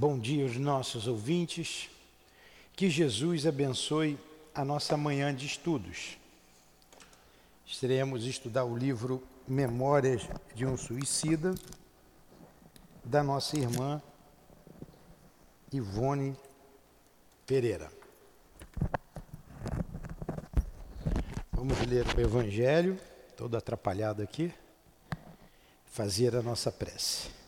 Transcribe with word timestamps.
Bom 0.00 0.18
dia 0.18 0.44
aos 0.44 0.56
nossos 0.56 1.06
ouvintes. 1.06 1.90
Que 2.74 2.88
Jesus 2.88 3.44
abençoe 3.44 4.18
a 4.54 4.64
nossa 4.64 4.96
manhã 4.96 5.34
de 5.34 5.44
estudos. 5.44 6.16
Estaremos 7.66 8.24
estudar 8.24 8.64
o 8.64 8.74
livro 8.74 9.22
Memórias 9.46 10.22
de 10.54 10.64
um 10.64 10.74
Suicida, 10.74 11.54
da 13.04 13.22
nossa 13.22 13.58
irmã 13.58 14.00
Ivone 15.70 16.34
Pereira. 17.46 17.92
Vamos 21.52 21.78
ler 21.86 22.06
o 22.16 22.20
Evangelho, 22.22 22.98
todo 23.36 23.54
atrapalhado 23.54 24.22
aqui, 24.22 24.50
fazer 25.84 26.34
a 26.34 26.40
nossa 26.40 26.72
prece. 26.72 27.39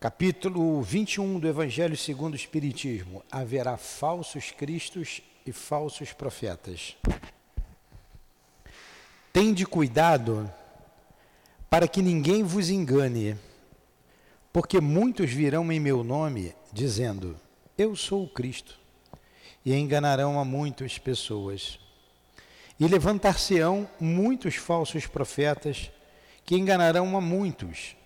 Capítulo 0.00 0.80
21 0.80 1.40
do 1.40 1.48
Evangelho 1.48 1.96
segundo 1.96 2.34
o 2.34 2.36
Espiritismo: 2.36 3.24
Haverá 3.32 3.76
falsos 3.76 4.52
cristos 4.52 5.20
e 5.44 5.50
falsos 5.50 6.12
profetas. 6.12 6.96
Tende 9.32 9.66
cuidado 9.66 10.48
para 11.68 11.88
que 11.88 12.00
ninguém 12.00 12.44
vos 12.44 12.70
engane, 12.70 13.36
porque 14.52 14.80
muitos 14.80 15.32
virão 15.32 15.72
em 15.72 15.80
meu 15.80 16.04
nome, 16.04 16.54
dizendo: 16.72 17.36
Eu 17.76 17.96
sou 17.96 18.22
o 18.22 18.28
Cristo, 18.28 18.78
e 19.64 19.74
enganarão 19.74 20.38
a 20.38 20.44
muitas 20.44 20.96
pessoas. 20.96 21.80
E 22.78 22.86
levantar-se-ão 22.86 23.90
muitos 23.98 24.54
falsos 24.54 25.08
profetas, 25.08 25.90
que 26.44 26.54
enganarão 26.54 27.16
a 27.16 27.20
muitos. 27.20 27.97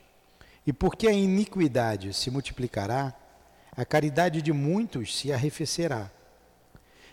E 0.66 0.72
porque 0.72 1.08
a 1.08 1.12
iniquidade 1.12 2.12
se 2.14 2.30
multiplicará, 2.30 3.14
a 3.76 3.84
caridade 3.84 4.40
de 4.42 4.52
muitos 4.52 5.16
se 5.16 5.32
arrefecerá. 5.32 6.10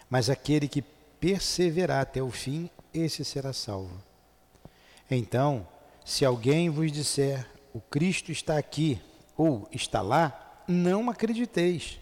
Mas 0.09 0.30
aquele 0.30 0.67
que 0.67 0.81
perseverar 1.19 2.02
até 2.02 2.22
o 2.22 2.30
fim, 2.30 2.69
esse 2.94 3.23
será 3.23 3.53
salvo. 3.53 4.02
Então, 5.09 5.67
se 6.06 6.25
alguém 6.25 6.69
vos 6.69 6.91
disser, 6.91 7.47
o 7.73 7.80
Cristo 7.80 8.31
está 8.31 8.58
aqui 8.58 9.02
ou 9.38 9.67
está 9.72 10.02
lá, 10.02 10.63
não 10.67 11.09
acrediteis, 11.09 12.00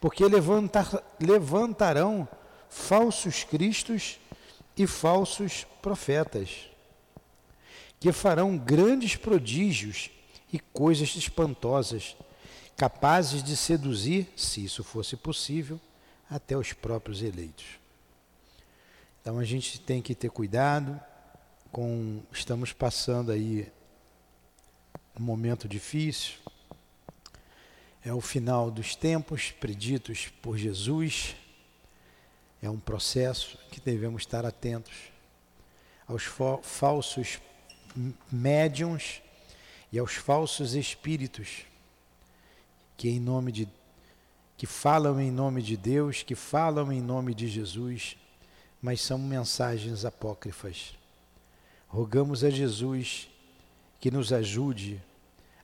porque 0.00 0.24
levantar, 0.24 1.02
levantarão 1.20 2.28
falsos 2.68 3.44
cristos 3.44 4.18
e 4.76 4.86
falsos 4.86 5.66
profetas, 5.80 6.70
que 8.00 8.10
farão 8.10 8.56
grandes 8.58 9.16
prodígios 9.16 10.10
e 10.52 10.58
coisas 10.58 11.14
espantosas, 11.16 12.16
capazes 12.76 13.42
de 13.42 13.56
seduzir, 13.56 14.28
se 14.36 14.64
isso 14.64 14.84
fosse 14.84 15.16
possível, 15.16 15.80
até 16.28 16.56
os 16.56 16.72
próprios 16.72 17.22
eleitos. 17.22 17.64
Então 19.20 19.38
a 19.38 19.44
gente 19.44 19.80
tem 19.80 20.02
que 20.02 20.14
ter 20.14 20.30
cuidado 20.30 21.00
com 21.70 22.22
estamos 22.32 22.72
passando 22.72 23.30
aí 23.30 23.70
um 25.18 25.22
momento 25.22 25.68
difícil. 25.68 26.34
É 28.04 28.12
o 28.12 28.20
final 28.20 28.70
dos 28.70 28.96
tempos 28.96 29.52
preditos 29.52 30.28
por 30.42 30.58
Jesus. 30.58 31.36
É 32.60 32.68
um 32.68 32.78
processo 32.80 33.56
que 33.70 33.80
devemos 33.80 34.22
estar 34.22 34.44
atentos 34.44 35.12
aos 36.06 36.24
falsos 36.62 37.38
médiums 38.30 39.22
e 39.92 39.98
aos 39.98 40.14
falsos 40.14 40.74
espíritos 40.74 41.66
que 42.96 43.08
em 43.08 43.20
nome 43.20 43.52
de 43.52 43.68
que 44.56 44.66
falam 44.66 45.20
em 45.20 45.30
nome 45.30 45.60
de 45.60 45.76
Deus, 45.76 46.22
que 46.22 46.36
falam 46.36 46.92
em 46.92 47.00
nome 47.00 47.34
de 47.34 47.48
Jesus, 47.48 48.16
mas 48.80 49.00
são 49.00 49.18
mensagens 49.18 50.04
apócrifas. 50.04 50.96
Rogamos 51.88 52.44
a 52.44 52.50
Jesus 52.50 53.28
que 54.00 54.08
nos 54.08 54.32
ajude 54.32 55.02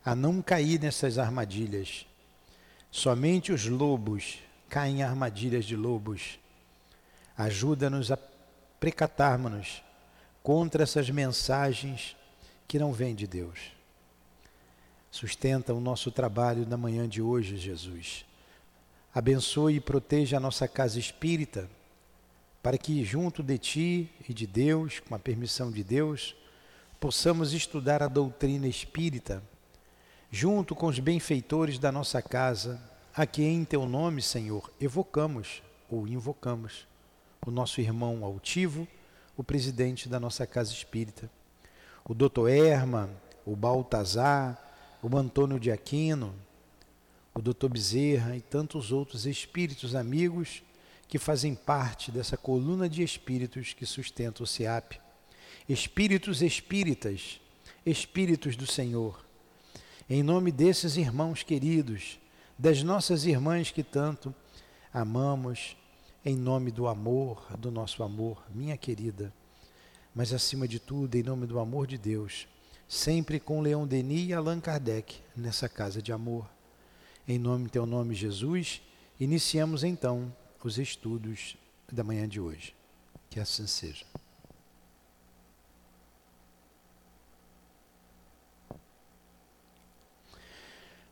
a 0.05 0.17
não 0.17 0.43
cair 0.43 0.81
nessas 0.81 1.17
armadilhas. 1.17 2.07
Somente 2.91 3.53
os 3.53 3.67
lobos 3.67 4.41
caem 4.69 4.99
em 4.99 5.03
armadilhas 5.05 5.65
de 5.65 5.77
lobos. 5.77 6.41
Ajuda-nos 7.37 8.11
a 8.11 8.19
precatarmos-nos 8.81 9.81
contra 10.43 10.83
essas 10.83 11.09
mensagens 11.09 12.17
que 12.67 12.81
não 12.81 12.93
vêm 12.93 13.15
de 13.15 13.29
Deus. 13.29 13.78
Sustenta 15.11 15.73
o 15.73 15.81
nosso 15.81 16.11
trabalho 16.11 16.67
na 16.67 16.77
manhã 16.77 17.09
de 17.09 17.23
hoje, 17.23 17.57
Jesus. 17.57 18.27
Abençoe 19.15 19.77
e 19.77 19.81
proteja 19.81 20.37
a 20.37 20.41
nossa 20.41 20.69
casa 20.69 20.99
espírita, 20.99 21.69
para 22.63 22.77
que, 22.77 23.03
junto 23.05 23.43
de 23.43 23.57
Ti 23.57 24.11
e 24.29 24.35
de 24.35 24.47
Deus, 24.47 25.01
com 25.01 25.15
a 25.15 25.19
permissão 25.19 25.71
de 25.71 25.83
Deus, 25.83 26.37
possamos 27.01 27.53
estudar 27.53 28.03
a 28.03 28.09
doutrina 28.09 28.69
espírita, 28.69 29.43
junto 30.31 30.75
com 30.75 30.87
os 30.87 30.99
benfeitores 30.99 31.79
da 31.79 31.91
nossa 31.91 32.21
casa, 32.21 32.81
a 33.15 33.25
que 33.25 33.43
em 33.43 33.65
Teu 33.65 33.87
nome, 33.87 34.21
Senhor, 34.21 34.71
evocamos 34.79 35.63
ou 35.89 36.07
invocamos 36.07 36.87
o 37.47 37.51
nosso 37.51 37.81
irmão 37.81 38.25
altivo, 38.25 38.87
o 39.37 39.43
presidente 39.43 40.09
da 40.09 40.21
nossa 40.21 40.47
casa 40.47 40.71
espírita, 40.71 41.31
o 42.05 42.13
doutor 42.13 42.49
Erma, 42.51 43.09
o 43.47 43.57
Baltazar, 43.57 44.68
o 45.03 45.17
Antônio 45.17 45.61
de 45.61 45.71
Aquino, 45.71 46.35
o 47.35 47.41
Dr. 47.41 47.69
Bezerra 47.69 48.37
e 48.37 48.41
tantos 48.41 48.91
outros 48.91 49.27
espíritos 49.27 49.95
amigos 49.95 50.63
que 51.07 51.19
fazem 51.19 51.55
parte 51.55 52.11
dessa 52.11 52.37
coluna 52.37 52.89
de 52.89 53.03
espíritos 53.03 53.73
que 53.73 53.87
sustenta 53.87 54.43
o 54.43 54.47
SEAP. 54.47 55.01
Espíritos 55.69 56.43
espíritas, 56.43 57.41
espíritos 57.87 58.57
do 58.57 58.67
Senhor. 58.67 59.25
Em 60.11 60.23
nome 60.23 60.51
desses 60.51 60.97
irmãos 60.97 61.43
queridos, 61.43 62.19
das 62.59 62.83
nossas 62.83 63.25
irmãs 63.25 63.71
que 63.71 63.85
tanto 63.85 64.35
amamos, 64.93 65.77
em 66.25 66.35
nome 66.35 66.71
do 66.71 66.89
amor, 66.89 67.47
do 67.57 67.71
nosso 67.71 68.03
amor, 68.03 68.43
minha 68.53 68.77
querida, 68.77 69.33
mas 70.15 70.33
acima 70.33 70.67
de 70.67 70.81
tudo, 70.81 71.15
em 71.15 71.23
nome 71.23 71.47
do 71.47 71.61
amor 71.61 71.87
de 71.87 71.97
Deus 71.97 72.49
sempre 72.89 73.39
com 73.39 73.61
Leão 73.61 73.87
Denis 73.87 74.31
e 74.31 74.33
Allan 74.33 74.61
Kardec 74.61 75.21
nessa 75.37 75.69
casa 75.69 76.01
de 76.01 76.11
amor. 76.11 76.49
Em 77.27 77.39
nome 77.39 77.69
teu 77.69 77.85
nome, 77.85 78.15
Jesus, 78.15 78.81
iniciamos 79.21 79.85
então 79.85 80.35
os 80.65 80.79
estudos 80.79 81.57
da 81.93 82.03
manhã 82.03 82.27
de 82.27 82.41
hoje. 82.41 82.75
Que 83.31 83.39
assim 83.39 83.67
seja. 83.67 84.07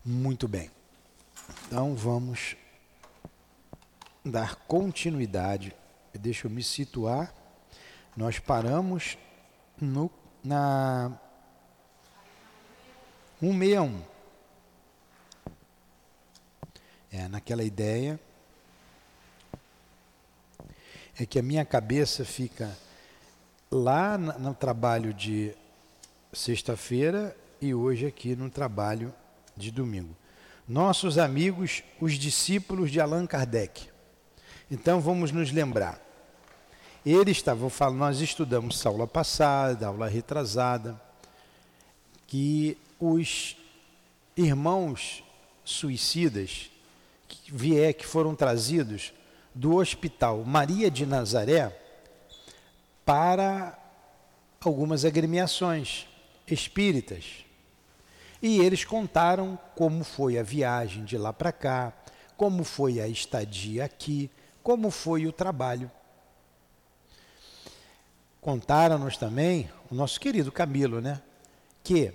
Muito 0.05 0.49
bem. 0.49 0.71
Então 1.67 1.95
vamos 1.95 2.57
dar 4.25 4.57
continuidade. 4.67 5.75
Deixa 6.15 6.47
eu 6.47 6.51
me 6.51 6.63
situar. 6.63 7.35
Nós 8.17 8.39
paramos 8.39 9.19
no, 9.79 10.11
na 10.43 11.19
161. 13.41 14.03
É, 17.13 17.29
naquela 17.29 17.63
ideia 17.63 18.19
é 21.19 21.25
que 21.25 21.39
a 21.39 21.43
minha 21.43 21.65
cabeça 21.65 22.25
fica 22.25 22.77
lá 23.71 24.19
no 24.19 24.55
trabalho 24.55 25.15
de 25.15 25.55
sexta-feira 26.33 27.37
e 27.61 27.75
hoje 27.75 28.07
aqui 28.07 28.37
no 28.37 28.51
trabalho 28.51 29.15
de 29.57 29.71
domingo. 29.71 30.15
Nossos 30.69 31.17
amigos, 31.17 31.83
os 32.01 32.15
discípulos 32.15 32.91
de 32.91 33.01
Allan 33.01 33.27
Kardec. 33.27 33.89
Então 34.71 35.01
vamos 35.01 35.31
nos 35.31 35.53
lembrar. 35.53 36.01
Eles 37.05 37.37
estavam 37.37 37.71
falando, 37.71 37.99
nós 37.99 38.21
estudamos 38.21 38.85
aula 38.85 39.07
passada, 39.07 39.87
aula 39.87 40.09
retrasada, 40.09 41.01
que 42.27 42.77
os 42.99 43.57
irmãos 44.37 45.23
suicidas 45.65 46.71
que 47.27 47.53
vier 47.53 47.95
que 47.95 48.07
foram 48.07 48.35
trazidos 48.35 49.13
do 49.55 49.77
hospital 49.77 50.45
Maria 50.45 50.91
de 50.91 51.07
Nazaré 51.07 51.77
para 53.05 53.79
algumas 54.61 55.05
agremiações 55.05 56.07
espíritas. 56.47 57.45
E 58.43 58.59
eles 58.59 58.85
contaram 58.85 59.59
como 59.75 60.05
foi 60.05 60.39
a 60.39 60.43
viagem 60.43 61.05
de 61.05 61.17
lá 61.17 61.33
para 61.33 61.53
cá, 61.53 61.93
como 62.37 62.65
foi 62.65 63.01
a 63.01 63.09
estadia 63.09 63.85
aqui, 63.85 64.31
como 64.63 64.91
foi 64.91 65.27
o 65.27 65.33
trabalho. 65.33 65.91
Contaram-nos 68.41 69.17
também 69.17 69.71
o 69.91 69.95
nosso 69.95 70.21
querido 70.21 70.53
Camilo, 70.53 71.01
né? 71.01 71.23
Que 71.83 72.13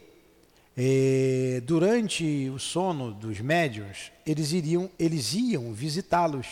É, 0.83 1.61
durante 1.63 2.49
o 2.49 2.57
sono 2.57 3.13
dos 3.13 3.39
médiuns, 3.39 4.11
eles 4.25 4.51
iriam, 4.51 4.89
eles 4.97 5.31
iam 5.35 5.71
visitá-los. 5.71 6.47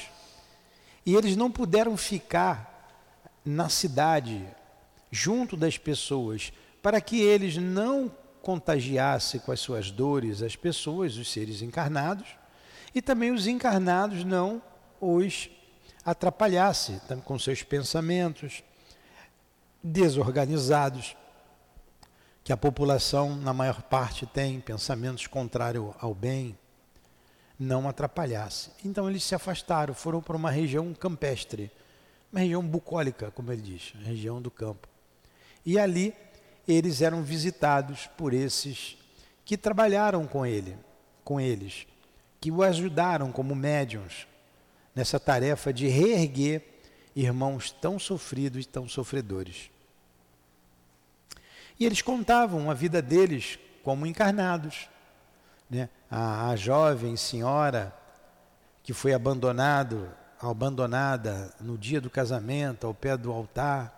E 1.04 1.16
eles 1.16 1.36
não 1.36 1.50
puderam 1.50 1.98
ficar 1.98 2.94
na 3.44 3.70
cidade, 3.70 4.46
junto 5.10 5.58
das 5.58 5.80
pessoas, 5.80 6.54
para 6.80 7.02
que 7.02 7.20
eles 7.20 7.58
não 7.58 8.12
contagiassem 8.44 9.40
com 9.40 9.52
as 9.52 9.62
suas 9.62 9.90
dores 9.90 10.44
as 10.44 10.56
pessoas, 10.56 11.18
os 11.18 11.32
seres 11.32 11.64
encarnados, 11.64 12.28
e 12.94 13.02
também 13.02 13.32
os 13.32 13.48
encarnados 13.48 14.24
não 14.24 14.62
os 15.02 15.50
atrapalhasse 16.06 17.02
com 17.26 17.40
seus 17.40 17.64
pensamentos 17.64 18.62
desorganizados, 19.82 21.16
que 22.50 22.54
a 22.54 22.58
população, 22.58 23.36
na 23.36 23.54
maior 23.54 23.80
parte, 23.84 24.26
tem 24.26 24.60
pensamentos 24.60 25.28
contrários 25.28 25.94
ao 26.00 26.16
bem, 26.16 26.58
não 27.60 27.88
atrapalhasse. 27.88 28.72
Então 28.84 29.08
eles 29.08 29.24
se 29.24 29.36
afastaram, 29.36 29.94
foram 29.94 30.20
para 30.20 30.36
uma 30.36 30.50
região 30.50 30.92
campestre, 30.96 31.70
uma 32.32 32.42
região 32.42 32.64
bucólica, 32.64 33.30
como 33.30 33.52
ele 33.52 33.62
diz, 33.62 33.94
região 34.04 34.42
do 34.42 34.50
campo. 34.50 34.88
E 35.64 35.78
ali 35.78 36.12
eles 36.68 37.04
eram 37.04 37.22
visitados 37.22 38.10
por 38.18 38.34
esses 38.34 38.98
que 39.46 39.56
trabalharam 39.56 40.26
com 40.26 40.44
ele, 40.44 40.76
com 41.24 41.40
eles, 41.40 41.86
que 42.42 42.50
o 42.50 42.64
ajudaram 42.64 43.32
como 43.32 43.54
médiums 43.54 44.26
nessa 44.96 45.20
tarefa 45.20 45.72
de 45.72 45.88
reerguer 45.88 46.64
irmãos 47.16 47.70
tão 47.70 48.00
sofridos 48.00 48.66
e 48.66 48.68
tão 48.68 48.90
sofredores. 48.90 49.70
E 51.80 51.86
eles 51.86 52.02
contavam 52.02 52.70
a 52.70 52.74
vida 52.74 53.02
deles 53.02 53.58
como 53.84 54.06
encarnados. 54.06 54.90
Né? 55.70 55.88
A, 56.12 56.50
a 56.50 56.56
jovem 56.56 57.16
senhora 57.16 57.96
que 58.84 58.92
foi 58.94 59.14
abandonado, 59.14 60.10
abandonada 60.42 61.54
no 61.62 61.78
dia 61.78 62.02
do 62.02 62.10
casamento, 62.10 62.86
ao 62.86 62.94
pé 62.94 63.16
do 63.16 63.32
altar, 63.32 63.96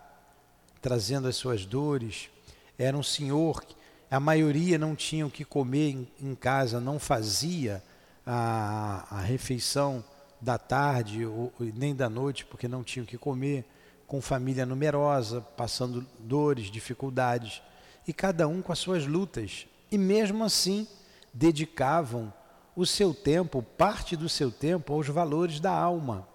trazendo 0.81 1.27
as 1.27 1.35
suas 1.35 1.65
dores. 1.65 2.29
Era 2.77 2.95
um 2.95 3.03
senhor, 3.03 3.63
a 4.09 4.19
maioria 4.19 4.77
não 4.77 4.95
tinha 4.95 5.25
o 5.25 5.31
que 5.31 5.45
comer 5.45 5.91
em, 5.91 6.07
em 6.19 6.35
casa, 6.35 6.79
não 6.79 6.99
fazia 6.99 7.81
a, 8.25 9.07
a 9.09 9.21
refeição 9.21 10.03
da 10.39 10.57
tarde 10.57 11.25
ou, 11.25 11.51
nem 11.59 11.95
da 11.95 12.09
noite, 12.09 12.45
porque 12.45 12.67
não 12.67 12.83
tinha 12.83 13.03
o 13.03 13.07
que 13.07 13.17
comer, 13.17 13.65
com 14.05 14.21
família 14.21 14.65
numerosa, 14.65 15.41
passando 15.55 16.05
dores, 16.19 16.69
dificuldades 16.69 17.61
e 18.07 18.13
cada 18.13 18.47
um 18.47 18.61
com 18.61 18.71
as 18.71 18.79
suas 18.79 19.05
lutas. 19.05 19.67
E 19.91 19.97
mesmo 19.97 20.43
assim, 20.43 20.87
dedicavam 21.33 22.33
o 22.75 22.85
seu 22.85 23.13
tempo, 23.13 23.61
parte 23.61 24.15
do 24.15 24.29
seu 24.29 24.51
tempo, 24.51 24.93
aos 24.93 25.07
valores 25.07 25.59
da 25.59 25.71
alma. 25.71 26.27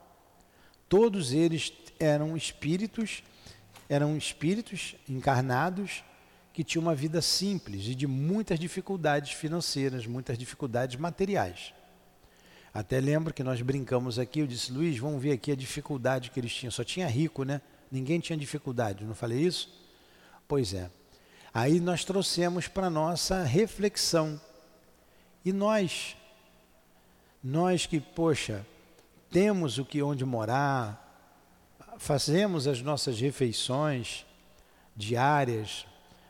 Todos 0.88 1.32
eles 1.32 1.72
eram 1.98 2.36
espíritos, 2.36 3.22
eram 3.88 4.16
espíritos 4.16 4.94
encarnados 5.08 6.04
que 6.52 6.64
tinham 6.64 6.82
uma 6.82 6.94
vida 6.94 7.20
simples 7.20 7.86
e 7.86 7.94
de 7.94 8.06
muitas 8.06 8.58
dificuldades 8.58 9.32
financeiras, 9.32 10.06
muitas 10.06 10.38
dificuldades 10.38 10.96
materiais. 10.96 11.74
Até 12.72 13.00
lembro 13.00 13.32
que 13.32 13.42
nós 13.42 13.60
brincamos 13.62 14.18
aqui, 14.18 14.40
eu 14.40 14.46
disse, 14.46 14.70
Luiz, 14.70 14.98
vamos 14.98 15.22
ver 15.22 15.32
aqui 15.32 15.50
a 15.50 15.56
dificuldade 15.56 16.30
que 16.30 16.38
eles 16.38 16.54
tinham. 16.54 16.70
Só 16.70 16.84
tinha 16.84 17.06
rico, 17.08 17.42
né? 17.42 17.60
Ninguém 17.90 18.20
tinha 18.20 18.36
dificuldade, 18.36 19.04
não 19.04 19.14
falei 19.14 19.40
isso? 19.40 19.70
Pois 20.46 20.74
é. 20.74 20.90
Aí 21.56 21.80
nós 21.80 22.04
trouxemos 22.04 22.68
para 22.68 22.90
nossa 22.90 23.42
reflexão. 23.42 24.38
E 25.42 25.54
nós, 25.54 26.14
nós 27.42 27.86
que, 27.86 27.98
poxa, 27.98 28.66
temos 29.30 29.78
o 29.78 29.84
que 29.86 30.02
onde 30.02 30.22
morar, 30.22 31.02
fazemos 31.96 32.66
as 32.66 32.82
nossas 32.82 33.18
refeições 33.18 34.26
diárias, 34.94 35.86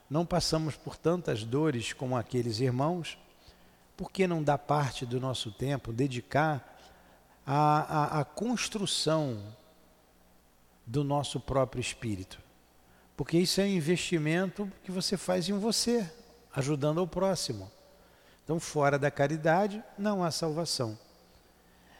não 0.08 0.24
passamos 0.24 0.76
por 0.76 0.96
tantas 0.96 1.42
dores 1.42 1.92
como 1.92 2.16
aqueles 2.16 2.60
irmãos, 2.60 3.18
por 3.96 4.12
que 4.12 4.28
não 4.28 4.44
dar 4.44 4.58
parte 4.58 5.04
do 5.04 5.18
nosso 5.18 5.50
tempo, 5.50 5.92
dedicar 5.92 6.78
à, 7.44 8.20
à, 8.20 8.24
construção 8.24 9.42
do 10.86 11.02
nosso 11.02 11.40
próprio 11.40 11.80
espírito? 11.80 12.45
Porque 13.16 13.38
isso 13.38 13.60
é 13.60 13.64
um 13.64 13.68
investimento 13.68 14.70
que 14.84 14.90
você 14.90 15.16
faz 15.16 15.48
em 15.48 15.58
você, 15.58 16.08
ajudando 16.54 17.00
ao 17.00 17.06
próximo. 17.06 17.70
Então, 18.44 18.60
fora 18.60 18.98
da 18.98 19.10
caridade, 19.10 19.82
não 19.98 20.22
há 20.22 20.30
salvação. 20.30 20.98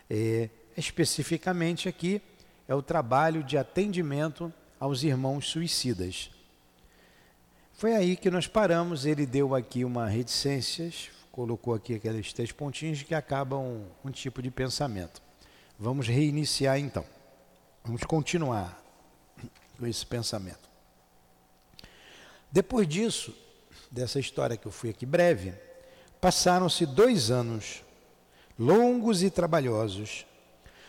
É, 0.09 0.51
especificamente 0.77 1.89
aqui, 1.89 2.21
é 2.69 2.75
o 2.75 2.83
trabalho 2.83 3.43
de 3.43 3.57
atendimento 3.57 4.53
aos 4.79 5.03
irmãos 5.03 5.49
suicidas. 5.49 6.31
Foi 7.73 7.95
aí 7.95 8.17
que 8.17 8.31
nós 8.31 8.47
paramos, 8.47 9.07
ele 9.07 9.27
deu 9.27 9.55
aqui 9.55 9.85
uma 9.85 10.07
reticências, 10.07 11.11
colocou 11.33 11.75
aqui 11.75 11.95
aqueles 11.95 12.33
três 12.33 12.53
pontinhos 12.53 13.03
que 13.03 13.15
acabam 13.15 13.61
um, 13.61 14.09
um 14.09 14.11
tipo 14.11 14.41
de 14.41 14.51
pensamento. 14.51 15.21
Vamos 15.79 16.07
reiniciar 16.07 16.79
então. 16.79 17.05
Vamos 17.85 18.03
continuar 18.05 18.83
com 19.79 19.87
esse 19.87 20.07
pensamento. 20.07 20.76
Depois 22.57 22.89
disso, 22.89 23.35
dessa 23.91 24.19
história 24.19 24.57
que 24.57 24.65
eu 24.65 24.73
fui 24.73 24.89
aqui 24.89 25.05
breve, 25.05 25.53
passaram-se 26.19 26.87
dois 26.87 27.31
anos 27.31 27.85
longos 28.59 29.23
e 29.23 29.29
trabalhosos, 29.29 30.25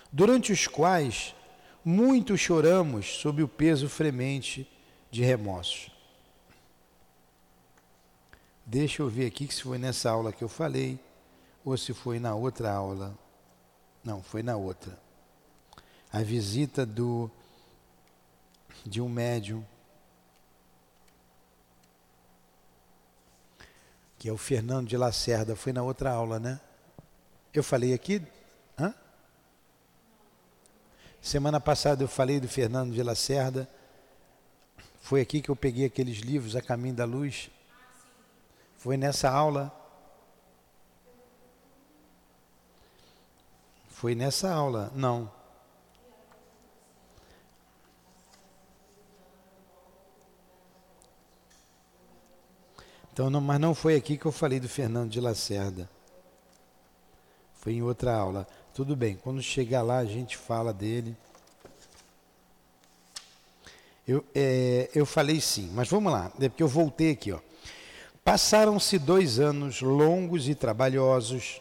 durante 0.09 0.53
os 0.53 0.65
quais 0.65 1.35
muito 1.83 2.37
choramos 2.37 3.17
sob 3.17 3.43
o 3.43 3.49
peso 3.49 3.89
fremente 3.89 4.65
de 5.11 5.25
remorsos. 5.25 5.91
Deixa 8.65 9.01
eu 9.01 9.09
ver 9.09 9.25
aqui 9.25 9.53
se 9.53 9.63
foi 9.63 9.77
nessa 9.77 10.09
aula 10.09 10.31
que 10.31 10.45
eu 10.45 10.49
falei 10.49 10.97
ou 11.65 11.77
se 11.77 11.93
foi 11.93 12.17
na 12.17 12.33
outra 12.33 12.71
aula. 12.71 13.13
Não, 14.05 14.23
foi 14.23 14.41
na 14.41 14.55
outra. 14.55 14.97
A 16.13 16.23
visita 16.23 16.85
do 16.85 17.29
de 18.85 19.01
um 19.01 19.09
médium 19.09 19.65
que 24.17 24.27
é 24.27 24.31
o 24.31 24.37
Fernando 24.37 24.87
de 24.87 24.97
Lacerda, 24.97 25.55
foi 25.55 25.71
na 25.71 25.83
outra 25.83 26.11
aula, 26.11 26.39
né? 26.39 26.59
Eu 27.53 27.63
falei 27.63 27.93
aqui? 27.93 28.21
Hã? 28.77 28.93
Semana 31.21 31.59
passada 31.59 32.03
eu 32.03 32.07
falei 32.07 32.39
do 32.39 32.47
Fernando 32.47 32.93
de 32.93 33.03
Lacerda. 33.03 33.67
Foi 35.01 35.21
aqui 35.21 35.41
que 35.41 35.49
eu 35.49 35.55
peguei 35.55 35.85
aqueles 35.85 36.17
livros, 36.17 36.55
A 36.55 36.61
Caminho 36.61 36.95
da 36.95 37.05
Luz. 37.05 37.49
Foi 38.77 38.97
nessa 38.97 39.29
aula. 39.29 39.73
Foi 43.89 44.13
nessa 44.13 44.51
aula? 44.51 44.91
Não. 44.95 45.31
Então, 53.17 53.31
não, 53.31 53.41
mas 53.41 53.59
não 53.59 53.73
foi 53.73 53.95
aqui 53.95 54.15
que 54.15 54.27
eu 54.27 54.31
falei 54.31 54.59
do 54.59 54.69
Fernando 54.69 55.09
de 55.09 55.19
Lacerda. 55.19 55.89
Foi 57.55 57.73
em 57.73 57.81
outra 57.81 58.13
aula. 58.13 58.47
Tudo 58.75 58.95
bem, 58.95 59.15
quando 59.15 59.41
chegar 59.41 59.81
lá 59.81 59.97
a 59.97 60.05
gente 60.05 60.37
fala 60.37 60.71
dele. 60.71 61.17
Eu, 64.07 64.23
é, 64.35 64.91
eu 64.93 65.03
falei 65.03 65.41
sim, 65.41 65.67
mas 65.73 65.89
vamos 65.89 66.13
lá, 66.13 66.31
é 66.39 66.47
porque 66.47 66.61
eu 66.61 66.67
voltei 66.67 67.09
aqui. 67.09 67.31
Ó. 67.31 67.39
Passaram-se 68.23 68.99
dois 68.99 69.39
anos 69.39 69.81
longos 69.81 70.47
e 70.47 70.53
trabalhosos, 70.53 71.59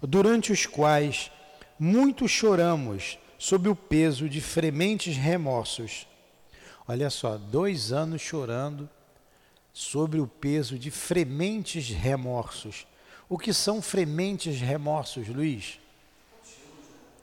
durante 0.00 0.52
os 0.52 0.64
quais 0.64 1.28
muito 1.76 2.28
choramos 2.28 3.18
sob 3.36 3.68
o 3.68 3.74
peso 3.74 4.28
de 4.28 4.40
frementes 4.40 5.16
remorsos. 5.16 6.06
Olha 6.86 7.10
só, 7.10 7.36
dois 7.36 7.90
anos 7.90 8.22
chorando 8.22 8.88
sobre 9.74 10.20
o 10.20 10.26
peso 10.28 10.78
de 10.78 10.88
frementes 10.88 11.88
remorsos. 11.88 12.86
O 13.28 13.36
que 13.36 13.52
são 13.52 13.82
frementes 13.82 14.60
remorsos, 14.60 15.26
Luiz? 15.26 15.80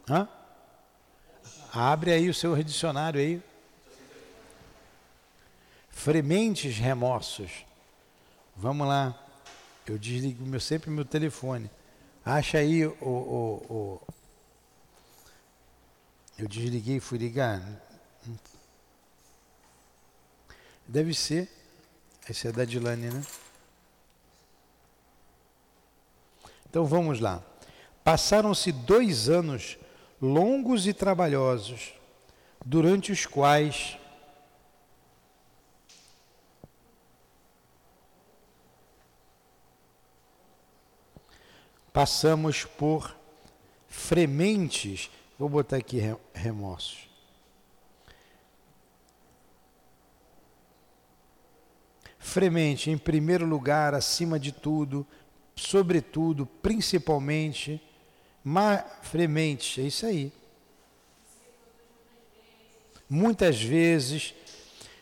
Hã? 0.09 0.27
Abre 1.71 2.11
aí 2.11 2.29
o 2.29 2.33
seu 2.33 2.61
dicionário 2.61 3.21
aí. 3.21 3.41
Frementes 5.89 6.77
remorsos. 6.77 7.65
Vamos 8.53 8.85
lá. 8.85 9.17
Eu 9.87 9.97
desligo 9.97 10.45
meu, 10.45 10.59
sempre 10.59 10.89
meu 10.89 11.05
telefone. 11.05 11.71
Acha 12.25 12.57
aí 12.57 12.85
o, 12.85 12.93
o, 13.01 13.65
o. 13.69 14.01
Eu 16.37 16.49
desliguei 16.49 16.97
e 16.97 16.99
fui 16.99 17.17
ligar. 17.17 17.61
Deve 20.85 21.13
ser 21.13 21.60
esse 22.29 22.47
é 22.47 22.51
da 22.51 22.65
Dilane, 22.65 23.09
né? 23.09 23.23
Então 26.69 26.85
vamos 26.85 27.19
lá. 27.19 27.43
Passaram-se 28.03 28.71
dois 28.71 29.27
anos 29.27 29.77
longos 30.21 30.87
e 30.87 30.93
trabalhosos, 30.93 31.93
durante 32.63 33.11
os 33.11 33.25
quais 33.25 33.97
passamos 41.91 42.63
por 42.63 43.15
frementes, 43.87 45.09
vou 45.37 45.49
botar 45.49 45.77
aqui 45.77 45.99
remorsos. 46.33 47.10
Fremente, 52.21 52.91
em 52.91 52.97
primeiro 52.97 53.47
lugar, 53.47 53.95
acima 53.95 54.39
de 54.39 54.51
tudo, 54.51 55.05
sobretudo, 55.55 56.45
principalmente, 56.45 57.81
ma, 58.43 58.77
fremente, 59.01 59.81
é 59.81 59.85
isso 59.85 60.05
aí. 60.05 60.31
Muitas 63.09 63.59
vezes, 63.61 64.35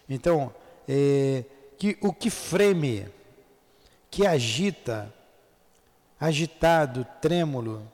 então, 0.10 0.56
é, 0.88 1.44
que 1.78 1.98
o 2.02 2.14
que 2.14 2.30
freme, 2.30 3.06
que 4.10 4.26
agita, 4.26 5.14
agitado, 6.18 7.06
trêmulo, 7.22 7.86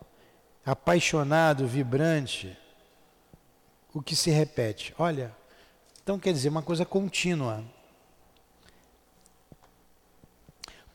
apaixonado, 0.64 1.68
vibrante, 1.68 2.56
o 3.92 4.04
que 4.04 4.16
se 4.16 4.30
repete. 4.30 4.94
Olha, 5.00 5.36
então 6.04 6.20
quer 6.20 6.32
dizer 6.32 6.50
uma 6.50 6.62
coisa 6.62 6.86
contínua. 6.86 7.64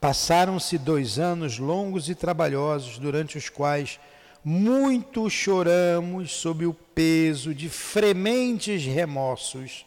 Passaram-se 0.01 0.79
dois 0.79 1.19
anos 1.19 1.59
longos 1.59 2.09
e 2.09 2.15
trabalhosos, 2.15 2.99
durante 2.99 3.37
os 3.37 3.51
quais 3.51 4.01
muito 4.43 5.29
choramos 5.29 6.33
sob 6.33 6.65
o 6.65 6.73
peso 6.73 7.55
de 7.55 7.69
frementes 7.69 8.85
remorsos, 8.87 9.85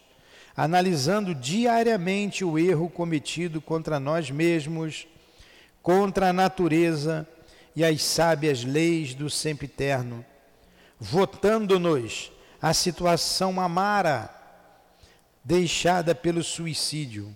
analisando 0.55 1.34
diariamente 1.34 2.46
o 2.46 2.60
erro 2.60 2.88
cometido 2.88 3.60
contra 3.60 4.00
nós 4.00 4.29
mesmos, 4.29 5.08
contra 5.82 6.29
a 6.29 6.34
natureza 6.34 7.27
e 7.75 7.84
as 7.84 8.03
sábias 8.03 8.63
leis 8.63 9.15
do 9.15 9.32
sempiterno, 9.32 10.24
votando-nos 11.00 12.32
a 12.62 12.72
situação 12.72 13.60
amara 13.60 14.29
deixada 15.43 16.13
pelo 16.13 16.43
suicídio. 16.43 17.36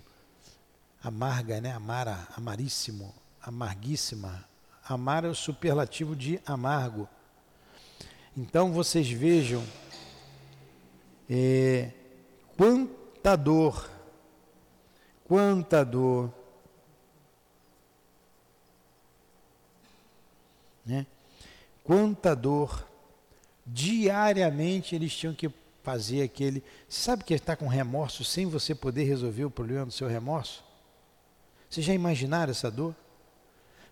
Amarga, 1.02 1.60
né? 1.60 1.72
Amara, 1.72 2.26
amaríssimo, 2.36 3.14
amarguíssima. 3.42 4.44
Amar 4.84 5.24
é 5.24 5.28
o 5.28 5.34
superlativo 5.34 6.16
de 6.16 6.40
amargo. 6.46 7.08
Então 8.36 8.72
vocês 8.72 9.10
vejam 9.10 9.64
é, 11.28 11.90
quanta 12.56 13.36
dor, 13.36 13.88
quanta 15.24 15.84
dor 15.84 16.32
Né? 20.88 21.06
Quanta 21.84 22.34
dor. 22.34 22.88
Diariamente 23.66 24.94
eles 24.94 25.14
tinham 25.14 25.34
que 25.34 25.50
fazer 25.82 26.22
aquele. 26.22 26.64
Sabe 26.88 27.22
que 27.22 27.34
está 27.34 27.54
com 27.54 27.68
remorso 27.68 28.24
sem 28.24 28.46
você 28.46 28.74
poder 28.74 29.04
resolver 29.04 29.44
o 29.44 29.50
problema 29.50 29.84
do 29.84 29.92
seu 29.92 30.08
remorso? 30.08 30.64
Vocês 31.68 31.84
já 31.84 31.94
imaginaram 31.94 32.50
essa 32.50 32.70
dor? 32.70 32.94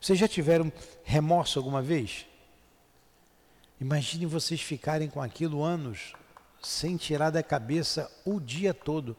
Vocês 0.00 0.18
já 0.18 0.28
tiveram 0.28 0.72
remorso 1.04 1.58
alguma 1.58 1.82
vez? 1.82 2.26
Imagine 3.80 4.26
vocês 4.26 4.60
ficarem 4.60 5.08
com 5.08 5.20
aquilo 5.20 5.62
anos, 5.62 6.14
sem 6.62 6.96
tirar 6.96 7.30
da 7.30 7.42
cabeça 7.42 8.10
o 8.24 8.40
dia 8.40 8.72
todo. 8.72 9.16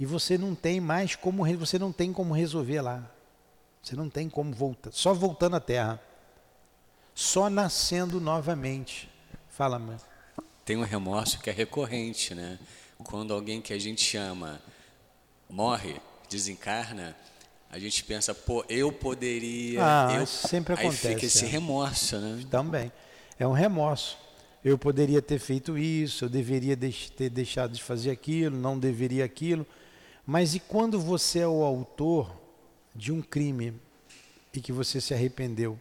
E 0.00 0.06
você 0.06 0.38
não 0.38 0.54
tem 0.54 0.80
mais 0.80 1.14
como, 1.14 1.44
você 1.56 1.78
não 1.78 1.92
tem 1.92 2.12
como 2.12 2.34
resolver 2.34 2.80
lá. 2.80 3.10
Você 3.82 3.94
não 3.96 4.08
tem 4.08 4.28
como 4.28 4.52
voltar, 4.52 4.92
só 4.92 5.12
voltando 5.12 5.56
à 5.56 5.60
terra 5.60 6.00
só 7.18 7.50
nascendo 7.50 8.20
novamente. 8.20 9.10
Fala, 9.50 9.76
mãe. 9.76 9.96
Tem 10.64 10.76
um 10.76 10.84
remorso 10.84 11.40
que 11.40 11.50
é 11.50 11.52
recorrente, 11.52 12.32
né? 12.32 12.60
Quando 13.02 13.34
alguém 13.34 13.60
que 13.60 13.72
a 13.72 13.78
gente 13.78 14.16
ama 14.16 14.62
morre, 15.50 16.00
desencarna, 16.28 17.16
a 17.70 17.78
gente 17.78 18.02
pensa, 18.04 18.34
pô, 18.34 18.64
eu 18.68 18.90
poderia. 18.90 19.80
Ah, 19.82 20.16
eu... 20.18 20.26
sempre 20.26 20.72
acontece. 20.72 21.08
Aí 21.08 21.14
fica 21.14 21.26
esse 21.26 21.44
é. 21.44 21.48
remorso, 21.48 22.18
né? 22.18 22.42
Também. 22.50 22.90
É 23.38 23.46
um 23.46 23.52
remorso. 23.52 24.16
Eu 24.64 24.76
poderia 24.78 25.22
ter 25.22 25.38
feito 25.38 25.78
isso, 25.78 26.24
eu 26.24 26.28
deveria 26.28 26.76
ter 27.16 27.30
deixado 27.30 27.72
de 27.72 27.82
fazer 27.82 28.10
aquilo, 28.10 28.56
não 28.56 28.78
deveria 28.78 29.24
aquilo. 29.24 29.66
Mas 30.26 30.54
e 30.54 30.60
quando 30.60 30.98
você 30.98 31.40
é 31.40 31.46
o 31.46 31.62
autor 31.62 32.34
de 32.94 33.12
um 33.12 33.22
crime 33.22 33.74
e 34.52 34.60
que 34.60 34.72
você 34.72 35.00
se 35.00 35.14
arrependeu? 35.14 35.78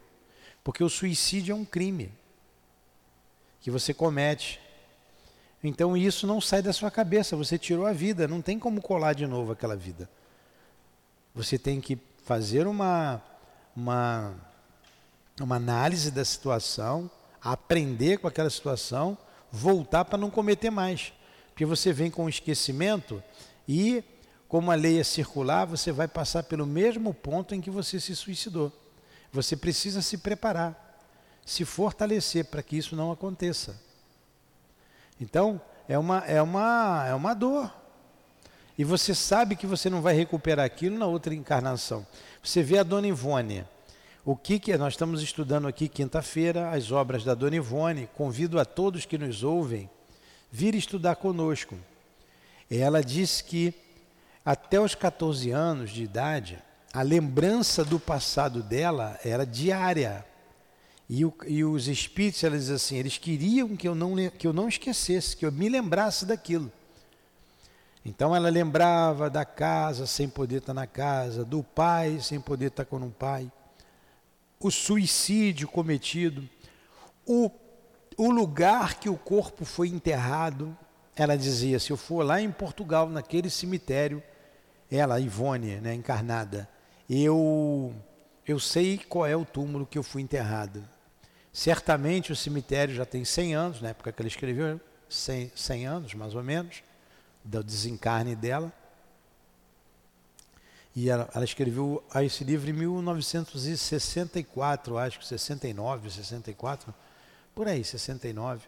Porque 0.63 0.83
o 0.83 0.89
suicídio 0.89 1.53
é 1.53 1.55
um 1.55 1.65
crime 1.65 2.11
que 3.61 3.71
você 3.71 3.93
comete. 3.93 4.59
Então 5.63 5.97
isso 5.97 6.27
não 6.27 6.39
sai 6.39 6.61
da 6.61 6.71
sua 6.71 6.91
cabeça, 6.91 7.35
você 7.35 7.57
tirou 7.57 7.85
a 7.85 7.93
vida, 7.93 8.27
não 8.27 8.41
tem 8.41 8.59
como 8.59 8.81
colar 8.81 9.13
de 9.13 9.25
novo 9.25 9.51
aquela 9.51 9.75
vida. 9.75 10.07
Você 11.37 11.55
tem 11.55 11.79
que 11.79 11.99
fazer 12.23 12.65
uma, 12.65 13.21
uma, 13.75 14.33
uma 15.39 15.55
análise 15.55 16.09
da 16.09 16.25
situação, 16.25 17.11
aprender 17.39 18.17
com 18.17 18.27
aquela 18.27 18.49
situação, 18.49 19.15
voltar 19.51 20.03
para 20.05 20.17
não 20.17 20.31
cometer 20.31 20.71
mais. 20.71 21.13
Porque 21.49 21.63
você 21.63 21.93
vem 21.93 22.09
com 22.09 22.25
o 22.25 22.29
esquecimento 22.29 23.23
e, 23.67 24.03
como 24.47 24.71
a 24.71 24.73
lei 24.73 24.99
é 24.99 25.03
circular, 25.03 25.65
você 25.65 25.91
vai 25.91 26.07
passar 26.07 26.41
pelo 26.41 26.65
mesmo 26.65 27.13
ponto 27.13 27.53
em 27.53 27.61
que 27.61 27.69
você 27.69 27.99
se 27.99 28.15
suicidou. 28.15 28.73
Você 29.31 29.55
precisa 29.55 30.01
se 30.01 30.17
preparar, 30.17 30.99
se 31.45 31.63
fortalecer 31.63 32.45
para 32.45 32.63
que 32.63 32.75
isso 32.75 32.95
não 32.95 33.11
aconteça. 33.11 33.79
Então, 35.21 35.61
é 35.87 35.99
uma, 35.99 36.17
é 36.25 36.41
uma, 36.41 37.05
é 37.07 37.13
uma 37.13 37.35
dor. 37.35 37.71
E 38.77 38.83
você 38.83 39.15
sabe 39.15 39.55
que 39.55 39.65
você 39.65 39.89
não 39.89 40.01
vai 40.01 40.13
recuperar 40.13 40.65
aquilo 40.65 40.97
na 40.97 41.07
outra 41.07 41.33
encarnação. 41.33 42.05
Você 42.43 42.61
vê 42.61 42.77
a 42.77 42.83
Dona 42.83 43.07
Ivone. 43.07 43.65
O 44.23 44.35
que, 44.35 44.59
que 44.59 44.71
é? 44.71 44.77
Nós 44.77 44.93
estamos 44.93 45.23
estudando 45.23 45.67
aqui 45.67 45.87
quinta-feira 45.89 46.69
as 46.69 46.91
obras 46.91 47.23
da 47.23 47.33
Dona 47.33 47.55
Ivone. 47.55 48.07
Convido 48.15 48.59
a 48.59 48.65
todos 48.65 49.05
que 49.05 49.17
nos 49.17 49.43
ouvem 49.43 49.89
vir 50.51 50.75
estudar 50.75 51.15
conosco. 51.15 51.75
Ela 52.69 53.01
disse 53.01 53.43
que 53.43 53.73
até 54.45 54.79
os 54.79 54.93
14 54.93 55.49
anos 55.51 55.89
de 55.89 56.03
idade, 56.03 56.59
a 56.93 57.01
lembrança 57.01 57.83
do 57.83 57.99
passado 57.99 58.61
dela 58.61 59.19
era 59.23 59.45
diária. 59.45 60.25
E, 61.09 61.25
o, 61.25 61.33
e 61.47 61.63
os 61.63 61.87
espíritos, 61.87 62.43
elas 62.43 62.61
dizem 62.61 62.75
assim, 62.75 62.95
eles 62.97 63.17
queriam 63.17 63.75
que 63.75 63.87
eu, 63.87 63.95
não, 63.95 64.15
que 64.29 64.45
eu 64.45 64.53
não 64.53 64.67
esquecesse, 64.67 65.35
que 65.35 65.45
eu 65.45 65.51
me 65.51 65.67
lembrasse 65.67 66.25
daquilo. 66.25 66.71
Então 68.07 68.33
ela 68.33 68.47
lembrava 68.49 69.29
da 69.29 69.43
casa 69.43 70.07
sem 70.07 70.29
poder 70.29 70.59
estar 70.59 70.73
na 70.73 70.87
casa, 70.87 71.43
do 71.43 71.61
pai 71.61 72.21
sem 72.21 72.39
poder 72.39 72.67
estar 72.67 72.85
com 72.85 72.95
um 72.95 73.11
pai, 73.11 73.51
o 74.61 74.71
suicídio 74.71 75.67
cometido, 75.67 76.47
o, 77.25 77.51
o 78.15 78.31
lugar 78.31 78.97
que 78.97 79.09
o 79.09 79.17
corpo 79.17 79.65
foi 79.65 79.89
enterrado. 79.89 80.75
Ela 81.17 81.37
dizia: 81.37 81.79
se 81.79 81.91
eu 81.91 81.97
for 81.97 82.25
lá 82.25 82.39
em 82.39 82.49
Portugal, 82.49 83.09
naquele 83.09 83.49
cemitério, 83.49 84.23
ela, 84.89 85.19
Ivone, 85.19 85.75
né, 85.81 85.93
encarnada, 85.93 86.69
eu, 87.09 87.93
eu 88.47 88.57
sei 88.57 88.97
qual 88.97 89.25
é 89.25 89.35
o 89.35 89.43
túmulo 89.43 89.85
que 89.85 89.97
eu 89.97 90.03
fui 90.03 90.21
enterrado. 90.21 90.81
Certamente 91.51 92.31
o 92.31 92.35
cemitério 92.37 92.95
já 92.95 93.05
tem 93.05 93.25
100 93.25 93.53
anos, 93.53 93.81
na 93.81 93.89
época 93.89 94.13
que 94.13 94.21
ela 94.21 94.29
escreveu, 94.29 94.79
100, 95.09 95.51
100 95.53 95.87
anos 95.87 96.13
mais 96.13 96.33
ou 96.33 96.43
menos, 96.43 96.86
do 97.47 97.63
desencarne 97.63 98.35
dela. 98.35 98.71
E 100.95 101.09
ela, 101.09 101.27
ela, 101.33 101.45
escreveu 101.45 102.03
esse 102.15 102.43
livro 102.43 102.69
em 102.69 102.73
1964, 102.73 104.97
acho 104.97 105.19
que 105.19 105.27
69, 105.27 106.09
64, 106.09 106.93
por 107.53 107.67
aí, 107.67 107.83
69. 107.83 108.67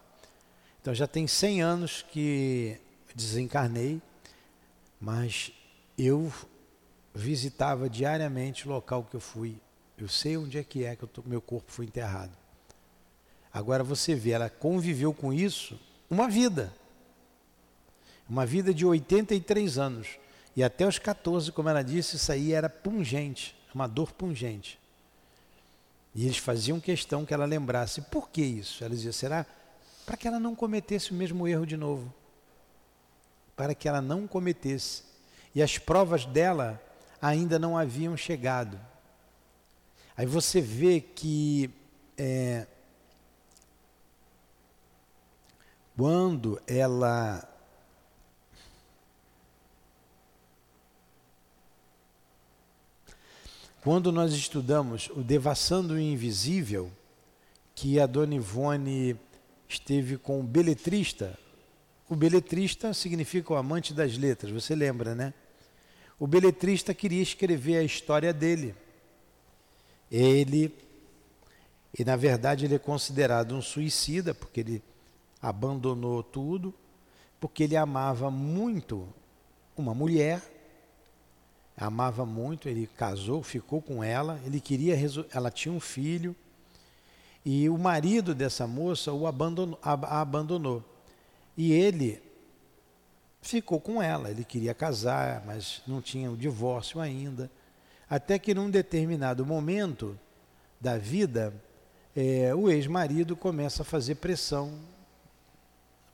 Então 0.80 0.94
já 0.94 1.08
tem 1.08 1.26
100 1.26 1.60
anos 1.60 2.02
que 2.02 2.80
desencarnei, 3.14 4.00
mas 5.00 5.52
eu 5.98 6.32
visitava 7.12 7.90
diariamente 7.90 8.66
o 8.66 8.70
local 8.70 9.04
que 9.04 9.16
eu 9.16 9.20
fui. 9.20 9.60
Eu 9.98 10.08
sei 10.08 10.36
onde 10.36 10.56
é 10.56 10.64
que 10.64 10.84
é 10.84 10.96
que 10.96 11.06
tô, 11.06 11.22
meu 11.26 11.42
corpo 11.42 11.70
foi 11.70 11.84
enterrado. 11.84 12.32
Agora 13.52 13.82
você 13.82 14.14
vê, 14.14 14.30
ela 14.30 14.48
conviveu 14.48 15.12
com 15.12 15.32
isso 15.32 15.76
uma 16.08 16.28
vida. 16.28 16.72
Uma 18.30 18.46
vida 18.46 18.72
de 18.72 18.86
83 18.86 19.76
anos. 19.76 20.06
E 20.54 20.62
até 20.62 20.86
os 20.86 21.00
14, 21.00 21.50
como 21.50 21.68
ela 21.68 21.82
disse, 21.82 22.14
isso 22.14 22.30
aí 22.30 22.52
era 22.52 22.70
pungente, 22.70 23.56
uma 23.74 23.88
dor 23.88 24.12
pungente. 24.12 24.78
E 26.14 26.26
eles 26.26 26.38
faziam 26.38 26.78
questão 26.78 27.26
que 27.26 27.34
ela 27.34 27.44
lembrasse. 27.44 28.02
Por 28.02 28.28
que 28.30 28.40
isso? 28.40 28.84
Ela 28.84 28.94
dizia: 28.94 29.12
será 29.12 29.44
para 30.06 30.16
que 30.16 30.28
ela 30.28 30.38
não 30.38 30.54
cometesse 30.54 31.10
o 31.10 31.14
mesmo 31.14 31.46
erro 31.48 31.66
de 31.66 31.76
novo? 31.76 32.12
Para 33.56 33.74
que 33.74 33.88
ela 33.88 34.00
não 34.00 34.28
cometesse. 34.28 35.02
E 35.52 35.60
as 35.60 35.76
provas 35.76 36.24
dela 36.24 36.80
ainda 37.20 37.58
não 37.58 37.76
haviam 37.76 38.16
chegado. 38.16 38.78
Aí 40.16 40.26
você 40.26 40.60
vê 40.60 41.00
que 41.00 41.68
é, 42.16 42.66
quando 45.96 46.60
ela 46.66 47.46
Quando 53.82 54.12
nós 54.12 54.34
estudamos 54.34 55.08
o 55.16 55.22
Devassando 55.22 55.94
o 55.94 55.98
Invisível, 55.98 56.92
que 57.74 57.98
a 57.98 58.04
Dona 58.04 58.34
Ivone 58.34 59.16
esteve 59.66 60.18
com 60.18 60.38
o 60.38 60.42
beletrista, 60.42 61.38
o 62.06 62.14
beletrista 62.14 62.92
significa 62.92 63.54
o 63.54 63.56
amante 63.56 63.94
das 63.94 64.18
letras, 64.18 64.52
você 64.52 64.74
lembra, 64.74 65.14
né? 65.14 65.32
O 66.18 66.26
beletrista 66.26 66.92
queria 66.92 67.22
escrever 67.22 67.78
a 67.78 67.82
história 67.82 68.34
dele. 68.34 68.74
Ele, 70.10 70.74
e 71.98 72.04
na 72.04 72.16
verdade 72.16 72.66
ele 72.66 72.74
é 72.74 72.78
considerado 72.78 73.54
um 73.54 73.62
suicida, 73.62 74.34
porque 74.34 74.60
ele 74.60 74.82
abandonou 75.40 76.22
tudo, 76.22 76.74
porque 77.40 77.62
ele 77.62 77.76
amava 77.76 78.30
muito 78.30 79.08
uma 79.74 79.94
mulher 79.94 80.42
amava 81.80 82.26
muito, 82.26 82.68
ele 82.68 82.86
casou, 82.86 83.42
ficou 83.42 83.80
com 83.80 84.04
ela, 84.04 84.38
ele 84.44 84.60
queria, 84.60 84.94
ela 85.32 85.50
tinha 85.50 85.72
um 85.72 85.80
filho, 85.80 86.36
e 87.44 87.68
o 87.70 87.78
marido 87.78 88.34
dessa 88.34 88.66
moça 88.66 89.12
o 89.12 89.26
abandonou, 89.26 89.78
a 89.82 90.20
abandonou. 90.20 90.84
E 91.56 91.72
ele 91.72 92.22
ficou 93.40 93.80
com 93.80 94.02
ela, 94.02 94.30
ele 94.30 94.44
queria 94.44 94.74
casar, 94.74 95.42
mas 95.46 95.82
não 95.86 96.02
tinha 96.02 96.30
o 96.30 96.36
divórcio 96.36 97.00
ainda. 97.00 97.50
Até 98.08 98.38
que 98.38 98.52
num 98.52 98.68
determinado 98.68 99.46
momento 99.46 100.18
da 100.78 100.98
vida, 100.98 101.54
é, 102.14 102.54
o 102.54 102.68
ex-marido 102.68 103.34
começa 103.34 103.82
a 103.82 103.86
fazer 103.86 104.16
pressão 104.16 104.78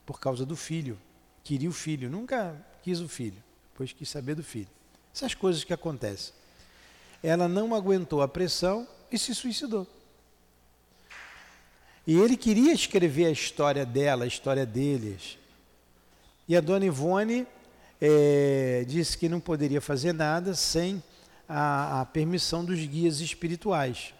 por 0.05 0.21
causa 0.21 0.47
do 0.47 0.55
filho. 0.55 0.97
Queria 1.43 1.69
o 1.69 1.73
filho, 1.73 2.09
nunca 2.09 2.55
quis 2.83 3.01
o 3.01 3.09
filho, 3.09 3.43
depois 3.73 3.93
quis 3.93 4.09
saber 4.09 4.37
do 4.37 4.45
filho. 4.45 4.75
Essas 5.17 5.33
coisas 5.33 5.65
que 5.65 5.73
acontecem. 5.73 6.35
Ela 7.23 7.49
não 7.49 7.75
aguentou 7.75 8.21
a 8.21 8.29
pressão 8.29 8.87
e 9.11 9.19
se 9.19 9.35
suicidou. 9.35 9.87
E 12.07 12.15
ele 12.19 12.37
queria 12.37 12.71
escrever 12.71 13.25
a 13.25 13.31
história 13.31 13.87
dela, 13.87 14.25
a 14.25 14.29
história 14.29 14.67
deles. 14.67 15.39
E 16.47 16.55
a 16.55 16.61
dona 16.61 16.85
Ivone 16.85 17.47
é, 17.99 18.85
disse 18.87 19.17
que 19.17 19.27
não 19.27 19.41
poderia 19.41 19.81
fazer 19.81 20.13
nada 20.13 20.55
sem 20.55 21.03
a, 21.49 22.03
a 22.03 22.05
permissão 22.05 22.63
dos 22.63 22.79
guias 22.85 23.21
espirituais. 23.21 24.13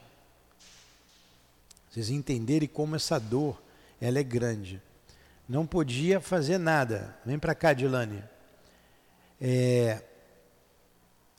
Vocês 1.91 2.09
entenderem 2.09 2.67
como 2.67 2.97
essa 2.97 3.21
dor 3.21 3.62
ela 4.00 4.19
é 4.19 4.23
grande. 4.23 4.81
Não 5.47 5.67
podia 5.67 6.23
fazer 6.23 6.57
nada. 6.57 7.15
Vem 7.23 7.38
para 7.38 7.55
cá, 7.55 7.75
Dilane. 7.75 8.25
É, 9.38 10.03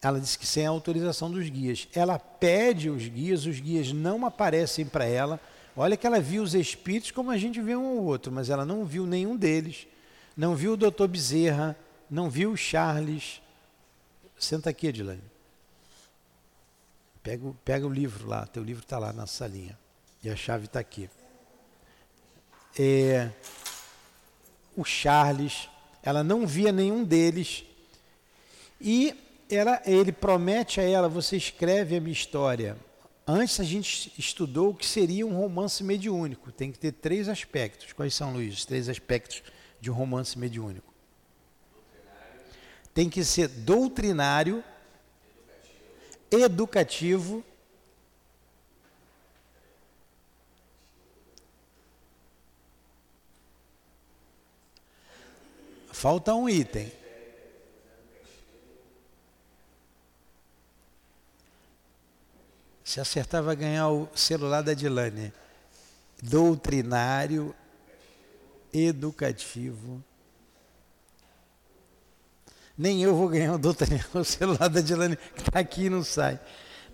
ela 0.02 0.20
disse 0.20 0.38
que 0.38 0.46
sem 0.46 0.66
a 0.66 0.70
autorização 0.70 1.32
dos 1.32 1.50
guias. 1.50 1.88
Ela 1.94 2.20
pede 2.20 2.90
os 2.90 3.08
guias, 3.08 3.46
os 3.46 3.60
guias 3.60 3.92
não 3.92 4.26
aparecem 4.26 4.86
para 4.86 5.06
ela. 5.06 5.40
Olha 5.76 5.98
que 5.98 6.06
ela 6.06 6.20
viu 6.20 6.44
os 6.44 6.54
espíritos 6.54 7.12
como 7.12 7.32
a 7.32 7.38
gente 7.38 7.62
vê 7.62 7.76
um 7.76 7.98
ou 7.98 8.04
outro, 8.04 8.32
mas 8.32 8.50
ela 8.50 8.66
não 8.66 8.86
viu 8.86 9.06
nenhum 9.06 9.36
deles. 9.36 9.88
Não 10.36 10.56
viu 10.56 10.74
o 10.74 10.78
doutor 10.78 11.08
Bezerra, 11.08 11.76
não 12.10 12.30
viu 12.30 12.52
o 12.52 12.58
Charles. 12.58 13.42
Senta 14.38 14.70
aqui, 14.70 14.88
Edilane. 14.88 15.22
Pega, 17.24 17.54
pega 17.66 17.88
o 17.88 17.90
livro 17.90 18.28
lá, 18.28 18.46
teu 18.46 18.64
livro 18.64 18.84
está 18.84 19.00
lá 19.00 19.12
na 19.12 19.26
salinha. 19.26 19.78
E 20.24 20.30
a 20.30 20.36
chave 20.36 20.66
está 20.66 20.80
aqui. 20.80 21.10
É, 22.78 23.32
o 24.76 24.84
Charles, 24.84 25.68
ela 26.04 26.24
não 26.24 26.46
via 26.46 26.72
nenhum 26.72 27.04
deles. 27.04 27.64
E 28.80 29.16
ela, 29.50 29.82
ele 29.86 30.12
promete 30.12 30.80
a 30.80 30.84
ela: 30.84 31.08
você 31.08 31.38
escreve 31.38 31.96
a 31.96 32.02
minha 32.02 32.14
história. 32.14 32.78
Antes 33.26 33.60
a 33.60 33.64
gente 33.64 34.14
estudou 34.18 34.70
o 34.70 34.74
que 34.74 34.86
seria 34.86 35.28
um 35.28 35.36
romance 35.36 35.84
mediúnico. 35.84 36.52
Tem 36.52 36.72
que 36.72 36.80
ter 36.80 36.94
três 36.94 37.28
aspectos. 37.28 37.92
Quais 37.92 38.14
são, 38.14 38.34
Luiz? 38.34 38.54
Os 38.54 38.66
três 38.66 38.88
aspectos 38.88 39.44
de 39.82 39.92
um 39.92 39.94
romance 39.94 40.38
mediúnico. 40.40 40.94
Tem 42.94 43.10
que 43.10 43.24
ser 43.24 43.48
doutrinário, 43.48 44.64
educativo, 46.32 47.44
Falta 55.98 56.32
um 56.36 56.48
item. 56.48 56.92
Se 62.88 63.02
acertar, 63.02 63.44
vai 63.44 63.54
ganhar 63.54 63.90
o 63.90 64.08
celular 64.16 64.62
da 64.62 64.74
Dilane. 64.74 65.34
Doutrinário, 66.24 67.54
educativo. 68.72 70.02
Nem 72.78 73.04
eu 73.04 73.14
vou 73.14 73.28
ganhar 73.28 73.56
o 73.56 73.58
doutrinário, 73.58 74.06
o 74.16 74.24
celular 74.24 74.70
da 74.70 74.80
Dilane, 74.80 75.18
que 75.18 75.42
está 75.42 75.60
aqui 75.60 75.88
e 75.88 75.90
não 75.90 76.02
sai. 76.02 76.40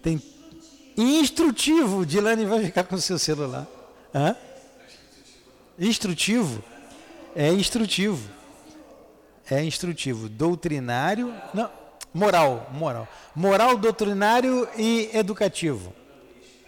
Tem 0.02 0.20
instrutivo. 0.98 2.08
Dilane 2.08 2.44
vai 2.44 2.66
ficar 2.66 2.86
com 2.86 2.96
o 2.96 3.02
seu 3.02 3.20
celular. 3.20 3.68
Hã? 4.16 4.36
Instrutivo? 5.78 6.64
É 7.36 7.54
instrutivo. 7.54 8.28
É 9.48 9.64
instrutivo. 9.64 10.28
Doutrinário. 10.28 11.32
Não, 11.54 11.70
Moral, 12.14 12.70
moral. 12.72 13.08
Moral, 13.36 13.78
doutrinário 13.78 14.68
e 14.78 15.10
educativo. 15.14 15.94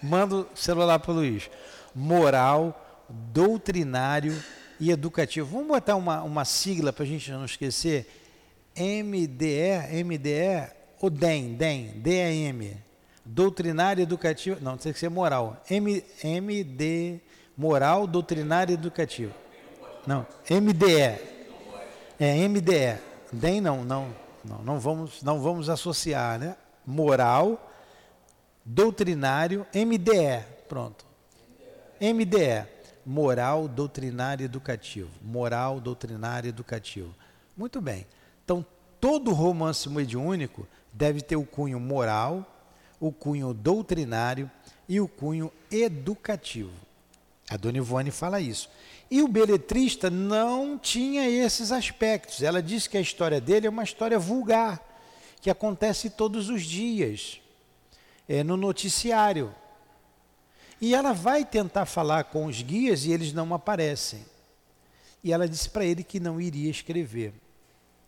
Manda 0.01 0.37
o 0.37 0.47
celular 0.55 0.97
para 0.99 1.11
o 1.11 1.15
Luiz. 1.15 1.49
Moral, 1.93 3.05
doutrinário 3.07 4.35
e 4.79 4.89
educativo. 4.89 5.47
Vamos 5.51 5.67
botar 5.67 5.95
uma, 5.95 6.23
uma 6.23 6.45
sigla 6.45 6.91
para 6.91 7.03
a 7.03 7.07
gente 7.07 7.31
não 7.31 7.45
esquecer. 7.45 8.07
MDE, 8.75 10.03
MDE, 10.03 10.67
ou 10.99 11.09
DEM, 11.09 11.53
DEM, 11.53 11.91
DEM. 11.95 12.77
Doutrinário 13.23 14.01
educativo. 14.01 14.57
Não, 14.61 14.77
tem 14.77 14.91
que 14.91 14.99
ser 14.99 15.09
moral. 15.09 15.61
M, 15.69 16.03
MD, 16.23 17.19
moral, 17.55 18.07
doutrinário 18.07 18.73
educativo. 18.73 19.33
Não, 20.07 20.25
MDE. 20.49 21.19
É 22.19 22.47
MDE. 22.47 22.99
DEM 23.31 23.61
não, 23.61 23.83
não. 23.83 24.24
Não, 24.47 24.63
não 24.63 24.79
vamos, 24.79 25.23
não 25.23 25.41
vamos 25.41 25.69
associar, 25.69 26.39
né? 26.39 26.55
Moral, 26.85 27.71
doutrinário, 28.63 29.65
MDE, 29.73 30.45
pronto. 30.69 31.05
MDE, 31.99 32.65
moral, 33.05 33.67
doutrinário 33.67 34.43
educativo. 34.43 35.09
Moral, 35.21 35.79
doutrinário 35.79 36.47
educativo. 36.47 37.13
Muito 37.57 37.81
bem. 37.81 38.05
Então, 38.43 38.65
todo 38.99 39.33
romance 39.33 39.89
mediúnico 39.89 40.67
deve 40.91 41.21
ter 41.21 41.35
o 41.35 41.45
cunho 41.45 41.79
moral, 41.79 42.45
o 42.99 43.11
cunho 43.11 43.53
doutrinário 43.53 44.49
e 44.87 44.99
o 44.99 45.07
cunho 45.07 45.51
educativo. 45.71 46.71
A 47.49 47.57
Dona 47.57 47.77
Ivone 47.77 48.11
fala 48.11 48.39
isso. 48.39 48.69
E 49.15 49.23
o 49.23 49.29
beletrista 49.29 50.09
não 50.09 50.77
tinha 50.77 51.25
esses 51.29 51.71
aspectos. 51.71 52.43
Ela 52.43 52.61
disse 52.61 52.89
que 52.89 52.97
a 52.97 53.01
história 53.01 53.39
dele 53.39 53.65
é 53.65 53.69
uma 53.69 53.85
história 53.85 54.19
vulgar, 54.19 54.85
que 55.39 55.49
acontece 55.49 56.09
todos 56.09 56.49
os 56.49 56.63
dias, 56.63 57.39
é, 58.27 58.43
no 58.43 58.57
noticiário. 58.57 59.55
E 60.81 60.93
ela 60.93 61.13
vai 61.13 61.45
tentar 61.45 61.85
falar 61.85 62.25
com 62.25 62.45
os 62.45 62.61
guias 62.61 63.05
e 63.05 63.13
eles 63.13 63.31
não 63.31 63.53
aparecem. 63.53 64.25
E 65.23 65.31
ela 65.31 65.47
disse 65.47 65.69
para 65.69 65.85
ele 65.85 66.03
que 66.03 66.19
não 66.19 66.41
iria 66.41 66.69
escrever, 66.69 67.33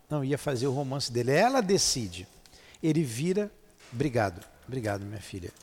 não 0.10 0.26
ia 0.26 0.38
fazer 0.38 0.68
o 0.68 0.74
romance 0.74 1.10
dele. 1.10 1.32
Ela 1.32 1.62
decide. 1.62 2.28
Ele 2.84 3.02
vira, 3.02 3.50
obrigado, 3.94 4.46
obrigado, 4.68 5.06
minha 5.06 5.22
filha. 5.22 5.54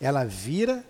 Ela 0.00 0.24
vira 0.24 0.84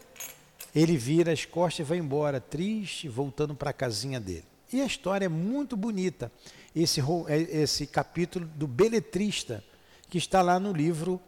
ele 0.75 0.97
vira 0.97 1.33
as 1.33 1.45
costas 1.45 1.87
e 1.87 1.89
vai 1.89 1.99
embora, 1.99 2.41
triste, 2.41 3.09
voltando 3.09 3.55
para 3.55 3.71
a 3.71 3.75
casinha 3.75 4.19
dele. 4.19 4.45
E 4.73 4.81
a 4.81 4.87
história 4.87 5.27
é 5.27 5.29
muito 5.29 5.77
bonita, 5.77 6.33
esse, 6.75 7.01
é, 7.01 7.41
esse 7.63 7.87
capítulo 7.87 8.47
do 8.47 8.67
beletrista, 8.67 9.63
que 10.09 10.17
está 10.17 10.41
lá 10.41 10.59
no 10.59 10.73
livro 10.73 11.21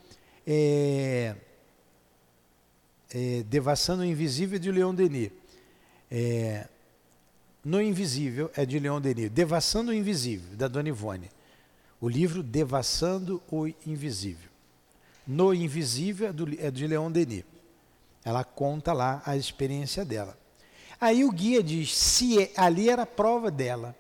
é, 0.46 1.36
é, 3.12 3.42
Devassando 3.44 4.02
o 4.02 4.06
Invisível 4.06 4.58
de 4.58 4.72
Leon 4.72 4.94
Denis. 4.94 5.30
É, 6.10 6.68
no 7.64 7.80
Invisível 7.80 8.50
é 8.54 8.66
de 8.66 8.78
Leon 8.78 9.00
Denis. 9.00 9.30
Devassando 9.30 9.90
o 9.90 9.94
Invisível, 9.94 10.56
da 10.56 10.68
Dona 10.68 10.88
Ivone. 10.88 11.30
O 12.00 12.08
livro 12.08 12.42
Devassando 12.42 13.42
o 13.50 13.66
Invisível. 13.86 14.50
No 15.26 15.54
Invisível 15.54 16.28
é, 16.28 16.32
do, 16.32 16.60
é 16.60 16.70
de 16.70 16.86
Leon 16.86 17.10
Denis. 17.10 17.44
Ela 18.24 18.42
conta 18.42 18.92
lá 18.92 19.22
a 19.26 19.36
experiência 19.36 20.04
dela. 20.04 20.36
Aí 21.00 21.24
o 21.24 21.30
guia 21.30 21.62
diz: 21.62 21.94
se 21.94 22.42
é, 22.42 22.52
ali 22.56 22.88
era 22.88 23.02
a 23.02 23.06
prova 23.06 23.50
dela. 23.50 23.94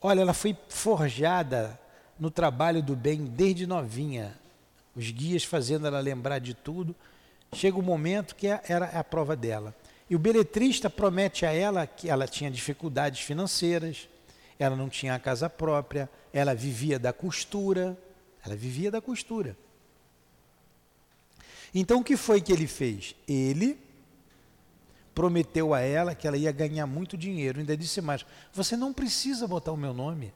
Olha, 0.00 0.20
ela 0.20 0.32
foi 0.32 0.56
forjada 0.68 1.78
no 2.18 2.30
trabalho 2.30 2.82
do 2.82 2.96
bem 2.96 3.24
desde 3.24 3.66
novinha. 3.66 4.38
Os 4.94 5.10
guias 5.10 5.44
fazendo 5.44 5.86
ela 5.86 6.00
lembrar 6.00 6.38
de 6.38 6.54
tudo. 6.54 6.94
Chega 7.52 7.76
o 7.76 7.80
um 7.80 7.84
momento 7.84 8.34
que 8.34 8.46
é, 8.46 8.62
era 8.68 8.86
a 8.86 9.04
prova 9.04 9.36
dela. 9.36 9.74
E 10.08 10.16
o 10.16 10.18
beletrista 10.18 10.88
promete 10.88 11.44
a 11.44 11.52
ela 11.52 11.86
que 11.86 12.08
ela 12.08 12.26
tinha 12.26 12.50
dificuldades 12.50 13.20
financeiras, 13.20 14.08
ela 14.58 14.74
não 14.74 14.88
tinha 14.88 15.14
a 15.14 15.18
casa 15.18 15.50
própria, 15.50 16.08
ela 16.32 16.54
vivia 16.54 16.98
da 16.98 17.12
costura, 17.12 17.96
ela 18.44 18.56
vivia 18.56 18.90
da 18.90 19.00
costura. 19.00 19.56
Então 21.74 22.00
o 22.00 22.04
que 22.04 22.16
foi 22.16 22.40
que 22.40 22.52
ele 22.52 22.66
fez? 22.66 23.14
Ele 23.26 23.78
prometeu 25.14 25.74
a 25.74 25.80
ela 25.80 26.14
que 26.14 26.26
ela 26.26 26.36
ia 26.36 26.52
ganhar 26.52 26.86
muito 26.86 27.16
dinheiro, 27.16 27.60
ainda 27.60 27.76
disse 27.76 28.00
mais: 28.00 28.24
"Você 28.52 28.76
não 28.76 28.92
precisa 28.92 29.46
botar 29.46 29.72
o 29.72 29.76
meu 29.76 29.92
nome. 29.92 30.32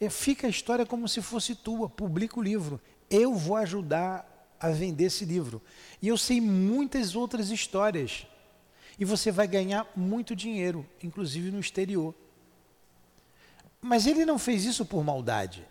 É, 0.00 0.10
fica 0.10 0.46
a 0.46 0.50
história 0.50 0.84
como 0.84 1.08
se 1.08 1.22
fosse 1.22 1.54
tua, 1.54 1.88
publica 1.88 2.38
o 2.38 2.42
livro. 2.42 2.80
Eu 3.08 3.34
vou 3.34 3.56
ajudar 3.56 4.30
a 4.60 4.70
vender 4.70 5.04
esse 5.04 5.24
livro. 5.24 5.62
E 6.00 6.08
eu 6.08 6.16
sei 6.16 6.40
muitas 6.40 7.14
outras 7.14 7.50
histórias. 7.50 8.26
E 8.98 9.04
você 9.04 9.30
vai 9.30 9.46
ganhar 9.46 9.86
muito 9.94 10.34
dinheiro, 10.34 10.86
inclusive 11.02 11.50
no 11.50 11.60
exterior. 11.60 12.14
Mas 13.80 14.06
ele 14.06 14.24
não 14.24 14.38
fez 14.38 14.64
isso 14.64 14.84
por 14.84 15.04
maldade. 15.04 15.66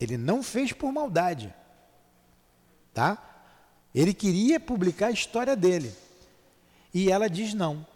Ele 0.00 0.16
não 0.16 0.42
fez 0.42 0.72
por 0.72 0.92
maldade. 0.92 1.54
Tá? 2.92 3.33
Ele 3.94 4.12
queria 4.12 4.58
publicar 4.58 5.06
a 5.06 5.12
história 5.12 5.54
dele. 5.54 5.94
E 6.92 7.10
ela 7.10 7.28
diz 7.28 7.54
não. 7.54 7.86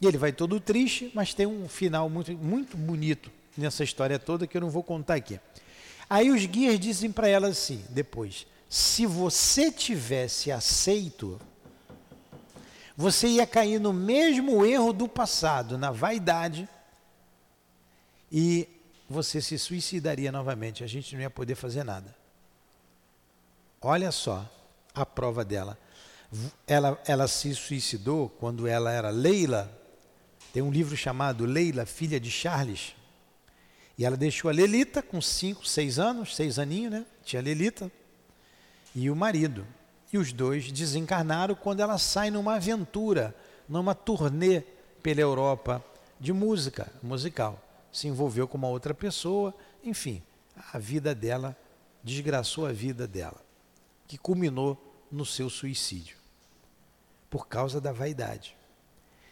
E 0.00 0.06
ele 0.06 0.16
vai 0.16 0.32
todo 0.32 0.60
triste, 0.60 1.10
mas 1.14 1.34
tem 1.34 1.46
um 1.46 1.68
final 1.68 2.08
muito, 2.08 2.32
muito 2.32 2.76
bonito 2.76 3.30
nessa 3.56 3.82
história 3.82 4.18
toda 4.18 4.46
que 4.46 4.56
eu 4.56 4.60
não 4.60 4.70
vou 4.70 4.84
contar 4.84 5.16
aqui. 5.16 5.40
Aí 6.08 6.30
os 6.30 6.46
guias 6.46 6.78
dizem 6.78 7.10
para 7.10 7.26
ela 7.28 7.48
assim, 7.48 7.84
depois: 7.88 8.46
se 8.68 9.04
você 9.04 9.72
tivesse 9.72 10.52
aceito, 10.52 11.40
você 12.96 13.26
ia 13.26 13.46
cair 13.46 13.80
no 13.80 13.92
mesmo 13.92 14.64
erro 14.64 14.92
do 14.92 15.08
passado, 15.08 15.76
na 15.76 15.90
vaidade, 15.90 16.68
e 18.30 18.68
você 19.10 19.40
se 19.40 19.58
suicidaria 19.58 20.30
novamente. 20.30 20.84
A 20.84 20.86
gente 20.86 21.14
não 21.14 21.22
ia 21.22 21.30
poder 21.30 21.56
fazer 21.56 21.82
nada. 21.82 22.14
Olha 23.80 24.12
só 24.12 24.48
a 25.02 25.06
prova 25.06 25.44
dela. 25.44 25.78
Ela, 26.66 27.00
ela 27.06 27.28
se 27.28 27.54
suicidou 27.54 28.28
quando 28.28 28.66
ela 28.66 28.92
era 28.92 29.10
Leila. 29.10 29.70
Tem 30.52 30.62
um 30.62 30.70
livro 30.70 30.96
chamado 30.96 31.44
Leila, 31.44 31.86
filha 31.86 32.20
de 32.20 32.30
Charles. 32.30 32.94
E 33.96 34.04
ela 34.04 34.16
deixou 34.16 34.48
a 34.48 34.54
Lelita 34.54 35.02
com 35.02 35.20
5, 35.20 35.66
6 35.66 35.98
anos, 35.98 36.36
6 36.36 36.58
aninhos, 36.58 36.92
né? 36.92 37.06
Tinha 37.24 37.42
Lelita 37.42 37.90
e 38.94 39.10
o 39.10 39.16
marido. 39.16 39.66
E 40.12 40.18
os 40.18 40.32
dois 40.32 40.70
desencarnaram 40.70 41.54
quando 41.54 41.80
ela 41.80 41.98
sai 41.98 42.30
numa 42.30 42.54
aventura, 42.54 43.34
numa 43.68 43.94
turnê 43.94 44.62
pela 45.02 45.20
Europa 45.20 45.84
de 46.18 46.32
música, 46.32 46.90
musical. 47.02 47.62
Se 47.92 48.08
envolveu 48.08 48.46
com 48.46 48.56
uma 48.56 48.68
outra 48.68 48.94
pessoa, 48.94 49.54
enfim, 49.82 50.22
a 50.72 50.78
vida 50.78 51.14
dela 51.14 51.56
desgraçou 52.02 52.66
a 52.66 52.72
vida 52.72 53.06
dela, 53.06 53.40
que 54.06 54.16
culminou 54.16 54.87
no 55.10 55.24
seu 55.24 55.48
suicídio, 55.48 56.16
por 57.30 57.46
causa 57.48 57.80
da 57.80 57.92
vaidade. 57.92 58.56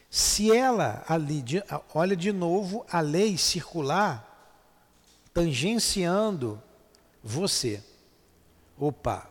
Se 0.09 0.55
ela 0.55 1.05
ali, 1.09 1.45
olha 1.93 2.17
de 2.17 2.33
novo 2.33 2.87
a 2.91 3.01
lei 3.01 3.37
circular 3.37 4.27
tangenciando 5.33 6.63
você. 7.23 7.83
Opa, 8.79 9.31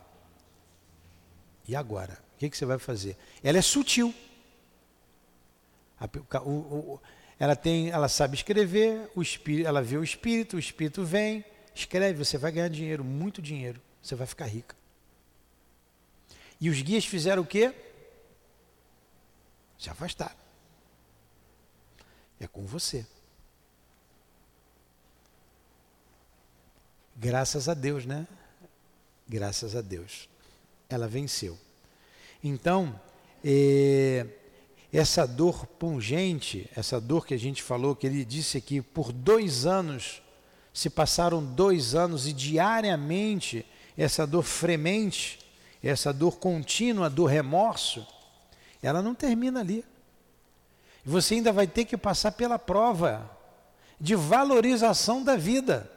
e 1.66 1.74
agora? 1.74 2.18
O 2.34 2.38
que, 2.38 2.50
que 2.50 2.56
você 2.56 2.64
vai 2.64 2.78
fazer? 2.78 3.16
Ela 3.42 3.58
é 3.58 3.62
sutil. 3.62 4.14
A, 5.98 6.06
o, 6.40 6.50
o, 6.50 7.00
ela 7.38 7.56
tem, 7.56 7.90
ela 7.90 8.08
sabe 8.08 8.36
escrever, 8.36 9.10
o 9.14 9.22
espírito, 9.22 9.66
ela 9.66 9.82
vê 9.82 9.96
o 9.96 10.04
espírito, 10.04 10.56
o 10.56 10.58
espírito 10.60 11.04
vem, 11.04 11.44
escreve, 11.74 12.24
você 12.24 12.38
vai 12.38 12.52
ganhar 12.52 12.68
dinheiro, 12.68 13.02
muito 13.02 13.42
dinheiro, 13.42 13.80
você 14.00 14.14
vai 14.14 14.26
ficar 14.26 14.46
rica. 14.46 14.76
E 16.60 16.70
os 16.70 16.80
guias 16.80 17.04
fizeram 17.04 17.42
o 17.42 17.46
quê? 17.46 17.74
Se 19.78 19.90
afastaram. 19.90 20.36
É 22.40 22.46
com 22.46 22.64
você. 22.66 23.06
Graças 27.14 27.68
a 27.68 27.74
Deus, 27.74 28.04
né? 28.04 28.26
Graças 29.28 29.74
a 29.74 29.80
Deus 29.80 30.28
ela 30.88 31.08
venceu. 31.08 31.58
Então, 32.42 32.98
é, 33.44 34.26
essa 34.92 35.26
dor 35.26 35.66
pungente, 35.66 36.68
essa 36.74 37.00
dor 37.00 37.26
que 37.26 37.34
a 37.34 37.38
gente 37.38 37.62
falou, 37.62 37.96
que 37.96 38.06
ele 38.06 38.24
disse 38.24 38.56
aqui, 38.56 38.80
por 38.80 39.12
dois 39.12 39.66
anos, 39.66 40.22
se 40.72 40.88
passaram 40.88 41.44
dois 41.44 41.94
anos 41.94 42.26
e 42.26 42.32
diariamente 42.32 43.64
essa 43.96 44.26
dor 44.26 44.42
fremente, 44.42 45.38
essa 45.82 46.12
dor 46.12 46.38
contínua 46.38 47.08
do 47.08 47.24
remorso, 47.24 48.06
ela 48.82 49.02
não 49.02 49.14
termina 49.14 49.60
ali. 49.60 49.84
Você 51.04 51.34
ainda 51.34 51.52
vai 51.52 51.66
ter 51.66 51.84
que 51.84 51.96
passar 51.96 52.32
pela 52.32 52.58
prova 52.58 53.30
de 54.00 54.14
valorização 54.14 55.22
da 55.22 55.36
vida. 55.36 55.90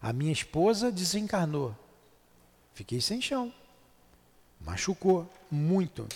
A 0.00 0.12
minha 0.12 0.32
esposa 0.32 0.92
desencarnou. 0.92 1.74
Fiquei 2.74 3.00
sem 3.00 3.20
chão. 3.20 3.52
Machucou 4.60 5.30
muito. 5.50 6.06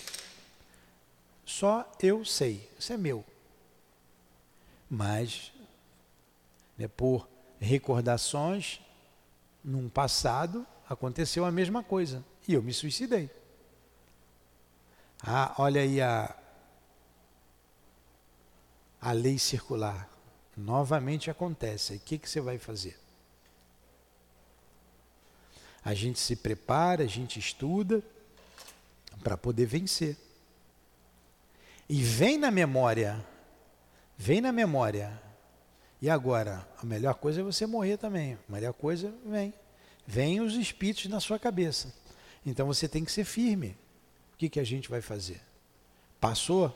Só 1.45 1.89
eu 1.99 2.23
sei, 2.23 2.69
isso 2.77 2.93
é 2.93 2.97
meu. 2.97 3.25
Mas, 4.89 5.51
né, 6.77 6.87
por 6.87 7.27
recordações, 7.59 8.79
num 9.63 9.89
passado 9.89 10.65
aconteceu 10.89 11.45
a 11.45 11.51
mesma 11.51 11.83
coisa 11.83 12.25
e 12.47 12.53
eu 12.55 12.63
me 12.63 12.73
suicidei. 12.73 13.29
Ah, 15.21 15.53
olha 15.59 15.81
aí 15.81 16.01
a, 16.01 16.35
a 18.99 19.11
lei 19.11 19.37
circular. 19.37 20.09
Novamente 20.57 21.29
acontece. 21.29 21.95
O 21.95 21.99
que, 21.99 22.17
que 22.17 22.27
você 22.27 22.41
vai 22.41 22.57
fazer? 22.57 22.97
A 25.85 25.93
gente 25.93 26.19
se 26.19 26.35
prepara, 26.35 27.03
a 27.03 27.07
gente 27.07 27.39
estuda 27.39 28.03
para 29.23 29.37
poder 29.37 29.65
vencer. 29.65 30.17
E 31.87 32.01
vem 32.01 32.37
na 32.37 32.51
memória, 32.51 33.25
vem 34.17 34.41
na 34.41 34.51
memória. 34.51 35.21
E 36.01 36.09
agora, 36.09 36.67
a 36.81 36.85
melhor 36.85 37.15
coisa 37.15 37.41
é 37.41 37.43
você 37.43 37.65
morrer 37.65 37.97
também. 37.97 38.33
A 38.47 38.51
melhor 38.51 38.73
coisa 38.73 39.13
vem. 39.25 39.53
Vem 40.09 40.41
os 40.41 40.55
espíritos 40.55 41.05
na 41.05 41.19
sua 41.19 41.37
cabeça. 41.37 41.93
Então 42.43 42.65
você 42.65 42.87
tem 42.87 43.05
que 43.05 43.11
ser 43.11 43.23
firme. 43.23 43.77
O 44.33 44.37
que, 44.37 44.49
que 44.49 44.59
a 44.59 44.63
gente 44.63 44.89
vai 44.89 45.01
fazer? 45.01 45.39
Passou? 46.19 46.75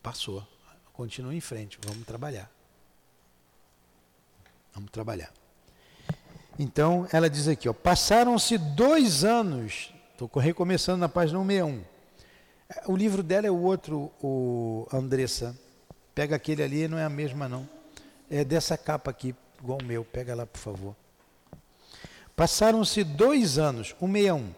Passou. 0.00 0.46
Continua 0.92 1.34
em 1.34 1.40
frente. 1.40 1.76
Vamos 1.84 2.06
trabalhar. 2.06 2.48
Vamos 4.72 4.92
trabalhar. 4.92 5.32
Então, 6.56 7.08
ela 7.12 7.28
diz 7.28 7.48
aqui, 7.48 7.70
passaram-se 7.74 8.56
dois 8.56 9.24
anos, 9.24 9.92
estou 10.12 10.30
recomeçando 10.40 10.98
na 10.98 11.08
página 11.08 11.40
161. 11.40 11.82
O 12.86 12.96
livro 12.96 13.24
dela 13.24 13.48
é 13.48 13.50
o 13.50 13.60
outro, 13.60 14.12
o 14.22 14.86
Andressa. 14.92 15.58
Pega 16.14 16.36
aquele 16.36 16.62
ali, 16.62 16.86
não 16.86 16.96
é 16.96 17.04
a 17.04 17.10
mesma 17.10 17.48
não. 17.48 17.68
É 18.30 18.44
dessa 18.44 18.78
capa 18.78 19.10
aqui, 19.10 19.34
igual 19.60 19.80
o 19.82 19.84
meu. 19.84 20.04
Pega 20.04 20.32
lá, 20.32 20.46
por 20.46 20.60
favor. 20.60 20.96
Passaram-se 22.36 23.02
dois 23.02 23.56
anos, 23.56 23.88
161, 23.98 24.54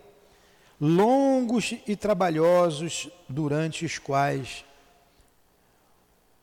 longos 0.80 1.76
e 1.86 1.94
trabalhosos, 1.94 3.08
durante 3.28 3.84
os 3.84 3.98
quais 3.98 4.64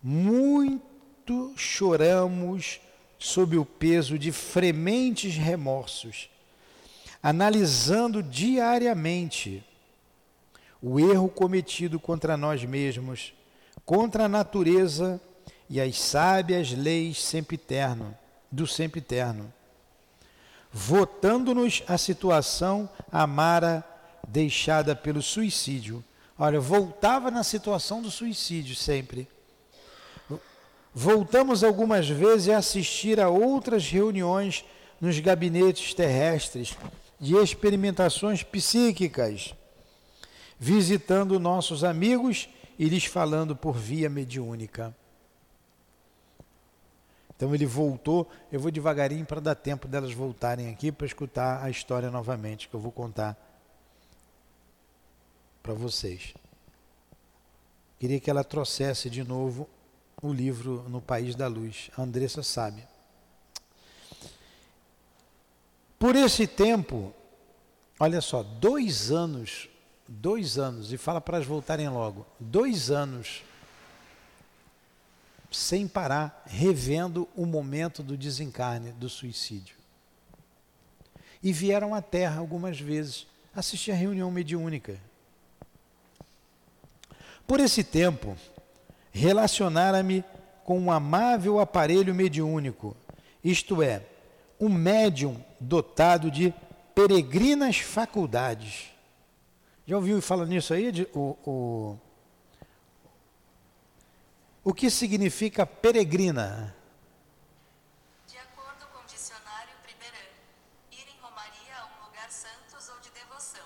muito 0.02 1.52
choramos 1.58 2.80
sob 3.20 3.58
o 3.58 3.66
peso 3.66 4.18
de 4.18 4.32
frementes 4.32 5.36
remorsos. 5.36 6.30
analisando 7.24 8.22
diariamente 8.22 9.64
o 10.80 11.00
erro 11.00 11.28
cometido 11.28 12.00
contra 12.00 12.38
nós 12.38 12.64
mesmos, 12.64 13.34
contra 13.84 14.26
a 14.26 14.30
natureza 14.30 15.20
e 15.68 15.82
as 15.82 16.00
sábias 16.00 16.72
leis 16.72 17.20
sempre 17.20 17.56
eterno, 17.56 18.16
do 18.52 18.68
sempre 18.68 19.00
eterno, 19.00 19.52
votando-nos 20.78 21.84
a 21.88 21.98
situação 21.98 22.90
amara 23.10 23.82
deixada 24.28 24.94
pelo 24.94 25.22
suicídio. 25.22 26.04
Olha, 26.38 26.60
voltava 26.60 27.32
na 27.32 27.46
situação 27.46 28.02
do 28.02 28.12
suicídio 28.12 28.76
sempre. 28.76 29.26
Voltamos 30.94 31.64
algumas 31.64 32.10
vezes 32.10 32.50
a 32.50 32.58
assistir 32.58 33.22
a 33.22 33.30
outras 33.30 33.90
reuniões 33.90 34.66
nos 35.00 35.18
gabinetes 35.18 35.94
terrestres 35.94 36.78
de 37.22 37.38
experimentações 37.38 38.44
psíquicas, 38.44 39.56
visitando 40.60 41.40
nossos 41.40 41.86
amigos 41.86 42.50
e 42.78 42.90
lhes 42.90 43.06
falando 43.06 43.56
por 43.56 43.78
via 43.78 44.10
mediúnica. 44.10 44.94
Então 47.36 47.54
ele 47.54 47.66
voltou, 47.66 48.30
eu 48.52 48.60
vou 48.60 48.72
devagarinho 48.72 49.26
para 49.26 49.42
dar 49.42 49.56
tempo 49.56 49.88
delas 49.88 50.14
voltarem 50.14 50.70
aqui 50.70 50.92
para 50.92 51.06
escutar 51.06 51.62
a 51.64 51.70
história 51.70 52.10
novamente, 52.10 52.70
que 52.70 52.74
eu 52.74 52.80
vou 52.80 52.92
contar 52.92 53.38
para 55.62 55.74
vocês. 55.74 56.34
Queria 58.00 58.20
que 58.20 58.30
ela 58.30 58.44
trouxesse 58.44 59.10
de 59.10 59.24
novo 59.24 59.68
o 60.22 60.32
livro 60.32 60.86
No 60.88 61.02
País 61.02 61.36
da 61.36 61.48
Luz. 61.48 61.90
A 61.98 62.04
Andressa 62.04 62.42
sabe. 62.42 62.84
Por 66.00 66.16
esse 66.16 66.46
tempo, 66.46 67.14
olha 68.00 68.22
só, 68.22 68.44
dois 68.44 69.12
anos, 69.12 69.70
dois 70.08 70.58
anos, 70.58 70.94
e 70.94 70.98
fala 70.98 71.20
para 71.20 71.38
elas 71.38 71.48
voltarem 71.48 71.90
logo, 71.90 72.26
dois 72.40 72.92
anos 72.92 73.44
sem 75.56 75.88
parar, 75.88 76.44
revendo 76.46 77.28
o 77.36 77.46
momento 77.46 78.04
do 78.04 78.18
desencarne, 78.18 78.92
do 78.92 79.08
suicídio. 79.08 79.76
E 81.42 81.54
vieram 81.54 81.96
à 81.96 82.02
Terra 82.02 82.40
algumas 82.40 82.80
vezes 82.80 83.28
assistir 83.56 83.92
a 83.92 83.96
reunião 83.96 84.30
mediúnica. 84.30 85.00
Por 87.48 87.60
esse 87.60 87.84
tempo, 87.84 88.36
relacionara-me 89.12 90.24
com 90.64 90.80
um 90.80 90.92
amável 90.92 91.60
aparelho 91.60 92.14
mediúnico, 92.14 92.98
isto 93.44 93.82
é, 93.82 94.02
um 94.60 94.68
médium 94.68 95.42
dotado 95.60 96.32
de 96.32 96.54
peregrinas 96.94 97.78
faculdades. 97.78 98.88
Já 99.86 99.96
ouviu 99.96 100.22
falar 100.22 100.48
nisso 100.48 100.74
aí? 100.74 101.08
O, 101.14 101.38
o, 101.46 102.00
o 104.66 104.74
que 104.74 104.90
significa 104.90 105.64
peregrina? 105.64 106.76
De 108.28 108.36
acordo 108.36 108.88
com 108.92 109.00
o 109.00 109.06
dicionário 109.06 109.70
Primeirão, 109.84 110.28
ir 110.92 111.06
em 111.08 111.22
romaria 111.22 111.76
a 111.80 111.86
um 111.86 112.08
lugar 112.08 112.32
santos 112.32 112.90
ou 112.90 113.00
de 113.00 113.12
devoção. 113.12 113.66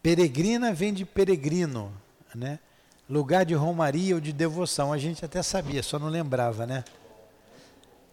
Peregrina 0.00 0.72
vem 0.72 0.94
de 0.94 1.04
peregrino, 1.04 1.92
né? 2.32 2.60
lugar 3.08 3.44
de 3.44 3.54
romaria 3.54 4.14
ou 4.14 4.20
de 4.20 4.32
devoção. 4.32 4.92
A 4.92 4.98
gente 4.98 5.24
até 5.24 5.42
sabia, 5.42 5.82
só 5.82 5.98
não 5.98 6.08
lembrava, 6.08 6.64
né? 6.64 6.84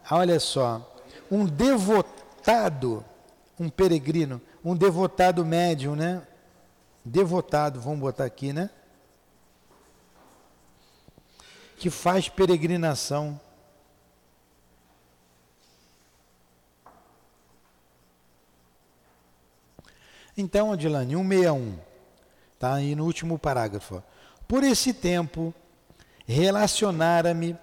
Olha 0.09 0.39
só, 0.39 0.99
um 1.29 1.45
devotado, 1.45 3.05
um 3.59 3.69
peregrino, 3.69 4.41
um 4.65 4.75
devotado 4.75 5.45
médium, 5.45 5.95
né? 5.95 6.23
Devotado, 7.05 7.79
vamos 7.79 7.99
botar 7.99 8.25
aqui, 8.25 8.51
né? 8.51 8.71
Que 11.77 11.89
faz 11.89 12.27
peregrinação. 12.27 13.39
Então, 20.35 20.71
Adilane, 20.71 21.15
161, 21.15 21.79
tá 22.59 22.75
aí 22.75 22.95
no 22.95 23.05
último 23.05 23.39
parágrafo. 23.39 24.03
Por 24.47 24.63
esse 24.63 24.93
tempo, 24.93 25.53
relacionara-me 26.27 27.57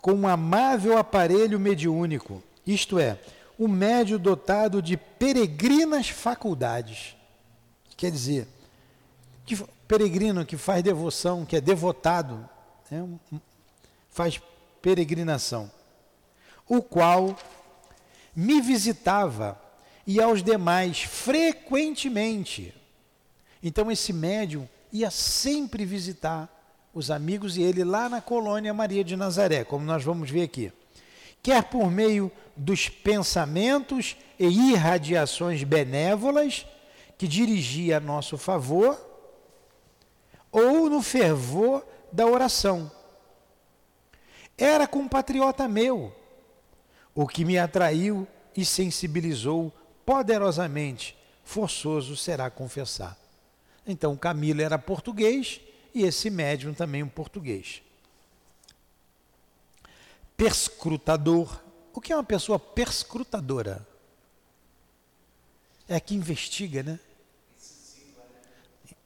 com 0.00 0.12
um 0.12 0.28
amável 0.28 0.98
aparelho 0.98 1.58
mediúnico, 1.58 2.42
isto 2.66 2.98
é, 2.98 3.18
um 3.58 3.68
médio 3.68 4.18
dotado 4.18 4.82
de 4.82 4.96
peregrinas 4.96 6.08
faculdades. 6.08 7.16
Quer 7.96 8.10
dizer, 8.10 8.48
que 9.46 9.56
peregrino 9.86 10.44
que 10.44 10.56
faz 10.56 10.82
devoção, 10.82 11.44
que 11.44 11.56
é 11.56 11.60
devotado, 11.60 12.48
né, 12.92 13.40
faz 14.10 14.40
peregrinação, 14.82 15.70
o 16.68 16.82
qual 16.82 17.38
me 18.36 18.60
visitava 18.60 19.58
e 20.06 20.20
aos 20.20 20.42
demais 20.42 21.02
frequentemente. 21.02 22.74
Então 23.62 23.90
esse 23.90 24.12
médium 24.12 24.68
ia 24.92 25.10
sempre 25.10 25.86
visitar 25.86 26.48
os 26.92 27.10
amigos 27.10 27.56
e 27.56 27.62
ele 27.62 27.82
lá 27.82 28.08
na 28.08 28.20
colônia 28.20 28.74
Maria 28.74 29.02
de 29.02 29.16
Nazaré, 29.16 29.64
como 29.64 29.86
nós 29.86 30.04
vamos 30.04 30.28
ver 30.28 30.42
aqui. 30.42 30.70
Quer 31.42 31.64
por 31.64 31.90
meio 31.90 32.30
dos 32.54 32.88
pensamentos 32.88 34.16
e 34.38 34.72
irradiações 34.72 35.64
benévolas 35.64 36.66
que 37.16 37.26
dirigia 37.26 37.96
a 37.96 38.00
nosso 38.00 38.36
favor, 38.36 39.00
ou 40.50 40.90
no 40.90 41.00
fervor 41.00 41.82
da 42.12 42.26
oração. 42.26 42.90
Era 44.56 44.86
compatriota 44.86 45.66
meu, 45.66 46.14
o 47.14 47.26
que 47.26 47.44
me 47.44 47.58
atraiu 47.58 48.28
e 48.56 48.64
sensibilizou 48.64 49.72
poderosamente, 50.04 51.16
forçoso 51.42 52.16
será 52.16 52.50
confessar. 52.50 53.18
Então 53.86 54.16
Camilo 54.16 54.60
era 54.60 54.78
português 54.78 55.60
e 55.94 56.02
esse 56.02 56.30
médium 56.30 56.74
também 56.74 57.02
um 57.02 57.08
português. 57.08 57.82
Perscrutador. 60.36 61.62
O 61.94 62.00
que 62.00 62.12
é 62.12 62.16
uma 62.16 62.24
pessoa 62.24 62.58
perscrutadora? 62.58 63.86
É 65.88 65.96
a 65.96 66.00
que 66.00 66.14
investiga, 66.14 66.82
né? 66.82 66.98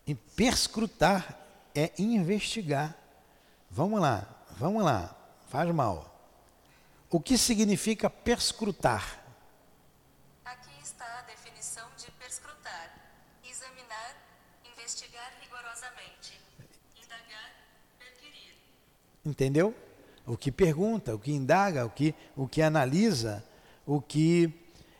E 0.06 0.14
perscrutar 0.14 1.45
é 1.76 1.92
investigar. 1.98 2.96
Vamos 3.70 4.00
lá, 4.00 4.26
vamos 4.58 4.82
lá, 4.82 5.14
faz 5.48 5.70
mal. 5.74 6.12
O 7.10 7.20
que 7.20 7.36
significa 7.36 8.08
perscrutar? 8.08 9.26
Entendeu? 19.26 19.74
O 20.24 20.36
que 20.36 20.52
pergunta, 20.52 21.12
o 21.12 21.18
que 21.18 21.32
indaga, 21.32 21.84
o 21.84 21.90
que, 21.90 22.14
o 22.36 22.46
que 22.46 22.62
analisa, 22.62 23.44
o 23.84 24.00
que 24.00 24.52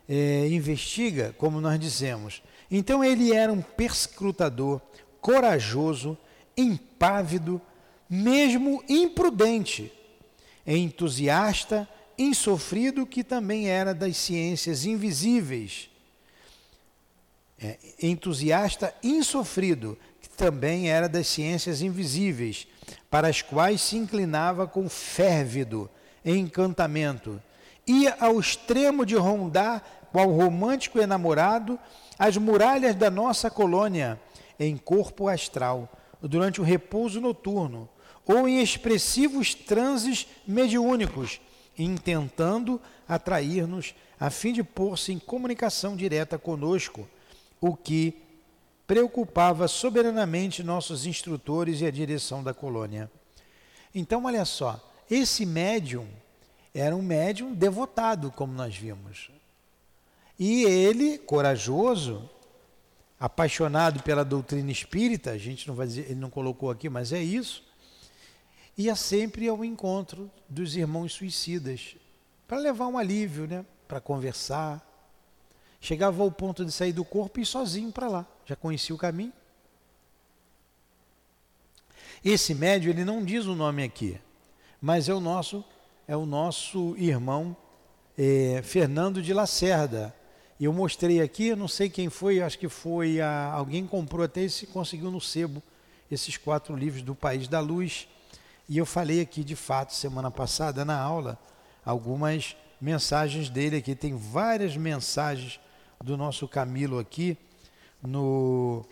é, 0.07 0.47
investiga, 0.49 1.33
como 1.37 1.61
nós 1.61 1.79
dissemos. 1.79 2.43
Então 2.69 3.01
ele 3.01 3.33
era 3.33 3.51
um 3.51 3.61
perscrutador, 3.61 4.81
corajoso, 5.21 6.17
impávido, 6.57 7.61
mesmo 8.09 8.83
imprudente, 8.89 9.91
entusiasta, 10.65 11.87
insofrido, 12.17 13.05
que 13.05 13.23
também 13.23 13.69
era 13.69 13.93
das 13.93 14.17
ciências 14.17 14.85
invisíveis. 14.85 15.89
É, 17.59 17.77
entusiasta, 18.01 18.93
insofrido, 19.03 19.97
que 20.21 20.29
também 20.29 20.89
era 20.89 21.07
das 21.07 21.27
ciências 21.27 21.81
invisíveis 21.81 22.67
para 23.09 23.27
as 23.27 23.41
quais 23.41 23.81
se 23.81 23.97
inclinava 23.97 24.67
com 24.67 24.89
férvido 24.89 25.89
encantamento. 26.23 27.41
Ia 27.85 28.17
ao 28.19 28.39
extremo 28.39 29.05
de 29.05 29.15
rondar, 29.15 29.83
qual 30.11 30.29
romântico 30.31 30.99
enamorado, 30.99 31.79
as 32.17 32.37
muralhas 32.37 32.95
da 32.95 33.09
nossa 33.09 33.49
colônia, 33.49 34.19
em 34.59 34.75
corpo 34.75 35.27
astral, 35.27 35.89
durante 36.21 36.61
o 36.61 36.63
repouso 36.63 37.21
noturno, 37.21 37.89
ou 38.25 38.47
em 38.47 38.61
expressivos 38.61 39.53
transes 39.53 40.27
mediúnicos, 40.45 41.39
intentando 41.77 42.81
atrair-nos 43.07 43.93
a 44.19 44.29
fim 44.29 44.51
de 44.51 44.63
pôr-se 44.63 45.13
em 45.13 45.19
comunicação 45.19 45.95
direta 45.95 46.37
conosco, 46.37 47.07
o 47.61 47.75
que 47.75 48.21
preocupava 48.85 49.67
soberanamente 49.67 50.63
nossos 50.63 51.05
instrutores 51.05 51.81
e 51.81 51.85
a 51.85 51.91
direção 51.91 52.43
da 52.43 52.53
colônia. 52.53 53.11
Então, 53.93 54.25
olha 54.25 54.45
só, 54.45 54.81
esse 55.09 55.45
médium 55.45 56.07
era 56.73 56.95
um 56.95 57.01
médium 57.01 57.53
devotado, 57.53 58.31
como 58.31 58.53
nós 58.53 58.75
vimos. 58.75 59.29
E 60.39 60.63
ele, 60.63 61.17
corajoso, 61.17 62.29
apaixonado 63.19 64.03
pela 64.03 64.23
doutrina 64.23 64.71
espírita, 64.71 65.31
a 65.31 65.37
gente 65.37 65.67
não 65.67 65.75
vai 65.75 65.87
dizer, 65.87 66.05
ele 66.05 66.19
não 66.19 66.29
colocou 66.29 66.69
aqui, 66.69 66.89
mas 66.89 67.11
é 67.11 67.21
isso, 67.21 67.63
ia 68.77 68.95
sempre 68.95 69.47
ao 69.47 69.65
encontro 69.65 70.29
dos 70.47 70.75
irmãos 70.75 71.13
suicidas 71.13 71.95
para 72.47 72.57
levar 72.59 72.87
um 72.87 72.97
alívio, 72.97 73.47
né? 73.47 73.65
Para 73.87 73.99
conversar. 73.99 74.83
Chegava 75.81 76.21
ao 76.21 76.31
ponto 76.31 76.63
de 76.63 76.71
sair 76.71 76.93
do 76.93 77.03
corpo 77.03 77.39
e 77.39 77.43
ir 77.43 77.45
sozinho 77.45 77.91
para 77.91 78.07
lá. 78.07 78.25
Já 78.45 78.55
conhecia 78.55 78.95
o 78.95 78.97
caminho. 78.97 79.33
Esse 82.23 82.53
médio 82.53 82.89
ele 82.89 83.03
não 83.03 83.23
diz 83.23 83.45
o 83.45 83.55
nome 83.55 83.83
aqui, 83.83 84.19
mas 84.81 85.09
é 85.09 85.13
o 85.13 85.19
nosso 85.19 85.63
é 86.07 86.15
o 86.15 86.25
nosso 86.25 86.95
irmão 86.97 87.55
é, 88.17 88.61
Fernando 88.63 89.21
de 89.21 89.33
Lacerda. 89.33 90.15
Eu 90.59 90.73
mostrei 90.73 91.21
aqui, 91.21 91.55
não 91.55 91.67
sei 91.67 91.87
quem 91.87 92.09
foi, 92.09 92.41
acho 92.41 92.57
que 92.57 92.67
foi 92.67 93.21
a, 93.21 93.51
alguém 93.51 93.85
comprou 93.85 94.25
até 94.25 94.41
esse 94.41 94.65
conseguiu 94.65 95.11
no 95.11 95.21
sebo 95.21 95.61
esses 96.09 96.35
quatro 96.37 96.75
livros 96.75 97.03
do 97.03 97.13
País 97.13 97.47
da 97.47 97.59
Luz. 97.59 98.07
E 98.67 98.77
eu 98.77 98.85
falei 98.85 99.21
aqui 99.21 99.43
de 99.43 99.55
fato 99.55 99.93
semana 99.93 100.31
passada 100.31 100.83
na 100.83 100.99
aula 100.99 101.37
algumas 101.85 102.55
mensagens 102.81 103.49
dele 103.49 103.77
aqui. 103.77 103.93
Tem 103.93 104.15
várias 104.15 104.75
mensagens 104.75 105.59
do 106.03 106.17
nosso 106.17 106.47
Camilo 106.47 106.97
aqui 106.97 107.37
no 108.01 108.83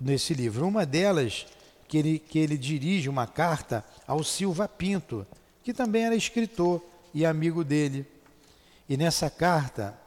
nesse 0.00 0.34
livro. 0.34 0.66
Uma 0.66 0.84
delas 0.84 1.46
que 1.86 1.98
ele, 1.98 2.18
que 2.18 2.38
ele 2.38 2.56
dirige 2.56 3.08
uma 3.08 3.26
carta 3.26 3.84
ao 4.06 4.22
Silva 4.22 4.68
Pinto, 4.68 5.26
que 5.62 5.72
também 5.72 6.04
era 6.04 6.14
escritor 6.14 6.82
e 7.14 7.24
amigo 7.24 7.64
dele. 7.64 8.06
E 8.88 8.96
nessa 8.96 9.30
carta, 9.30 9.98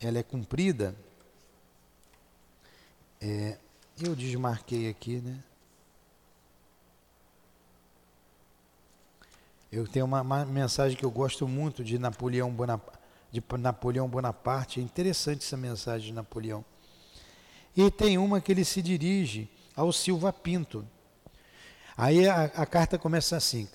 ela 0.00 0.18
é 0.18 0.22
cumprida, 0.22 0.94
é, 3.20 3.58
eu 4.00 4.14
desmarquei 4.14 4.88
aqui, 4.88 5.20
né? 5.20 5.42
Eu 9.70 9.86
tenho 9.86 10.06
uma, 10.06 10.22
uma, 10.22 10.46
mensagem 10.46 10.96
que 10.96 11.04
eu 11.04 11.10
gosto 11.10 11.46
muito 11.46 11.84
de 11.84 11.98
Napoleão, 11.98 12.50
Bonaparte, 12.50 12.98
de 13.30 13.42
Napoleão 13.58 14.08
Bonaparte. 14.08 14.80
É 14.80 14.82
interessante 14.82 15.44
essa 15.44 15.56
mensagem 15.56 16.06
de 16.08 16.12
Napoleão. 16.14 16.64
E 17.76 17.90
tem 17.90 18.16
uma 18.16 18.40
que 18.40 18.50
ele 18.50 18.64
se 18.64 18.80
dirige 18.80 19.50
ao 19.76 19.92
Silva 19.92 20.32
Pinto. 20.32 20.86
Aí 21.96 22.26
a, 22.26 22.44
a 22.44 22.64
carta 22.64 22.96
começa 22.96 23.36
assim: 23.36 23.68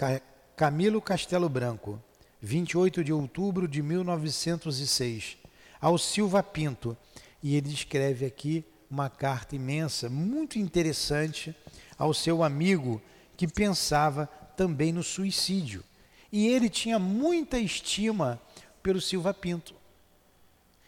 Camilo 0.55 0.99
Castelo 0.99 1.47
Branco, 1.47 2.01
28 2.41 3.03
de 3.03 3.13
outubro 3.13 3.67
de 3.67 3.83
1906, 3.83 5.37
ao 5.83 5.97
Silva 5.97 6.41
Pinto. 6.41 6.95
E 7.43 7.57
ele 7.57 7.73
escreve 7.73 8.25
aqui 8.25 8.63
uma 8.89 9.09
carta 9.09 9.53
imensa, 9.53 10.09
muito 10.09 10.57
interessante, 10.57 11.53
ao 11.97 12.13
seu 12.13 12.41
amigo 12.41 13.01
que 13.35 13.45
pensava 13.45 14.27
também 14.55 14.93
no 14.93 15.03
suicídio. 15.03 15.83
E 16.31 16.47
ele 16.47 16.69
tinha 16.69 16.97
muita 16.97 17.59
estima 17.59 18.41
pelo 18.81 19.01
Silva 19.01 19.33
Pinto. 19.33 19.75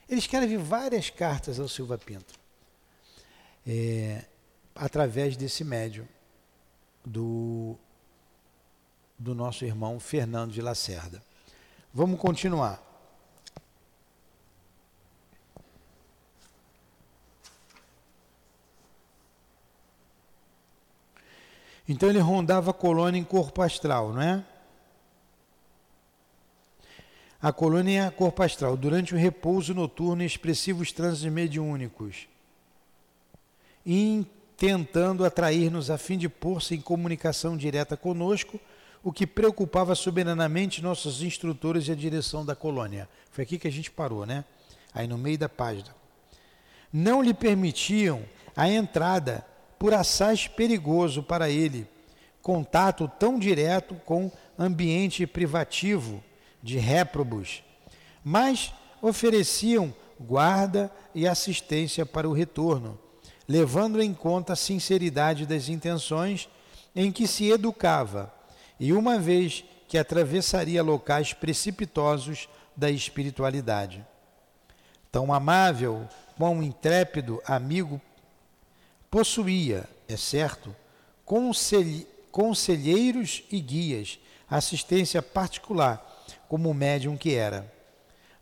Ele 0.07 0.19
escreve 0.19 0.55
várias 0.55 1.09
cartas 1.09 1.59
ao 1.59 1.67
Silva 1.67 1.97
Pinto, 1.97 2.33
é, 3.67 4.23
através 4.73 5.35
desse 5.35 5.65
médium 5.65 6.07
do, 7.03 7.75
do 9.19 9.35
nosso 9.35 9.65
irmão 9.65 9.99
Fernando 9.99 10.53
de 10.53 10.61
Lacerda. 10.61 11.21
Vamos 11.93 12.17
continuar. 12.17 12.85
Então 21.87 22.09
ele 22.09 22.19
rondava 22.19 22.71
a 22.71 22.73
colônia 22.73 23.19
em 23.19 23.23
corpo 23.23 23.61
astral, 23.61 24.11
não 24.11 24.21
é? 24.21 24.43
A 27.41 27.53
colônia 27.53 28.05
é 28.05 28.09
corpo 28.09 28.41
astral, 28.41 28.75
durante 28.75 29.13
o 29.13 29.17
repouso 29.17 29.73
noturno 29.73 30.23
e 30.23 30.25
expressivos 30.25 30.91
trânsitos 30.91 31.31
mediúnicos, 31.31 32.27
intentando 33.85 35.23
atrair-nos 35.23 35.91
a 35.91 35.97
fim 35.97 36.17
de 36.17 36.27
pôr-se 36.27 36.73
em 36.73 36.81
comunicação 36.81 37.55
direta 37.55 37.95
conosco, 37.95 38.59
o 39.03 39.13
que 39.13 39.27
preocupava 39.27 39.93
soberanamente 39.93 40.81
nossos 40.81 41.21
instrutores 41.21 41.87
e 41.87 41.91
a 41.91 41.95
direção 41.95 42.43
da 42.43 42.55
colônia. 42.55 43.07
Foi 43.29 43.43
aqui 43.43 43.59
que 43.59 43.67
a 43.67 43.71
gente 43.71 43.91
parou, 43.91 44.25
né? 44.25 44.43
Aí 44.91 45.05
no 45.07 45.15
meio 45.15 45.37
da 45.37 45.47
página. 45.47 45.95
Não 46.91 47.21
lhe 47.21 47.33
permitiam 47.33 48.23
a 48.55 48.67
entrada 48.67 49.45
por 49.77 49.93
assaz 49.93 50.47
perigoso 50.47 51.21
para 51.21 51.49
ele, 51.49 51.87
contato 52.41 53.09
tão 53.19 53.39
direto 53.39 53.95
com 54.05 54.31
ambiente 54.57 55.25
privativo 55.25 56.23
de 56.61 56.77
réprobos, 56.77 57.63
mas 58.23 58.73
ofereciam 59.01 59.93
guarda 60.19 60.91
e 61.13 61.27
assistência 61.27 62.05
para 62.05 62.27
o 62.27 62.33
retorno, 62.33 62.97
levando 63.47 64.01
em 64.01 64.13
conta 64.13 64.53
a 64.53 64.55
sinceridade 64.55 65.45
das 65.45 65.69
intenções 65.69 66.49
em 66.95 67.11
que 67.11 67.27
se 67.27 67.49
educava, 67.49 68.33
e 68.79 68.93
uma 68.93 69.19
vez 69.19 69.63
que 69.87 69.97
atravessaria 69.97 70.81
locais 70.81 71.33
precipitosos 71.33 72.49
da 72.75 72.89
espiritualidade. 72.89 74.05
Tão 75.11 75.33
amável, 75.33 76.07
quão 76.37 76.61
intrépido 76.61 77.41
amigo 77.45 78.01
Possuía, 79.15 79.87
é 80.09 80.17
certo, 80.17 80.75
conselheiros 82.33 83.45
e 83.49 83.61
guias, 83.61 84.19
assistência 84.49 85.21
particular, 85.21 86.25
como 86.49 86.73
médium 86.73 87.15
que 87.15 87.33
era. 87.33 87.73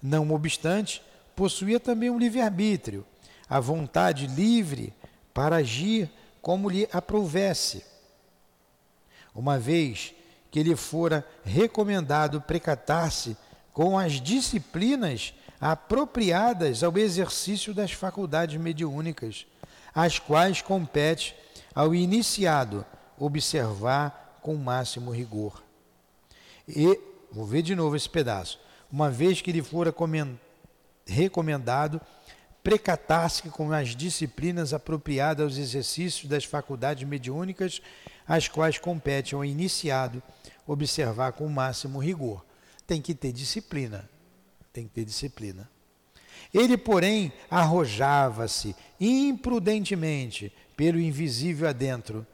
Não 0.02 0.32
obstante, 0.32 1.00
possuía 1.36 1.80
também 1.80 2.10
um 2.10 2.18
livre-arbítrio, 2.18 3.06
a 3.48 3.60
vontade 3.60 4.26
livre 4.26 4.92
para 5.32 5.58
agir 5.58 6.10
como 6.42 6.72
lhe 6.72 6.90
aprouvesse. 6.92 7.86
Uma 9.36 9.60
vez 9.60 10.16
que 10.50 10.64
lhe 10.64 10.76
fora 10.76 11.24
recomendado 11.46 12.42
precatar-se 12.42 13.38
com 13.72 13.96
as 13.96 14.14
disciplinas 14.14 15.36
apropriadas 15.62 16.82
ao 16.84 16.98
exercício 16.98 17.76
das 17.76 17.92
faculdades 17.92 18.60
mediúnicas, 18.60 19.46
as 19.94 20.20
quais 20.20 20.62
compete 20.62 21.36
ao 21.74 21.94
iniciado 21.94 22.86
observar 23.18 24.40
com 24.42 24.56
máximo 24.56 25.12
rigor. 25.12 25.64
E, 26.68 27.00
vou 27.32 27.46
ver 27.46 27.62
de 27.62 27.76
novo 27.76 27.96
esse 27.96 28.10
pedaço, 28.10 28.60
uma 28.92 29.10
vez 29.10 29.42
que 29.42 29.52
lhe 29.52 29.62
fora 29.62 29.94
recomendado 31.06 32.02
precatar-se 32.64 33.50
com 33.50 33.72
as 33.74 33.90
disciplinas 33.96 34.74
apropriadas 34.74 35.44
aos 35.44 35.58
exercícios 35.58 36.30
das 36.30 36.46
faculdades 36.46 37.08
mediúnicas, 37.08 37.82
as 38.26 38.48
quais 38.48 38.78
compete 38.78 39.36
ao 39.36 39.44
iniciado 39.44 40.24
observar 40.66 41.34
com 41.34 41.48
máximo 41.50 42.00
rigor. 42.00 42.46
Tem 42.88 43.02
que 43.02 43.14
ter 43.14 43.34
disciplina. 43.34 44.10
Tem 44.72 44.88
que 44.88 44.94
ter 44.94 45.04
disciplina. 45.04 45.70
Ele, 46.52 46.78
porém, 46.78 47.32
arrojava-se 47.50 48.76
imprudentemente 49.00 50.52
pelo 50.76 51.00
invisível 51.00 51.68
adentro, 51.68 52.26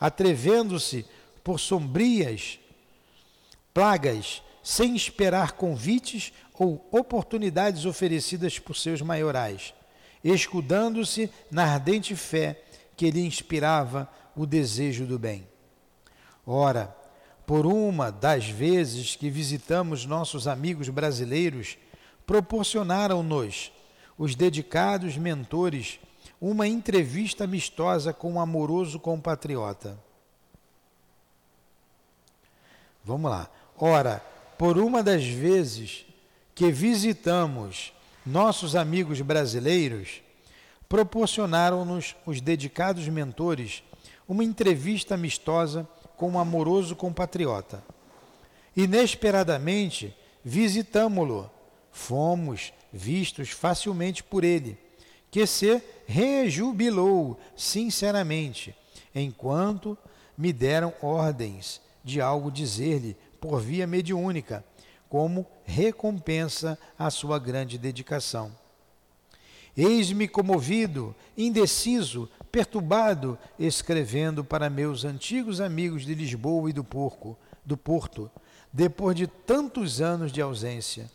atrevendo-se 0.00 1.04
por 1.42 1.60
sombrias 1.60 2.58
plagas, 3.74 4.42
sem 4.62 4.94
esperar 4.96 5.52
convites 5.52 6.32
ou 6.54 6.88
oportunidades 6.90 7.84
oferecidas 7.84 8.58
por 8.58 8.76
seus 8.76 9.02
maiorais, 9.02 9.74
escudando-se 10.22 11.28
na 11.50 11.64
ardente 11.64 12.16
fé 12.16 12.62
que 12.96 13.10
lhe 13.10 13.26
inspirava 13.26 14.08
o 14.34 14.46
desejo 14.46 15.04
do 15.04 15.18
bem. 15.18 15.46
Ora, 16.46 16.96
por 17.44 17.66
uma 17.66 18.10
das 18.10 18.48
vezes 18.48 19.16
que 19.16 19.28
visitamos 19.28 20.06
nossos 20.06 20.46
amigos 20.48 20.88
brasileiros, 20.88 21.76
proporcionaram-nos, 22.26 23.72
os 24.16 24.34
dedicados 24.34 25.16
mentores, 25.16 25.98
uma 26.40 26.66
entrevista 26.66 27.44
amistosa 27.44 28.12
com 28.12 28.34
um 28.34 28.40
amoroso 28.40 28.98
compatriota. 28.98 29.98
Vamos 33.04 33.30
lá. 33.30 33.50
Ora, 33.76 34.22
por 34.56 34.78
uma 34.78 35.02
das 35.02 35.24
vezes 35.24 36.06
que 36.54 36.70
visitamos 36.70 37.92
nossos 38.24 38.76
amigos 38.76 39.20
brasileiros, 39.20 40.22
proporcionaram-nos 40.88 42.14
os 42.24 42.40
dedicados 42.40 43.06
mentores 43.08 43.82
uma 44.28 44.44
entrevista 44.44 45.14
amistosa 45.14 45.86
com 46.16 46.30
um 46.30 46.38
amoroso 46.38 46.96
compatriota. 46.96 47.82
Inesperadamente, 48.76 50.16
visitamo-lo 50.44 51.50
fomos 51.94 52.72
vistos 52.92 53.50
facilmente 53.50 54.22
por 54.22 54.42
ele, 54.42 54.76
que 55.30 55.46
se 55.46 55.80
rejubilou 56.06 57.38
sinceramente, 57.56 58.74
enquanto 59.14 59.96
me 60.36 60.52
deram 60.52 60.92
ordens 61.00 61.80
de 62.02 62.20
algo 62.20 62.50
dizer-lhe 62.50 63.16
por 63.40 63.60
via 63.60 63.86
mediúnica, 63.86 64.64
como 65.08 65.46
recompensa 65.64 66.76
à 66.98 67.10
sua 67.10 67.38
grande 67.38 67.78
dedicação. 67.78 68.50
Eis-me 69.76 70.26
comovido, 70.26 71.14
indeciso, 71.38 72.28
perturbado, 72.50 73.38
escrevendo 73.56 74.44
para 74.44 74.68
meus 74.68 75.04
antigos 75.04 75.60
amigos 75.60 76.04
de 76.04 76.14
Lisboa 76.14 76.70
e 76.70 76.72
do 76.72 76.82
Porco, 76.82 77.38
do 77.64 77.76
Porto, 77.76 78.30
depois 78.72 79.16
de 79.16 79.28
tantos 79.28 80.00
anos 80.00 80.32
de 80.32 80.42
ausência. 80.42 81.08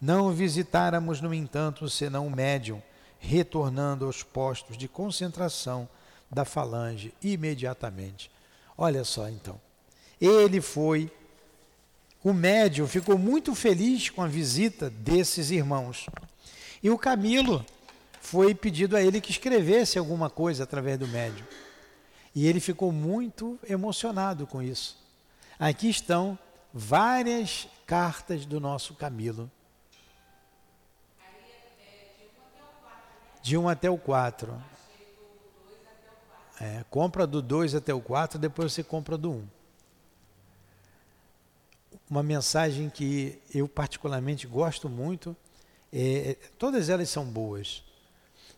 Não 0.00 0.32
visitáramos, 0.32 1.20
no 1.20 1.32
entanto, 1.32 1.88
senão 1.88 2.26
o 2.26 2.30
médium, 2.30 2.82
retornando 3.18 4.04
aos 4.04 4.22
postos 4.22 4.76
de 4.76 4.88
concentração 4.88 5.88
da 6.30 6.44
falange 6.44 7.14
imediatamente. 7.22 8.30
Olha 8.76 9.04
só 9.04 9.28
então. 9.28 9.60
Ele 10.20 10.60
foi, 10.60 11.10
o 12.22 12.32
médium 12.32 12.86
ficou 12.86 13.18
muito 13.18 13.54
feliz 13.54 14.10
com 14.10 14.22
a 14.22 14.26
visita 14.26 14.90
desses 14.90 15.50
irmãos. 15.50 16.06
E 16.82 16.90
o 16.90 16.98
Camilo 16.98 17.64
foi 18.20 18.54
pedido 18.54 18.96
a 18.96 19.02
ele 19.02 19.20
que 19.20 19.30
escrevesse 19.30 19.98
alguma 19.98 20.28
coisa 20.28 20.64
através 20.64 20.98
do 20.98 21.06
médium. 21.08 21.46
E 22.34 22.46
ele 22.46 22.60
ficou 22.60 22.92
muito 22.92 23.58
emocionado 23.68 24.46
com 24.46 24.62
isso. 24.62 24.98
Aqui 25.58 25.88
estão 25.88 26.38
várias 26.72 27.66
cartas 27.86 28.44
do 28.44 28.60
nosso 28.60 28.94
Camilo. 28.94 29.50
De 33.46 33.56
1 33.56 33.68
até 33.68 33.88
o 33.88 33.96
4. 33.96 34.60
É, 36.60 36.84
compra 36.90 37.24
do 37.28 37.40
2 37.40 37.76
até 37.76 37.94
o 37.94 38.00
4, 38.00 38.40
depois 38.40 38.72
você 38.72 38.82
compra 38.82 39.16
do 39.16 39.30
1. 39.30 39.48
Uma 42.10 42.24
mensagem 42.24 42.90
que 42.90 43.40
eu 43.54 43.68
particularmente 43.68 44.48
gosto 44.48 44.88
muito, 44.88 45.36
é, 45.92 46.36
todas 46.58 46.88
elas 46.88 47.08
são 47.08 47.24
boas, 47.24 47.84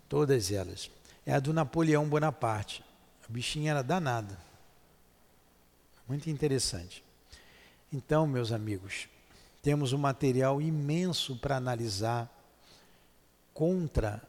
todas 0.09 0.51
elas. 0.51 0.91
É 1.27 1.35
a 1.35 1.39
do 1.39 1.53
Napoleão 1.53 2.09
Bonaparte. 2.09 2.83
A 3.29 3.31
bichinha 3.31 3.73
era 3.73 3.83
danada. 3.83 4.39
Muito 6.09 6.31
interessante. 6.31 7.05
Então, 7.93 8.27
meus 8.27 8.53
amigos, 8.53 9.07
temos 9.61 9.93
um 9.93 9.99
material 9.99 10.63
imenso 10.63 11.37
para 11.37 11.59
analisar 11.59 12.27
contra 13.53 14.27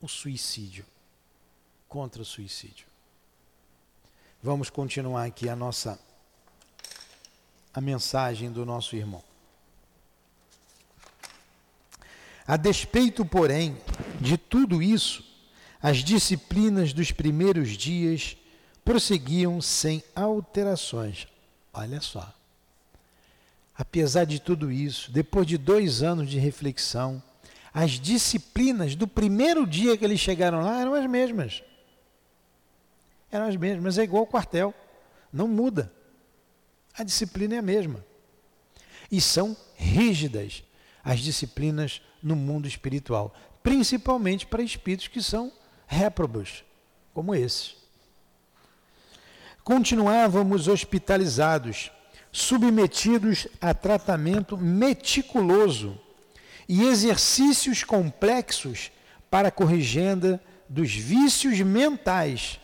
o 0.00 0.08
suicídio. 0.08 0.84
Contra 1.88 2.22
o 2.22 2.24
suicídio. 2.24 2.86
Vamos 4.42 4.70
continuar 4.70 5.24
aqui 5.24 5.48
a 5.48 5.56
nossa 5.56 5.98
a 7.72 7.80
mensagem 7.80 8.50
do 8.50 8.64
nosso 8.66 8.96
irmão. 8.96 9.22
A 12.46 12.56
despeito, 12.56 13.24
porém, 13.24 13.76
de 14.20 14.36
tudo 14.36 14.82
isso, 14.82 15.24
as 15.80 15.98
disciplinas 15.98 16.92
dos 16.92 17.12
primeiros 17.12 17.76
dias 17.76 18.36
prosseguiam 18.84 19.60
sem 19.60 20.02
alterações. 20.16 21.28
Olha 21.72 22.00
só. 22.00 22.34
Apesar 23.76 24.24
de 24.24 24.40
tudo 24.40 24.70
isso, 24.70 25.12
depois 25.12 25.46
de 25.46 25.56
dois 25.56 26.02
anos 26.02 26.28
de 26.28 26.38
reflexão, 26.38 27.22
as 27.72 27.92
disciplinas 27.92 28.94
do 28.96 29.06
primeiro 29.06 29.66
dia 29.66 29.96
que 29.96 30.04
eles 30.04 30.20
chegaram 30.20 30.60
lá 30.60 30.80
eram 30.80 30.94
as 30.94 31.06
mesmas. 31.06 31.62
Eram 33.30 33.46
as 33.46 33.56
mesmas, 33.56 33.96
é 33.96 34.02
igual 34.02 34.22
ao 34.22 34.26
quartel, 34.26 34.74
não 35.32 35.46
muda. 35.46 35.92
A 36.94 37.04
disciplina 37.04 37.54
é 37.54 37.58
a 37.58 37.62
mesma. 37.62 38.04
E 39.10 39.20
são 39.20 39.56
rígidas 39.76 40.64
as 41.02 41.20
disciplinas 41.20 42.02
no 42.22 42.36
mundo 42.36 42.66
espiritual, 42.66 43.34
principalmente 43.62 44.46
para 44.46 44.62
espíritos 44.62 45.08
que 45.08 45.22
são 45.22 45.52
réprobos, 45.86 46.64
como 47.14 47.34
esse. 47.34 47.74
Continuávamos 49.62 50.68
hospitalizados, 50.68 51.90
submetidos 52.32 53.46
a 53.60 53.72
tratamento 53.72 54.56
meticuloso 54.56 55.98
e 56.72 56.84
exercícios 56.84 57.82
complexos 57.82 58.92
para 59.28 59.48
a 59.48 59.50
corrigenda 59.50 60.40
dos 60.68 60.94
vícios 60.94 61.58
mentais, 61.62 62.60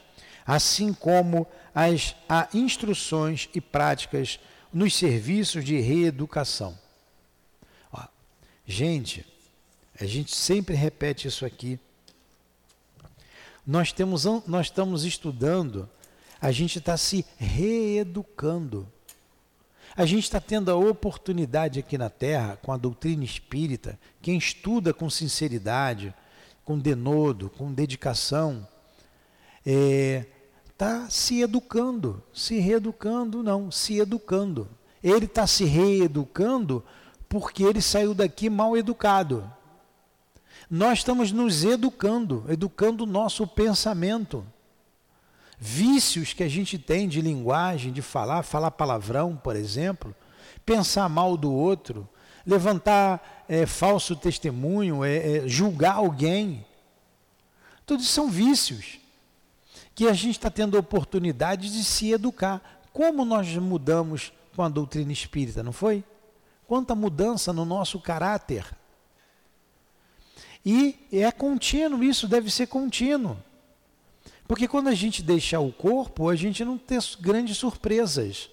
assim 0.47 0.95
como 0.95 1.45
as 1.75 2.15
a 2.29 2.49
instruções 2.55 3.49
e 3.53 3.61
práticas 3.61 4.39
nos 4.73 4.95
serviços 4.95 5.65
de 5.65 5.81
reeducação. 5.81 6.79
Ó, 7.93 8.01
gente, 8.65 9.27
a 10.01 10.07
gente 10.07 10.37
sempre 10.37 10.77
repete 10.77 11.27
isso 11.27 11.45
aqui. 11.45 11.77
Nós, 13.67 13.91
temos, 13.91 14.25
nós 14.47 14.67
estamos 14.67 15.05
estudando, 15.05 15.91
a 16.41 16.53
gente 16.53 16.79
está 16.79 16.97
se 16.97 17.27
reeducando. 17.37 18.87
A 19.97 20.05
gente 20.05 20.25
está 20.25 20.39
tendo 20.39 20.71
a 20.71 20.77
oportunidade 20.77 21.79
aqui 21.81 21.97
na 21.97 22.11
Terra, 22.11 22.59
com 22.63 22.71
a 22.71 22.77
doutrina 22.77 23.25
espírita, 23.25 23.99
quem 24.21 24.37
estuda 24.37 24.93
com 24.93 25.09
sinceridade, 25.09 26.15
com 26.67 26.79
denodo, 26.79 27.49
com 27.49 27.73
dedicação, 27.73 28.69
está 29.65 29.71
é, 29.71 30.27
tá 30.77 31.09
se 31.09 31.41
educando, 31.41 32.23
se 32.31 32.59
reeducando, 32.59 33.43
não, 33.43 33.71
se 33.71 33.99
educando. 33.99 34.69
Ele 35.03 35.25
está 35.25 35.47
se 35.47 35.65
reeducando 35.65 36.85
porque 37.27 37.63
ele 37.63 37.81
saiu 37.81 38.13
daqui 38.13 38.51
mal 38.51 38.77
educado. 38.77 39.51
Nós 40.69 40.99
estamos 40.99 41.33
nos 41.33 41.65
educando, 41.65 42.45
educando 42.49 43.05
o 43.05 43.07
nosso 43.07 43.47
pensamento 43.47 44.45
vícios 45.59 46.33
que 46.33 46.43
a 46.43 46.49
gente 46.49 46.79
tem 46.79 47.09
de 47.09 47.21
linguagem, 47.21 47.93
de 47.93 48.03
falar, 48.03 48.43
falar 48.43 48.71
palavrão, 48.71 49.37
por 49.37 49.57
exemplo, 49.57 50.15
pensar 50.65 51.09
mal 51.09 51.37
do 51.37 51.53
outro, 51.53 52.09
levantar 52.47 53.45
é, 53.49 53.67
falso 53.67 54.15
testemunho, 54.15 55.05
é, 55.05 55.39
é, 55.39 55.49
julgar 55.49 55.95
alguém. 55.95 56.65
Tudo 57.85 58.03
isso 58.03 58.13
são 58.13 58.29
vícios 58.29 58.99
que 59.95 60.07
a 60.07 60.13
gente 60.13 60.37
está 60.37 60.51
tendo 60.51 60.77
a 60.77 60.81
oportunidade 60.81 61.73
de 61.73 61.83
se 61.83 62.13
educar. 62.13 62.83
Como 62.93 63.25
nós 63.25 63.49
mudamos 63.57 64.33
com 64.55 64.63
a 64.63 64.69
doutrina 64.69 65.13
espírita, 65.13 65.63
não 65.63 65.73
foi? 65.73 66.05
Quanta 66.67 66.95
mudança 66.95 67.53
no 67.53 67.65
nosso 67.65 68.01
caráter. 68.01 68.67
E 70.65 70.99
é 71.13 71.31
contínuo, 71.31 72.03
isso 72.03 72.27
deve 72.27 72.51
ser 72.51 72.67
contínuo. 72.67 73.37
Porque 74.47 74.69
quando 74.69 74.89
a 74.89 74.95
gente 74.95 75.23
deixar 75.23 75.61
o 75.61 75.73
corpo, 75.73 76.29
a 76.29 76.37
gente 76.37 76.65
não 76.65 76.79
tem 76.79 76.99
grandes 77.21 77.57
surpresas. 77.57 78.49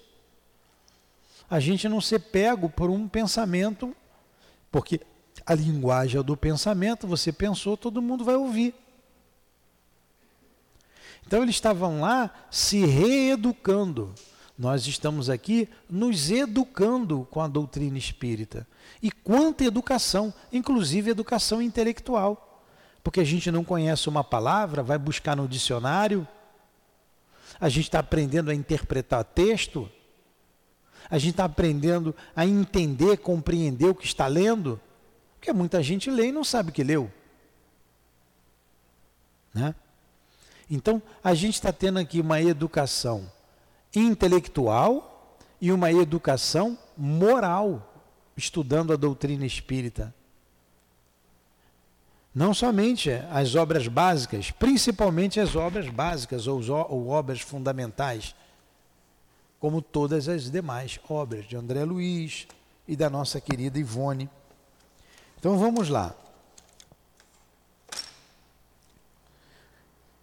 A 1.49 1.59
gente 1.59 1.87
não 1.87 2.01
ser 2.01 2.19
pego 2.19 2.69
por 2.69 2.89
um 2.89 3.07
pensamento, 3.07 3.95
porque 4.71 5.01
a 5.45 5.53
linguagem 5.53 6.19
é 6.19 6.23
do 6.23 6.35
pensamento, 6.35 7.05
você 7.05 7.31
pensou, 7.31 7.77
todo 7.77 8.01
mundo 8.01 8.23
vai 8.23 8.35
ouvir. 8.35 8.73
Então 11.25 11.43
eles 11.43 11.55
estavam 11.55 12.01
lá 12.01 12.33
se 12.49 12.85
reeducando. 12.85 14.13
Nós 14.57 14.87
estamos 14.87 15.29
aqui 15.29 15.69
nos 15.89 16.31
educando 16.31 17.27
com 17.29 17.39
a 17.39 17.47
doutrina 17.47 17.97
espírita. 17.97 18.67
E 19.01 19.11
quanta 19.11 19.63
educação, 19.63 20.33
inclusive 20.51 21.11
educação 21.11 21.61
intelectual 21.61 22.52
porque 23.03 23.19
a 23.19 23.23
gente 23.25 23.51
não 23.51 23.63
conhece 23.63 24.07
uma 24.07 24.23
palavra, 24.23 24.81
vai 24.81 24.97
buscar 24.97 25.35
no 25.35 25.47
dicionário, 25.47 26.25
a 27.59 27.67
gente 27.67 27.85
está 27.85 27.99
aprendendo 27.99 28.49
a 28.49 28.55
interpretar 28.55 29.23
texto, 29.23 29.91
a 31.09 31.17
gente 31.17 31.31
está 31.31 31.45
aprendendo 31.45 32.15
a 32.35 32.45
entender, 32.45 33.17
compreender 33.17 33.87
o 33.87 33.95
que 33.95 34.05
está 34.05 34.25
lendo, 34.27 34.79
porque 35.35 35.51
muita 35.51 35.83
gente 35.83 36.09
lê 36.09 36.27
e 36.27 36.31
não 36.31 36.43
sabe 36.43 36.69
o 36.69 36.73
que 36.73 36.83
leu. 36.83 37.11
Né? 39.53 39.75
Então, 40.69 41.01
a 41.21 41.33
gente 41.33 41.55
está 41.55 41.73
tendo 41.73 41.99
aqui 41.99 42.21
uma 42.21 42.41
educação 42.41 43.29
intelectual 43.93 45.37
e 45.59 45.71
uma 45.71 45.91
educação 45.91 46.77
moral, 46.97 47.93
estudando 48.35 48.93
a 48.93 48.95
doutrina 48.95 49.45
espírita. 49.45 50.13
Não 52.33 52.53
somente 52.53 53.11
as 53.31 53.53
obras 53.53 53.87
básicas, 53.87 54.49
principalmente 54.49 55.39
as 55.39 55.55
obras 55.55 55.87
básicas 55.89 56.47
ou, 56.47 56.61
ou 56.89 57.09
obras 57.09 57.41
fundamentais, 57.41 58.33
como 59.59 59.81
todas 59.81 60.27
as 60.27 60.49
demais 60.49 60.99
obras 61.07 61.45
de 61.45 61.55
André 61.55 61.85
Luiz 61.85 62.47
e 62.87 62.95
da 62.95 63.09
nossa 63.09 63.39
querida 63.39 63.77
Ivone. 63.77 64.29
Então 65.37 65.57
vamos 65.57 65.89
lá. 65.89 66.15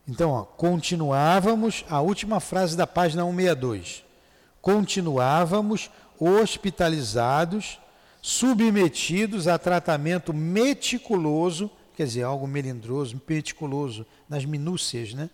Então, 0.08 0.32
ó, 0.32 0.42
continuávamos, 0.42 1.84
a 1.88 2.00
última 2.00 2.40
frase 2.40 2.76
da 2.76 2.86
página 2.86 3.22
162. 3.22 4.04
Continuávamos 4.60 5.88
hospitalizados, 6.18 7.78
submetidos 8.20 9.46
a 9.46 9.56
tratamento 9.56 10.34
meticuloso, 10.34 11.70
quer 12.00 12.06
dizer, 12.06 12.22
algo 12.22 12.46
melindroso, 12.46 13.20
meticuloso, 13.28 14.06
nas 14.26 14.46
minúcias, 14.46 15.12
né? 15.12 15.28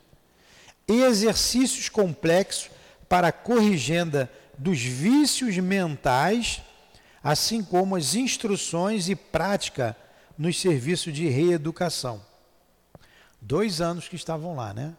Exercícios 0.88 1.88
complexos 1.88 2.68
para 3.08 3.28
a 3.28 3.32
corrigenda 3.32 4.28
dos 4.58 4.80
vícios 4.82 5.56
mentais, 5.58 6.60
assim 7.22 7.62
como 7.62 7.94
as 7.94 8.16
instruções 8.16 9.08
e 9.08 9.14
prática 9.14 9.96
nos 10.36 10.60
serviços 10.60 11.14
de 11.14 11.28
reeducação. 11.28 12.20
Dois 13.40 13.80
anos 13.80 14.08
que 14.08 14.16
estavam 14.16 14.56
lá, 14.56 14.74
né? 14.74 14.92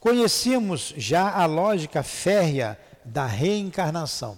Conhecíamos 0.00 0.92
já 0.96 1.30
a 1.30 1.46
lógica 1.46 2.02
férrea 2.02 2.76
da 3.04 3.24
reencarnação. 3.24 4.36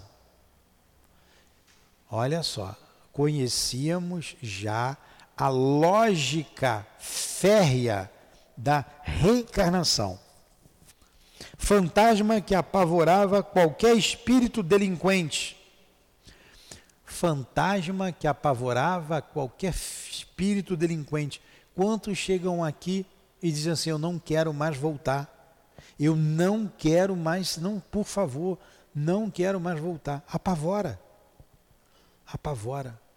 Olha 2.11 2.43
só, 2.43 2.77
conhecíamos 3.15 4.37
já 4.43 4.95
a 5.39 5.49
lógica 5.49 6.85
férrea 6.99 8.11
da 8.57 8.85
reencarnação. 9.05 10.19
Fantasma 11.57 12.41
que 12.41 12.57
apavorava 12.57 13.41
qualquer 13.41 13.97
espírito 13.97 14.63
delinquente. 14.63 15.57
Fantasma 17.05 18.11
que 18.11 18.27
apavorava 18.27 19.23
qualquer 19.23 19.73
espírito 19.73 20.77
delinquente. 20.77 21.41
Quantos 21.75 22.19
chegam 22.19 22.65
aqui 22.65 23.07
e 23.41 23.53
dizem 23.53 23.73
assim: 23.73 23.91
Eu 23.91 23.99
não 23.99 24.19
quero 24.19 24.53
mais 24.53 24.77
voltar. 24.77 25.35
Eu 25.99 26.17
não 26.17 26.71
quero 26.79 27.17
mais, 27.17 27.57
não, 27.57 27.81
por 27.81 28.05
favor, 28.05 28.59
não 28.95 29.31
quero 29.31 29.61
mais 29.61 29.79
voltar. 29.79 30.25
Apavora. 30.29 31.01
Apavora. 32.27 33.08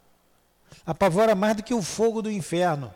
Apavora 0.85 1.35
mais 1.35 1.57
do 1.57 1.63
que 1.63 1.73
o 1.73 1.81
fogo 1.81 2.21
do 2.21 2.31
inferno. 2.31 2.93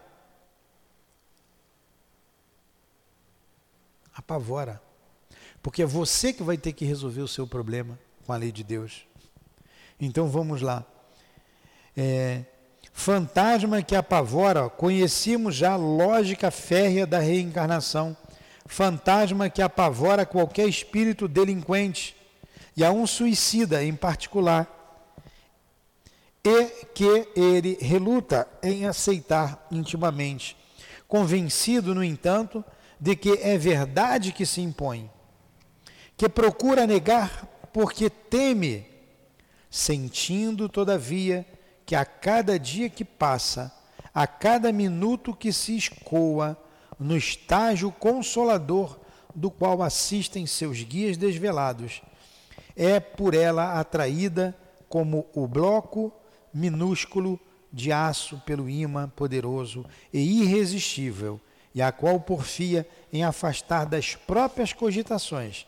Apavora. 4.13 4.81
Porque 5.61 5.83
é 5.83 5.85
você 5.85 6.31
que 6.31 6.43
vai 6.43 6.57
ter 6.57 6.73
que 6.73 6.85
resolver 6.85 7.21
o 7.21 7.27
seu 7.27 7.45
problema 7.45 7.99
com 8.25 8.33
a 8.33 8.37
lei 8.37 8.51
de 8.51 8.63
Deus. 8.63 9.05
Então 9.99 10.27
vamos 10.27 10.61
lá. 10.61 10.85
É, 11.95 12.43
fantasma 12.93 13.81
que 13.81 13.95
apavora, 13.95 14.69
conhecíamos 14.69 15.55
já 15.55 15.73
a 15.73 15.77
lógica 15.77 16.51
férrea 16.51 17.05
da 17.05 17.19
reencarnação. 17.19 18.15
Fantasma 18.65 19.49
que 19.49 19.61
apavora 19.61 20.25
qualquer 20.25 20.67
espírito 20.67 21.27
delinquente 21.27 22.15
e 22.75 22.83
a 22.83 22.91
um 22.91 23.05
suicida 23.05 23.83
em 23.83 23.95
particular. 23.95 24.74
E 26.45 26.85
que 26.93 27.27
ele 27.35 27.77
reluta 27.81 28.47
em 28.61 28.85
aceitar 28.85 29.67
intimamente, 29.71 30.55
convencido, 31.07 31.95
no 31.95 32.03
entanto, 32.03 32.63
de 32.99 33.15
que 33.15 33.31
é 33.41 33.57
verdade 33.57 34.31
que 34.31 34.45
se 34.45 34.61
impõe 34.61 35.09
que 36.17 36.29
procura 36.29 36.87
negar 36.87 37.45
porque 37.73 38.09
teme, 38.09 38.85
sentindo, 39.69 40.69
todavia, 40.69 41.45
que 41.85 41.95
a 41.95 42.05
cada 42.05 42.57
dia 42.57 42.89
que 42.89 43.03
passa, 43.03 43.71
a 44.13 44.25
cada 44.25 44.71
minuto 44.71 45.35
que 45.35 45.51
se 45.51 45.75
escoa, 45.75 46.57
no 46.97 47.17
estágio 47.17 47.91
consolador 47.91 48.97
do 49.33 49.51
qual 49.51 49.83
assistem 49.83 50.47
seus 50.47 50.81
guias 50.81 51.17
desvelados, 51.17 52.01
é 52.73 53.01
por 53.01 53.33
ela 53.33 53.77
atraída 53.77 54.57
como 54.87 55.25
o 55.33 55.45
bloco 55.45 56.13
minúsculo 56.55 57.39
de 57.71 57.91
aço 57.91 58.41
pelo 58.45 58.67
imã 58.67 59.09
poderoso 59.09 59.85
e 60.11 60.41
irresistível, 60.41 61.39
e 61.73 61.81
a 61.81 61.91
qual 61.91 62.19
porfia 62.19 62.87
em 63.11 63.23
afastar 63.23 63.85
das 63.85 64.15
próprias 64.15 64.71
cogitações 64.71 65.67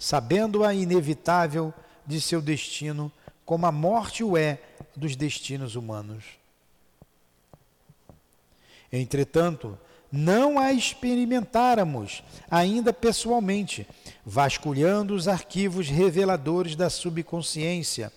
sabendo-a 0.00 0.72
inevitável 0.72 1.74
de 2.06 2.22
seu 2.22 2.40
destino, 2.40 3.12
como 3.44 3.66
a 3.66 3.70
morte 3.70 4.24
o 4.24 4.34
é 4.34 4.58
dos 4.96 5.14
destinos 5.14 5.76
humanos. 5.76 6.24
Entretanto, 8.90 9.78
não 10.10 10.58
a 10.58 10.72
experimentáramos 10.72 12.24
ainda 12.50 12.94
pessoalmente, 12.94 13.86
vasculhando 14.24 15.14
os 15.14 15.28
arquivos 15.28 15.88
reveladores 15.88 16.74
da 16.74 16.88
subconsciência, 16.88 18.10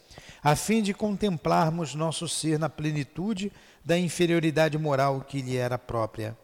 a 0.44 0.56
fim 0.56 0.82
de 0.82 0.94
contemplarmos 0.94 1.96
nosso 1.96 2.28
ser 2.28 2.60
na 2.60 2.70
plenitude 2.70 3.52
da 3.84 3.98
inferioridade 3.98 4.78
moral 4.78 5.22
que 5.22 5.42
lhe 5.42 5.56
era 5.56 5.78
própria. 5.78 6.38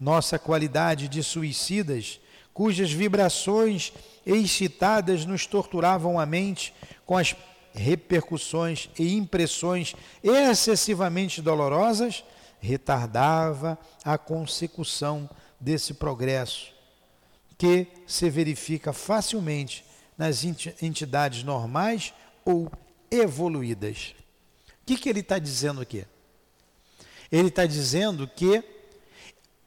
Nossa 0.00 0.38
qualidade 0.38 1.08
de 1.08 1.22
suicidas, 1.22 2.20
cujas 2.52 2.90
vibrações 2.90 3.92
excitadas 4.26 5.24
nos 5.24 5.46
torturavam 5.46 6.18
a 6.18 6.26
mente 6.26 6.74
com 7.06 7.16
as 7.16 7.36
repercussões 7.72 8.90
e 8.98 9.14
impressões 9.14 9.94
excessivamente 10.22 11.40
dolorosas, 11.40 12.24
retardava 12.60 13.78
a 14.04 14.18
consecução 14.18 15.30
desse 15.60 15.94
progresso, 15.94 16.72
que 17.56 17.86
se 18.04 18.28
verifica 18.28 18.92
facilmente 18.92 19.84
nas 20.16 20.42
entidades 20.82 21.44
normais 21.44 22.12
ou 22.44 22.68
evoluídas. 23.10 24.14
O 24.82 24.86
que, 24.86 24.96
que 24.96 25.08
ele 25.08 25.20
está 25.20 25.38
dizendo 25.38 25.80
aqui? 25.80 26.06
Ele 27.30 27.48
está 27.48 27.66
dizendo 27.66 28.26
que 28.26 28.64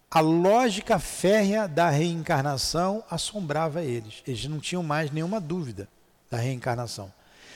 a 0.09 0.19
lógica 0.19 0.99
férrea 0.99 1.67
da 1.67 1.89
reencarnação 1.89 3.03
assombrava 3.09 3.83
eles. 3.83 4.23
Eles 4.27 4.45
não 4.45 4.59
tinham 4.59 4.83
mais 4.83 5.09
nenhuma 5.11 5.39
dúvida 5.39 5.87
da 6.29 6.37
reencarnação. 6.37 7.13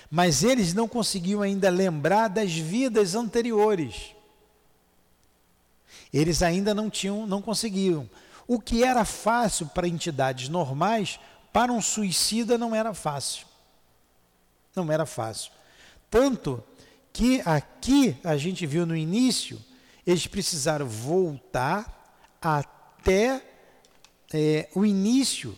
Mas 0.09 0.43
eles 0.43 0.73
não 0.73 0.87
conseguiam 0.87 1.41
ainda 1.41 1.69
lembrar 1.69 2.29
das 2.29 2.53
vidas 2.53 3.15
anteriores. 3.15 4.15
Eles 6.13 6.41
ainda 6.41 6.73
não 6.73 6.89
tinham, 6.89 7.27
não 7.27 7.41
conseguiam. 7.41 8.09
O 8.47 8.59
que 8.59 8.83
era 8.83 9.03
fácil 9.03 9.67
para 9.67 9.87
entidades 9.87 10.47
normais, 10.47 11.19
para 11.51 11.73
um 11.73 11.81
suicida 11.81 12.57
não 12.57 12.75
era 12.75 12.93
fácil. 12.93 13.45
Não 14.75 14.89
era 14.91 15.05
fácil. 15.05 15.51
Tanto 16.15 16.63
que 17.11 17.41
aqui 17.43 18.15
a 18.23 18.37
gente 18.37 18.65
viu 18.65 18.85
no 18.85 18.95
início, 18.95 19.61
eles 20.07 20.25
precisaram 20.25 20.87
voltar 20.87 22.17
até 22.41 23.43
é, 24.33 24.69
o 24.73 24.85
início 24.85 25.53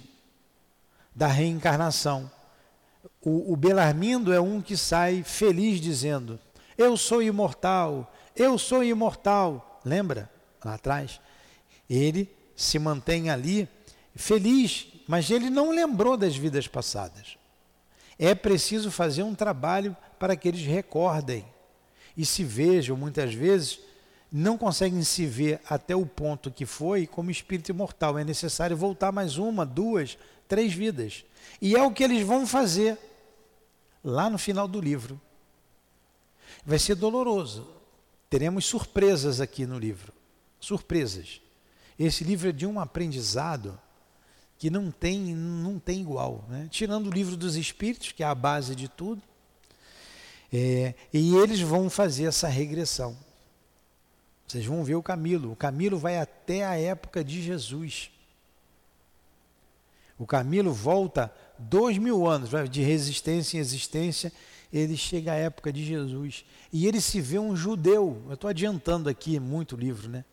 da 1.16 1.28
reencarnação. 1.28 2.32
O, 3.22 3.54
o 3.54 3.56
Belarmindo 3.56 4.34
é 4.34 4.42
um 4.42 4.60
que 4.60 4.76
sai 4.76 5.22
feliz 5.22 5.80
dizendo: 5.80 6.40
Eu 6.76 6.98
sou 6.98 7.22
imortal, 7.22 8.12
eu 8.36 8.58
sou 8.58 8.84
imortal. 8.84 9.80
Lembra 9.86 10.28
lá 10.66 10.74
atrás? 10.74 11.22
Ele 11.88 12.36
se 12.56 12.80
mantém 12.80 13.30
ali 13.30 13.70
feliz, 14.16 14.88
mas 15.08 15.30
ele 15.30 15.52
não 15.52 15.70
lembrou 15.70 16.18
das 16.18 16.36
vidas 16.36 16.68
passadas. 16.68 17.38
É 18.18 18.34
preciso 18.34 18.90
fazer 18.90 19.22
um 19.22 19.36
trabalho 19.36 19.96
para 20.18 20.36
que 20.36 20.48
eles 20.48 20.66
recordem 20.66 21.46
e 22.16 22.26
se 22.26 22.44
vejam 22.44 22.98
muitas 22.98 23.34
vezes 23.34 23.80
não 24.32 24.58
conseguem 24.58 25.04
se 25.04 25.26
ver 25.26 25.62
até 25.70 25.96
o 25.96 26.06
ponto 26.06 26.52
que 26.52 26.66
foi 26.66 27.08
como 27.08 27.32
espírito 27.32 27.72
imortal. 27.72 28.18
É 28.18 28.24
necessário 28.24 28.76
voltar 28.76 29.12
mais 29.12 29.38
uma, 29.38 29.66
duas, 29.66 30.18
três 30.48 30.74
vidas. 30.74 31.24
E 31.62 31.76
é 31.76 31.82
o 31.82 31.92
que 31.92 32.04
eles 32.04 32.26
vão 32.26 32.46
fazer 32.46 32.98
lá 34.04 34.30
no 34.30 34.38
final 34.38 34.68
do 34.68 34.82
livro. 34.82 35.20
Vai 36.66 36.80
ser 36.80 36.96
doloroso. 36.96 37.68
Teremos 38.30 38.66
surpresas 38.66 39.40
aqui 39.40 39.66
no 39.66 39.80
livro. 39.80 40.12
Surpresas. 40.60 41.42
Esse 41.98 42.24
livro 42.24 42.50
é 42.50 42.52
de 42.52 42.66
um 42.66 42.80
aprendizado 42.80 43.80
que 44.58 44.70
não 44.70 44.92
tem, 44.92 45.20
não 45.36 45.80
tem 45.80 46.02
igual. 46.02 46.44
Né? 46.50 46.68
Tirando 46.70 47.08
o 47.08 47.12
livro 47.12 47.38
dos 47.38 47.56
Espíritos, 47.56 48.12
que 48.12 48.24
é 48.24 48.26
a 48.26 48.36
base 48.36 48.76
de 48.76 48.88
tudo. 48.90 49.22
É, 50.52 50.94
e 51.14 51.36
eles 51.36 51.60
vão 51.60 51.90
fazer 51.90 52.26
essa 52.26 52.48
regressão. 52.48 53.18
Vocês 54.48 54.66
vão 54.66 54.84
ver 54.84 54.96
o 54.96 55.04
Camilo. 55.04 55.52
O 55.52 55.56
Camilo 55.56 55.98
vai 55.98 56.18
até 56.18 56.66
a 56.66 56.80
época 56.80 57.24
de 57.24 57.42
Jesus. 57.42 58.10
O 60.18 60.26
Camilo 60.26 60.72
volta 60.72 61.34
dois 61.60 61.98
mil 61.98 62.28
anos 62.28 62.50
de 62.70 62.82
resistência 62.82 63.58
em 63.58 63.60
existência 63.60 64.32
ele 64.72 64.98
chega 64.98 65.32
à 65.32 65.36
época 65.36 65.72
de 65.72 65.86
Jesus 65.86 66.46
e 66.72 66.88
ele 66.88 67.00
se 67.00 67.22
vê 67.22 67.40
um 67.40 67.56
judeu. 67.56 68.22
Eu 68.28 68.34
estou 68.34 68.50
adiantando 68.50 69.10
aqui 69.10 69.40
muito 69.40 69.76
o 69.76 69.80
livro, 69.80 70.10
né? 70.10 70.26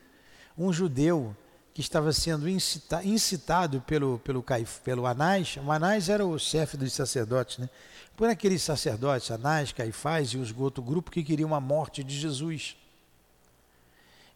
Um 0.56 0.72
judeu 0.72 1.36
que 1.74 1.80
estava 1.80 2.12
sendo 2.12 2.48
incita, 2.48 3.02
incitado 3.02 3.80
pelo, 3.80 4.20
pelo, 4.20 4.44
pelo 4.84 5.06
Anás. 5.06 5.56
O 5.56 5.72
Anás 5.72 6.08
era 6.08 6.24
o 6.24 6.38
chefe 6.38 6.76
dos 6.76 6.92
sacerdotes, 6.92 7.58
né? 7.58 7.68
Por 8.16 8.28
aqueles 8.28 8.62
sacerdotes, 8.62 9.32
Anás, 9.32 9.72
Caifás 9.72 10.28
e 10.28 10.38
os 10.38 10.54
outro 10.56 10.80
grupo 10.80 11.10
que 11.10 11.24
queriam 11.24 11.52
a 11.52 11.60
morte 11.60 12.04
de 12.04 12.16
Jesus. 12.16 12.76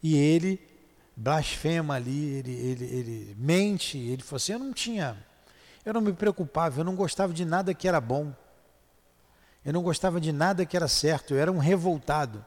E 0.02 0.16
ele 0.16 0.60
blasfema 1.16 1.94
ali, 1.94 2.24
ele, 2.24 2.52
ele, 2.52 2.84
ele 2.84 3.36
mente, 3.38 3.98
ele 3.98 4.22
falou 4.22 4.36
assim, 4.36 4.52
eu 4.52 4.58
não 4.58 4.72
tinha, 4.72 5.16
eu 5.84 5.92
não 5.92 6.00
me 6.00 6.12
preocupava, 6.12 6.80
eu 6.80 6.84
não 6.84 6.94
gostava 6.96 7.32
de 7.32 7.44
nada 7.44 7.72
que 7.72 7.86
era 7.86 8.00
bom. 8.00 8.32
Eu 9.64 9.72
não 9.72 9.82
gostava 9.82 10.20
de 10.20 10.32
nada 10.32 10.66
que 10.66 10.76
era 10.76 10.88
certo, 10.88 11.34
eu 11.34 11.38
era 11.38 11.52
um 11.52 11.58
revoltado. 11.58 12.44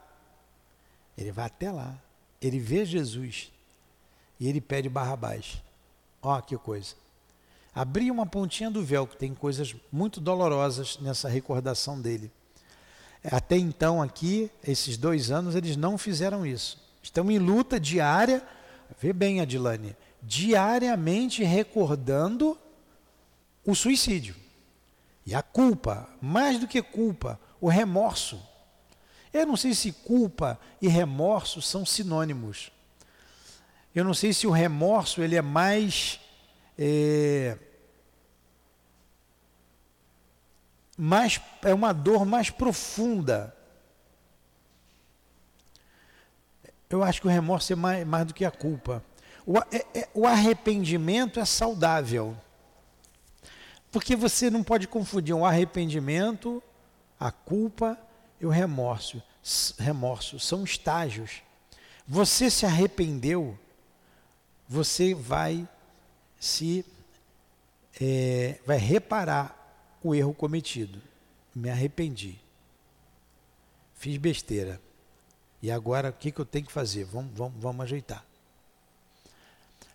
Ele 1.16 1.32
vai 1.32 1.46
até 1.46 1.70
lá, 1.70 1.98
ele 2.40 2.58
vê 2.58 2.84
Jesus 2.84 3.51
e 4.42 4.48
ele 4.48 4.60
pede 4.60 4.88
Barrabás. 4.88 5.62
Ó, 6.20 6.40
que 6.40 6.58
coisa. 6.58 6.96
Abri 7.72 8.10
uma 8.10 8.26
pontinha 8.26 8.68
do 8.68 8.84
véu, 8.84 9.06
que 9.06 9.16
tem 9.16 9.32
coisas 9.32 9.72
muito 9.92 10.20
dolorosas 10.20 10.98
nessa 10.98 11.28
recordação 11.28 12.00
dele. 12.00 12.28
Até 13.22 13.56
então, 13.56 14.02
aqui, 14.02 14.50
esses 14.66 14.96
dois 14.96 15.30
anos, 15.30 15.54
eles 15.54 15.76
não 15.76 15.96
fizeram 15.96 16.44
isso. 16.44 16.76
Estão 17.00 17.30
em 17.30 17.38
luta 17.38 17.78
diária, 17.78 18.42
vê 19.00 19.12
bem, 19.12 19.40
Adilane, 19.40 19.94
diariamente 20.20 21.44
recordando 21.44 22.58
o 23.64 23.76
suicídio. 23.76 24.34
E 25.24 25.36
a 25.36 25.42
culpa, 25.42 26.08
mais 26.20 26.58
do 26.58 26.66
que 26.66 26.82
culpa, 26.82 27.38
o 27.60 27.68
remorso. 27.68 28.42
Eu 29.32 29.46
não 29.46 29.56
sei 29.56 29.72
se 29.72 29.92
culpa 29.92 30.58
e 30.80 30.88
remorso 30.88 31.62
são 31.62 31.86
sinônimos. 31.86 32.72
Eu 33.94 34.04
não 34.04 34.14
sei 34.14 34.32
se 34.32 34.46
o 34.46 34.50
remorso 34.50 35.22
ele 35.22 35.36
é 35.36 35.42
mais 35.42 36.18
é, 36.78 37.58
mais 40.96 41.40
é 41.62 41.74
uma 41.74 41.92
dor 41.92 42.24
mais 42.24 42.50
profunda. 42.50 43.54
Eu 46.88 47.02
acho 47.02 47.20
que 47.20 47.26
o 47.26 47.30
remorso 47.30 47.72
é 47.72 47.76
mais, 47.76 48.06
mais 48.06 48.26
do 48.26 48.34
que 48.34 48.44
a 48.44 48.50
culpa. 48.50 49.02
O, 49.46 49.58
é, 49.58 49.84
é, 49.94 50.08
o 50.14 50.26
arrependimento 50.26 51.40
é 51.40 51.44
saudável. 51.44 52.36
Porque 53.90 54.14
você 54.14 54.50
não 54.50 54.62
pode 54.62 54.86
confundir 54.86 55.34
o 55.34 55.44
arrependimento, 55.44 56.62
a 57.18 57.30
culpa 57.30 57.98
e 58.40 58.46
o 58.46 58.50
remorso. 58.50 59.22
Remorso 59.78 60.38
são 60.38 60.64
estágios. 60.64 61.42
Você 62.06 62.50
se 62.50 62.64
arrependeu, 62.64 63.58
você 64.72 65.14
vai 65.14 65.68
se 66.40 66.84
é, 68.00 68.58
vai 68.64 68.78
reparar 68.78 69.98
o 70.02 70.14
erro 70.14 70.32
cometido. 70.32 70.98
Me 71.54 71.68
arrependi. 71.68 72.38
Fiz 73.94 74.16
besteira. 74.16 74.80
E 75.60 75.70
agora 75.70 76.08
o 76.08 76.12
que, 76.12 76.32
que 76.32 76.40
eu 76.40 76.46
tenho 76.46 76.64
que 76.64 76.72
fazer? 76.72 77.04
Vamos, 77.04 77.30
vamos, 77.34 77.54
vamos 77.60 77.82
ajeitar. 77.82 78.24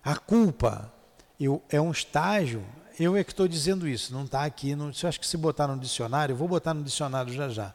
A 0.04 0.16
culpa 0.16 0.92
eu, 1.40 1.60
é 1.68 1.80
um 1.80 1.90
estágio 1.90 2.64
eu 3.00 3.16
é 3.16 3.22
que 3.22 3.30
estou 3.30 3.46
dizendo 3.46 3.86
isso, 3.86 4.12
não 4.12 4.24
está 4.24 4.44
aqui. 4.44 4.74
No, 4.74 4.90
eu 4.90 5.08
acho 5.08 5.20
que 5.20 5.26
se 5.26 5.36
botar 5.36 5.68
no 5.68 5.78
dicionário, 5.78 6.34
vou 6.34 6.48
botar 6.48 6.74
no 6.74 6.82
dicionário 6.82 7.32
já 7.32 7.48
já. 7.48 7.72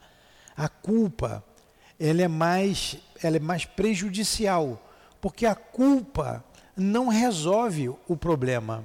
A 0.55 0.67
culpa, 0.67 1.41
ela 1.97 2.21
é 2.21 2.27
mais, 2.27 2.97
ela 3.21 3.37
é 3.37 3.39
mais 3.39 3.63
prejudicial, 3.63 4.81
porque 5.21 5.45
a 5.45 5.55
culpa 5.55 6.43
não 6.75 7.07
resolve 7.07 7.89
o 8.07 8.17
problema. 8.17 8.83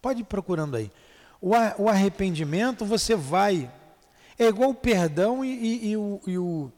Pode 0.00 0.20
ir 0.20 0.24
procurando 0.24 0.76
aí. 0.76 0.90
O, 1.40 1.50
o 1.78 1.88
arrependimento, 1.88 2.84
você 2.84 3.14
vai. 3.14 3.70
É 4.38 4.46
igual 4.46 4.70
o 4.70 4.74
perdão 4.74 5.44
e, 5.44 5.48
e, 5.48 5.90
e, 5.90 5.96
o, 5.96 6.20
e 6.26 6.38
o. 6.38 6.72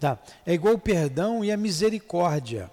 Tá. 0.00 0.18
É 0.44 0.52
igual 0.52 0.74
o 0.74 0.78
perdão 0.78 1.44
e 1.44 1.52
a 1.52 1.56
misericórdia. 1.56 2.70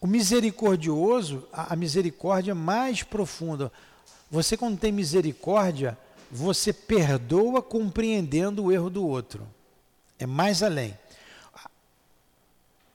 O 0.00 0.06
misericordioso, 0.06 1.46
a, 1.52 1.76
misericórdia 1.76 2.54
mais 2.54 3.02
profunda. 3.02 3.72
Você, 4.30 4.56
quando 4.56 4.78
tem 4.78 4.90
misericórdia, 4.90 5.96
você 6.30 6.72
perdoa 6.72 7.62
compreendendo 7.62 8.64
o 8.64 8.72
erro 8.72 8.90
do 8.90 9.06
outro. 9.06 9.46
É 10.18 10.26
mais 10.26 10.62
além. 10.62 10.98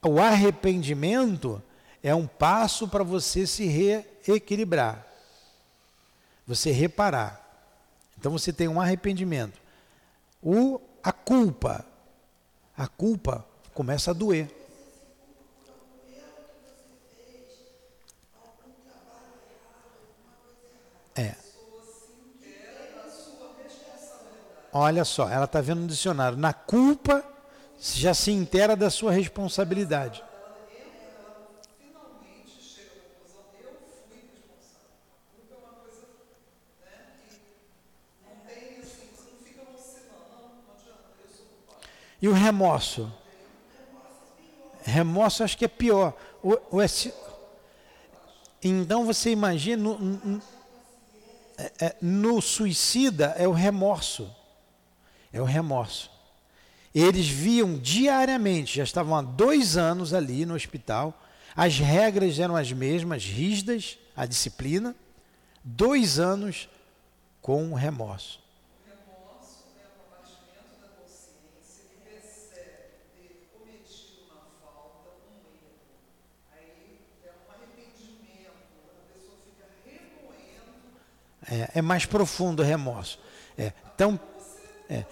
O 0.08 0.22
arrependimento 0.22 1.62
é 2.02 2.16
um 2.16 2.26
passo 2.26 2.88
para 2.88 3.04
você 3.04 3.46
se 3.46 3.66
reequilibrar, 3.66 5.06
você 6.48 6.72
reparar. 6.72 7.44
Então 8.18 8.32
você 8.32 8.54
tem 8.54 8.70
um 8.70 8.80
arrependimento. 8.80 9.60
O, 10.42 10.80
a 11.04 11.12
culpa, 11.12 11.86
a 12.78 12.88
culpa 12.88 13.46
começa 13.74 14.12
a 14.12 14.14
doer. 14.14 14.50
É. 21.16 21.36
Olha 24.72 25.04
só, 25.04 25.28
ela 25.28 25.46
está 25.46 25.60
vendo 25.60 25.82
no 25.82 25.88
dicionário. 25.88 26.38
Na 26.38 26.54
culpa, 26.54 27.26
já 27.80 28.14
se 28.14 28.32
inteira 28.32 28.76
da 28.76 28.90
sua 28.90 29.12
responsabilidade. 29.12 30.24
E 42.20 42.28
o 42.28 42.34
remorso? 42.34 43.12
Remorso 44.82 45.44
acho 45.44 45.58
que 45.58 45.66
é 45.66 45.68
pior. 45.68 46.14
O, 46.42 46.54
o, 46.72 46.82
então 48.64 49.06
você 49.06 49.30
imagina, 49.30 49.84
no, 49.84 50.42
é, 51.58 51.72
é, 51.86 51.96
no 52.02 52.42
suicida 52.42 53.36
é 53.38 53.48
o 53.48 53.52
remorso. 53.52 54.34
É 55.32 55.40
o 55.40 55.46
remorso. 55.46 56.17
Eles 57.00 57.28
viam 57.28 57.78
diariamente, 57.78 58.78
já 58.78 58.84
estavam 58.84 59.16
há 59.16 59.22
dois 59.22 59.78
anos 59.78 60.16
ali 60.16 60.48
no 60.48 60.56
hospital, 60.56 61.14
as 61.56 61.78
regras 61.78 62.40
eram 62.40 62.56
as 62.56 62.72
mesmas, 62.72 63.24
rígidas, 63.24 64.00
a 64.16 64.26
disciplina, 64.26 64.96
dois 65.64 66.18
anos 66.18 66.68
com 67.40 67.72
remorso. 67.76 68.42
É, 81.50 81.70
é 81.76 81.82
mais 81.84 82.08
profundo 82.08 82.64
o 82.64 82.66
remorso. 82.66 83.20
É, 83.56 83.72
então, 83.94 84.20
é, 84.90 85.06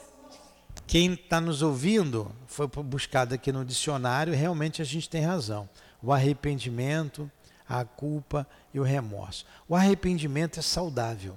quem 0.88 1.14
está 1.14 1.42
nos 1.42 1.62
ouvindo 1.62 2.32
foi 2.46 2.68
buscado 2.68 3.34
aqui 3.34 3.52
no 3.52 3.66
dicionário 3.66 4.34
realmente 4.34 4.82
a 4.82 4.86
gente 4.86 5.10
tem 5.10 5.22
razão. 5.22 5.68
O 6.02 6.14
arrependimento, 6.14 7.30
a 7.68 7.84
culpa 7.84 8.48
e 8.74 8.80
o 8.80 8.84
remorso. 8.84 9.46
O 9.68 9.76
arrependimento 9.76 10.60
é 10.60 10.62
saudável. 10.62 11.36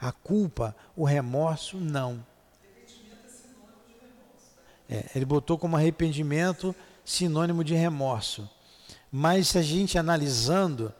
A 0.00 0.10
culpa, 0.10 0.74
o 0.96 1.04
remorso, 1.04 1.76
não. 1.76 2.26
É, 4.88 5.10
ele 5.14 5.24
botou 5.24 5.56
como 5.56 5.76
arrependimento 5.76 6.74
sinônimo 7.04 7.62
de 7.62 7.74
remorso. 7.74 8.50
Mas 9.10 9.48
se 9.48 9.58
a 9.58 9.62
gente 9.62 9.96
analisando, 9.96 10.92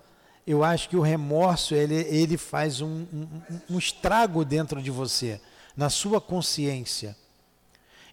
eu 0.46 0.62
acho 0.62 0.88
que 0.88 0.96
o 0.96 1.00
remorso 1.00 1.74
ele, 1.74 1.94
ele 1.94 2.36
faz 2.36 2.80
um, 2.80 3.06
um, 3.12 3.28
um 3.70 3.78
estrago 3.78 4.44
dentro 4.44 4.80
de 4.80 4.90
você, 4.90 5.40
na 5.76 5.90
sua 5.90 6.20
consciência. 6.20 7.16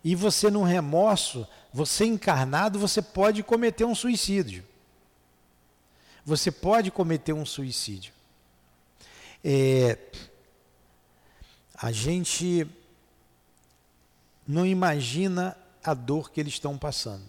E 0.03 0.15
você 0.15 0.49
no 0.49 0.63
remorso, 0.63 1.47
você 1.73 2.05
encarnado, 2.05 2.79
você 2.79 3.01
pode 3.01 3.43
cometer 3.43 3.85
um 3.85 3.95
suicídio. 3.95 4.63
Você 6.25 6.51
pode 6.51 6.91
cometer 6.91 7.33
um 7.33 7.45
suicídio. 7.45 8.13
É, 9.43 9.97
a 11.75 11.91
gente 11.91 12.67
não 14.47 14.65
imagina 14.65 15.57
a 15.83 15.93
dor 15.93 16.31
que 16.31 16.39
eles 16.39 16.53
estão 16.53 16.77
passando. 16.77 17.23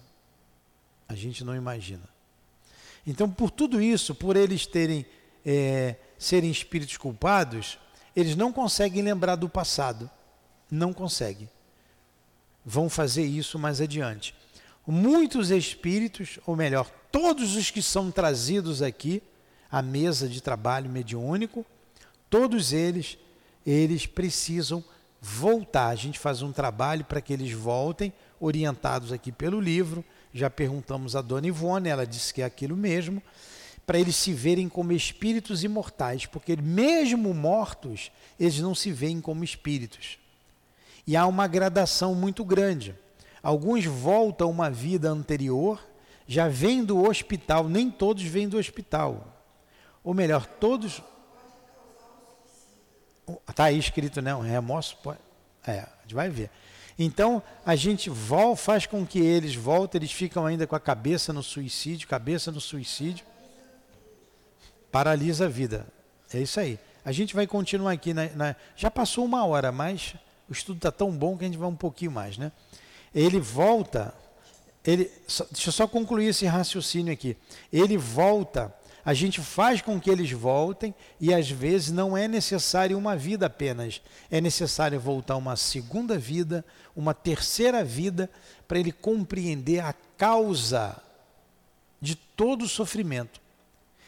A 1.07 1.15
gente 1.15 1.43
não 1.43 1.55
imagina. 1.55 2.07
Então, 3.05 3.29
por 3.29 3.49
tudo 3.49 3.81
isso, 3.81 4.13
por 4.13 4.35
eles 4.35 4.65
terem 4.65 5.05
é, 5.45 5.95
serem 6.17 6.51
espíritos 6.51 6.97
culpados, 6.97 7.79
eles 8.15 8.35
não 8.35 8.53
conseguem 8.53 9.01
lembrar 9.01 9.35
do 9.35 9.49
passado. 9.49 10.09
Não 10.69 10.93
conseguem. 10.93 11.49
Vão 12.65 12.89
fazer 12.89 13.23
isso 13.23 13.57
mais 13.57 13.81
adiante. 13.81 14.35
Muitos 14.85 15.51
espíritos, 15.51 16.39
ou 16.45 16.55
melhor, 16.55 16.89
todos 17.11 17.55
os 17.55 17.69
que 17.69 17.81
são 17.81 18.11
trazidos 18.11 18.81
aqui 18.81 19.21
à 19.71 19.81
mesa 19.81 20.27
de 20.27 20.41
trabalho 20.41 20.89
mediúnico, 20.89 21.65
todos 22.29 22.73
eles, 22.73 23.17
eles 23.65 24.05
precisam 24.05 24.83
voltar. 25.21 25.87
A 25.87 25.95
gente 25.95 26.19
faz 26.19 26.41
um 26.41 26.51
trabalho 26.51 27.05
para 27.05 27.21
que 27.21 27.33
eles 27.33 27.51
voltem, 27.51 28.11
orientados 28.39 29.11
aqui 29.11 29.31
pelo 29.31 29.59
livro. 29.59 30.03
Já 30.33 30.49
perguntamos 30.49 31.15
a 31.15 31.21
dona 31.21 31.47
Ivone, 31.47 31.89
ela 31.89 32.05
disse 32.05 32.33
que 32.33 32.41
é 32.41 32.45
aquilo 32.45 32.75
mesmo 32.75 33.21
para 33.85 33.99
eles 33.99 34.15
se 34.15 34.31
verem 34.31 34.69
como 34.69 34.93
espíritos 34.93 35.63
imortais, 35.63 36.25
porque 36.25 36.55
mesmo 36.55 37.33
mortos, 37.33 38.09
eles 38.39 38.59
não 38.59 38.73
se 38.73 38.89
veem 38.89 39.19
como 39.19 39.43
espíritos. 39.43 40.17
E 41.11 41.17
há 41.17 41.27
uma 41.27 41.45
gradação 41.45 42.15
muito 42.15 42.41
grande. 42.45 42.95
Alguns 43.43 43.83
voltam 43.83 44.49
uma 44.49 44.71
vida 44.71 45.09
anterior, 45.09 45.85
já 46.25 46.47
vêm 46.47 46.85
do 46.85 47.03
hospital, 47.03 47.67
nem 47.67 47.91
todos 47.91 48.23
vêm 48.23 48.47
do 48.47 48.57
hospital. 48.57 49.27
Ou 50.05 50.13
melhor, 50.13 50.45
todos. 50.45 51.03
Está 53.45 53.65
aí 53.65 53.77
escrito, 53.77 54.21
não, 54.21 54.39
remorso 54.39 54.95
pode. 55.03 55.19
É, 55.67 55.79
a 55.79 56.01
gente 56.03 56.15
vai 56.15 56.29
ver. 56.29 56.49
Então, 56.97 57.43
a 57.65 57.75
gente 57.75 58.09
vol, 58.09 58.55
faz 58.55 58.85
com 58.85 59.05
que 59.05 59.19
eles 59.19 59.53
voltem, 59.53 59.99
eles 59.99 60.13
ficam 60.13 60.45
ainda 60.45 60.65
com 60.65 60.77
a 60.77 60.79
cabeça 60.79 61.33
no 61.33 61.43
suicídio, 61.43 62.07
cabeça 62.07 62.53
no 62.53 62.61
suicídio 62.61 63.25
paralisa 64.89 65.47
a 65.47 65.49
vida. 65.49 65.85
É 66.33 66.39
isso 66.39 66.57
aí. 66.57 66.79
A 67.03 67.11
gente 67.11 67.35
vai 67.35 67.45
continuar 67.45 67.91
aqui. 67.91 68.13
Na, 68.13 68.29
na, 68.29 68.55
já 68.77 68.89
passou 68.89 69.25
uma 69.25 69.45
hora, 69.45 69.73
mas 69.73 70.15
o 70.51 70.53
estudo 70.53 70.75
está 70.75 70.91
tão 70.91 71.11
bom 71.11 71.37
que 71.37 71.45
a 71.45 71.47
gente 71.47 71.57
vai 71.57 71.69
um 71.69 71.75
pouquinho 71.77 72.11
mais. 72.11 72.37
Né? 72.37 72.51
Ele 73.15 73.39
volta. 73.39 74.13
Ele, 74.83 75.09
só, 75.25 75.45
deixa 75.49 75.69
eu 75.69 75.71
só 75.71 75.87
concluir 75.87 76.27
esse 76.27 76.45
raciocínio 76.45 77.13
aqui. 77.13 77.37
Ele 77.71 77.97
volta, 77.97 78.75
a 79.05 79.13
gente 79.13 79.39
faz 79.39 79.81
com 79.81 79.97
que 79.97 80.09
eles 80.09 80.29
voltem 80.33 80.93
e 81.21 81.33
às 81.33 81.49
vezes 81.49 81.91
não 81.91 82.17
é 82.17 82.27
necessário 82.27 82.97
uma 82.97 83.15
vida 83.15 83.45
apenas. 83.45 84.01
É 84.29 84.41
necessário 84.41 84.99
voltar 84.99 85.37
uma 85.37 85.55
segunda 85.55 86.17
vida, 86.17 86.65
uma 86.93 87.13
terceira 87.13 87.81
vida, 87.81 88.29
para 88.67 88.77
ele 88.77 88.91
compreender 88.91 89.79
a 89.79 89.93
causa 90.17 91.01
de 92.01 92.13
todo 92.13 92.63
o 92.63 92.67
sofrimento 92.67 93.39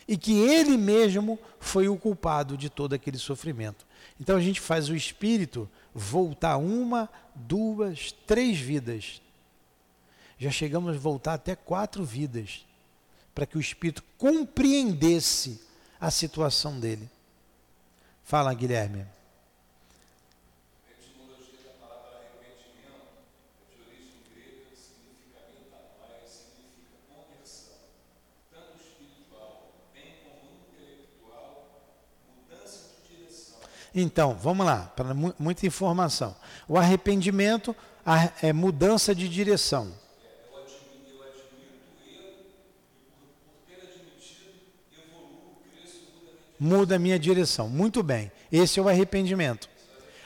e 0.05 0.17
que 0.17 0.33
ele 0.33 0.75
mesmo 0.75 1.39
foi 1.57 1.87
o 1.87 1.95
culpado 1.95 2.57
de 2.57 2.69
todo 2.69 2.91
aquele 2.91 3.17
sofrimento. 3.17 3.85
Então 4.19 4.35
a 4.35 4.41
gente 4.41 4.59
faz 4.59 4.89
o 4.89 4.95
espírito 4.95 5.69
voltar 5.93 6.57
uma, 6.57 7.09
duas, 7.35 8.11
três 8.11 8.59
vidas. 8.59 9.21
Já 10.37 10.51
chegamos 10.51 10.95
a 10.95 10.99
voltar 10.99 11.33
até 11.35 11.55
quatro 11.55 12.03
vidas, 12.03 12.65
para 13.33 13.45
que 13.45 13.57
o 13.57 13.61
espírito 13.61 14.03
compreendesse 14.17 15.61
a 15.99 16.11
situação 16.11 16.79
dele. 16.79 17.09
Fala, 18.23 18.53
Guilherme. 18.53 19.05
Então, 33.95 34.33
vamos 34.33 34.65
lá, 34.65 34.91
para 34.95 35.13
muita 35.13 35.67
informação. 35.67 36.35
O 36.67 36.77
arrependimento 36.77 37.75
é 38.41 38.51
mudança 38.51 39.13
de 39.13 39.29
direção. 39.29 39.93
Muda 46.59 46.95
a 46.95 46.99
minha 46.99 47.19
direção. 47.19 47.69
Muito 47.69 48.01
bem. 48.01 48.31
Esse 48.51 48.79
é 48.79 48.81
o 48.81 48.87
arrependimento. 48.87 49.69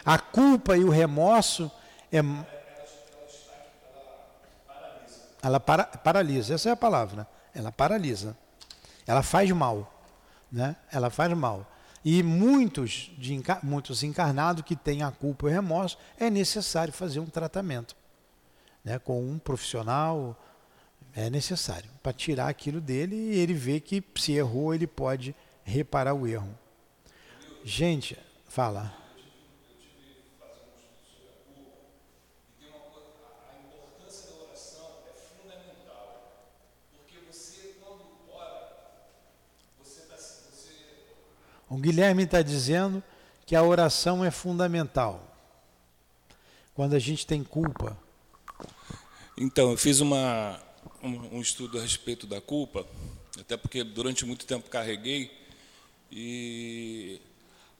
A 0.06 0.20
culpa 0.20 0.78
e 0.78 0.84
o 0.84 0.90
remorso 0.90 1.70
é. 2.12 2.20
Ela 5.42 5.60
para, 5.60 5.84
paralisa. 5.86 6.54
Essa 6.54 6.70
é 6.70 6.72
a 6.72 6.78
palavra. 6.78 7.28
Ela 7.54 7.72
paralisa. 7.72 8.38
Ela 9.06 9.24
faz 9.24 9.50
mal. 9.52 9.92
Né? 10.52 10.76
Ela 10.92 11.10
faz 11.10 11.34
mal. 11.34 11.66
E 12.04 12.24
muitos, 12.24 13.12
de, 13.18 13.42
muitos 13.64 14.04
encarnados 14.04 14.64
que 14.64 14.76
têm 14.76 15.04
a 15.04 15.12
culpa 15.12 15.48
e 15.48 15.50
o 15.50 15.54
remorso, 15.54 15.98
é 16.18 16.30
necessário 16.30 16.94
fazer 16.94 17.20
um 17.20 17.26
tratamento 17.26 17.96
né, 18.84 18.98
com 19.00 19.22
um 19.22 19.38
profissional. 19.38 20.42
É 21.14 21.30
necessário 21.30 21.90
para 22.02 22.14
tirar 22.14 22.48
aquilo 22.48 22.80
dele 22.80 23.16
e 23.16 23.40
ele 23.40 23.54
ver 23.54 23.82
que 23.82 24.04
se 24.16 24.34
errou, 24.34 24.74
ele 24.74 24.88
pode 24.88 25.36
reparar 25.64 26.14
o 26.14 26.28
erro. 26.28 26.50
Gente, 27.64 28.18
fala. 28.48 29.07
O 41.70 41.78
Guilherme 41.78 42.24
está 42.24 42.42
dizendo 42.42 43.04
que 43.46 43.56
a 43.56 43.64
oração 43.64 44.24
é 44.24 44.32
fundamental. 44.32 45.24
Quando 46.74 46.96
a 46.96 47.00
gente 47.00 47.26
tem 47.26 47.44
culpa. 47.44 47.98
Então, 49.38 49.72
eu 49.72 49.78
fiz 49.78 50.00
uma, 50.00 50.62
um, 51.04 51.38
um 51.38 51.42
estudo 51.42 51.78
a 51.78 51.82
respeito 51.82 52.26
da 52.26 52.40
culpa, 52.40 52.86
até 53.40 53.58
porque 53.58 53.84
durante 53.84 54.26
muito 54.26 54.46
tempo 54.46 54.70
carreguei, 54.70 55.32
e 56.12 57.20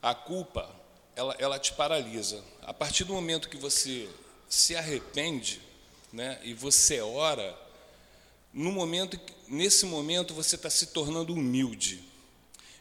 a 0.02 0.14
culpa, 0.14 0.70
ela, 1.16 1.36
ela 1.40 1.60
te 1.60 1.74
paralisa. 1.74 2.44
A 2.64 2.74
partir 2.74 3.04
do 3.04 3.14
momento 3.14 3.50
que 3.50 3.58
você 3.58 4.10
se 4.50 4.76
arrepende, 4.76 5.62
né, 6.12 6.40
e 6.44 6.54
você 6.54 7.02
ora, 7.02 7.58
no 8.54 8.72
momento, 8.72 9.20
nesse 9.48 9.86
momento 9.86 10.34
você 10.34 10.56
está 10.56 10.70
se 10.70 10.88
tornando 10.88 11.34
humilde. 11.34 12.04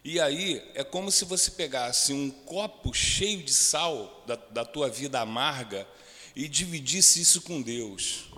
E 0.07 0.21
aí 0.21 0.63
é 0.73 0.85
como 0.85 1.11
se 1.11 1.25
você 1.25 1.51
pegasse 1.51 2.13
um 2.13 2.31
copo 2.31 2.93
cheio 2.93 3.43
de 3.43 3.53
sal 3.53 4.23
da, 4.25 4.37
da 4.37 4.63
tua 4.63 4.87
vida 4.89 5.19
amarga 5.19 5.85
e 6.33 6.47
dividisse 6.47 7.19
isso 7.19 7.41
com 7.41 7.61
Deus. 7.61 8.29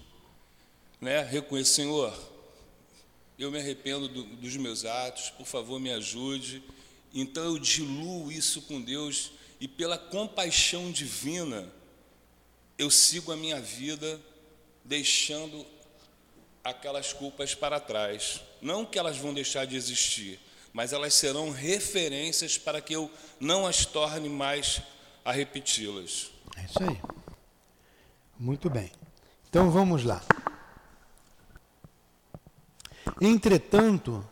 Né? 0.99 1.21
Reconheça, 1.21 1.73
Senhor, 1.73 2.11
eu 3.37 3.51
me 3.51 3.59
arrependo 3.59 4.07
do, 4.07 4.23
dos 4.23 4.57
meus 4.57 4.83
atos, 4.83 5.29
por 5.29 5.45
favor 5.45 5.79
me 5.79 5.91
ajude. 5.91 6.63
Então 7.13 7.43
eu 7.43 7.59
diluo 7.59 8.31
isso 8.31 8.63
com 8.63 8.81
Deus 8.81 9.29
e 9.61 9.67
pela 9.67 9.95
compaixão 9.95 10.91
divina 10.91 11.71
eu 12.79 12.89
sigo 12.89 13.31
a 13.31 13.37
minha 13.37 13.61
vida 13.61 14.19
deixando 14.83 15.63
aquelas 16.63 17.13
culpas 17.13 17.53
para 17.53 17.79
trás. 17.79 18.41
Não 18.59 18.83
que 18.83 18.97
elas 18.97 19.17
vão 19.17 19.35
deixar 19.35 19.65
de 19.65 19.75
existir, 19.75 20.39
mas 20.73 20.93
elas 20.93 21.13
serão 21.13 21.51
referências 21.51 22.57
para 22.57 22.81
que 22.81 22.93
eu 22.93 23.09
não 23.39 23.65
as 23.65 23.85
torne 23.85 24.29
mais 24.29 24.81
a 25.25 25.31
repeti-las. 25.31 26.31
É 26.57 26.65
isso 26.65 26.83
aí. 26.83 26.99
Muito 28.37 28.69
bem. 28.69 28.91
Então 29.49 29.69
vamos 29.69 30.03
lá. 30.03 30.21
Entretanto, 33.19 34.25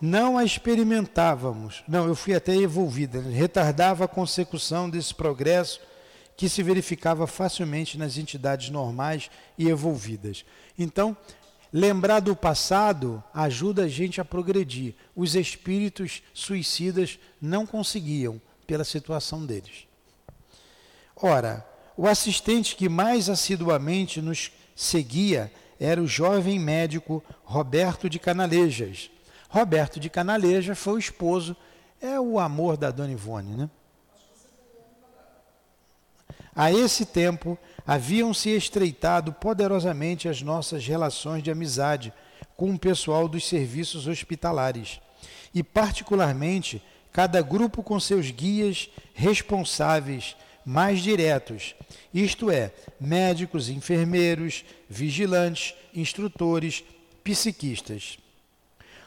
não 0.00 0.36
a 0.36 0.44
experimentávamos. 0.44 1.82
Não, 1.86 2.06
eu 2.06 2.14
fui 2.14 2.34
até 2.34 2.54
envolvida. 2.54 3.20
Retardava 3.20 4.04
a 4.04 4.08
consecução 4.08 4.88
desse 4.88 5.14
progresso 5.14 5.80
que 6.36 6.48
se 6.48 6.62
verificava 6.62 7.26
facilmente 7.26 7.98
nas 7.98 8.16
entidades 8.16 8.70
normais 8.70 9.30
e 9.58 9.68
evolvidas. 9.68 10.44
Então, 10.78 11.14
Lembrar 11.72 12.20
do 12.20 12.34
passado 12.34 13.22
ajuda 13.32 13.84
a 13.84 13.88
gente 13.88 14.20
a 14.20 14.24
progredir. 14.24 14.94
Os 15.14 15.34
espíritos 15.34 16.22
suicidas 16.34 17.18
não 17.40 17.64
conseguiam 17.64 18.40
pela 18.66 18.84
situação 18.84 19.46
deles. 19.46 19.86
Ora, 21.14 21.66
o 21.96 22.08
assistente 22.08 22.74
que 22.74 22.88
mais 22.88 23.28
assiduamente 23.28 24.20
nos 24.20 24.50
seguia 24.74 25.52
era 25.78 26.02
o 26.02 26.06
jovem 26.06 26.58
médico 26.58 27.22
Roberto 27.44 28.08
de 28.08 28.18
Canalejas. 28.18 29.10
Roberto 29.48 30.00
de 30.00 30.10
Canalejas 30.10 30.78
foi 30.78 30.94
o 30.94 30.98
esposo, 30.98 31.56
é 32.00 32.18
o 32.18 32.38
amor 32.38 32.76
da 32.76 32.90
Dona 32.90 33.12
Ivone, 33.12 33.56
né? 33.56 33.70
A 36.54 36.72
esse 36.72 37.06
tempo, 37.06 37.58
haviam-se 37.86 38.50
estreitado 38.50 39.32
poderosamente 39.32 40.28
as 40.28 40.42
nossas 40.42 40.86
relações 40.86 41.42
de 41.42 41.50
amizade 41.50 42.12
com 42.56 42.72
o 42.72 42.78
pessoal 42.78 43.28
dos 43.28 43.48
serviços 43.48 44.06
hospitalares. 44.06 45.00
E, 45.54 45.62
particularmente, 45.62 46.82
cada 47.12 47.40
grupo 47.40 47.82
com 47.82 47.98
seus 47.98 48.30
guias 48.30 48.90
responsáveis 49.14 50.36
mais 50.64 51.00
diretos, 51.00 51.74
isto 52.12 52.50
é, 52.50 52.72
médicos, 53.00 53.68
enfermeiros, 53.68 54.64
vigilantes, 54.88 55.74
instrutores, 55.94 56.84
psiquistas. 57.24 58.18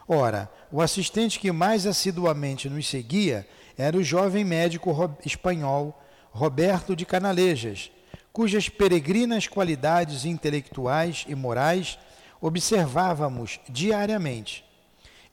Ora, 0.07 0.49
o 0.71 0.81
assistente 0.81 1.39
que 1.39 1.51
mais 1.51 1.85
assiduamente 1.85 2.69
nos 2.69 2.87
seguia 2.87 3.47
era 3.77 3.95
o 3.97 4.03
jovem 4.03 4.43
médico 4.43 5.15
espanhol 5.25 6.02
Roberto 6.33 6.95
de 6.95 7.05
Canalejas, 7.05 7.91
cujas 8.31 8.67
peregrinas 8.67 9.47
qualidades 9.47 10.25
intelectuais 10.25 11.25
e 11.27 11.35
morais 11.35 11.99
observávamos 12.41 13.59
diariamente. 13.69 14.65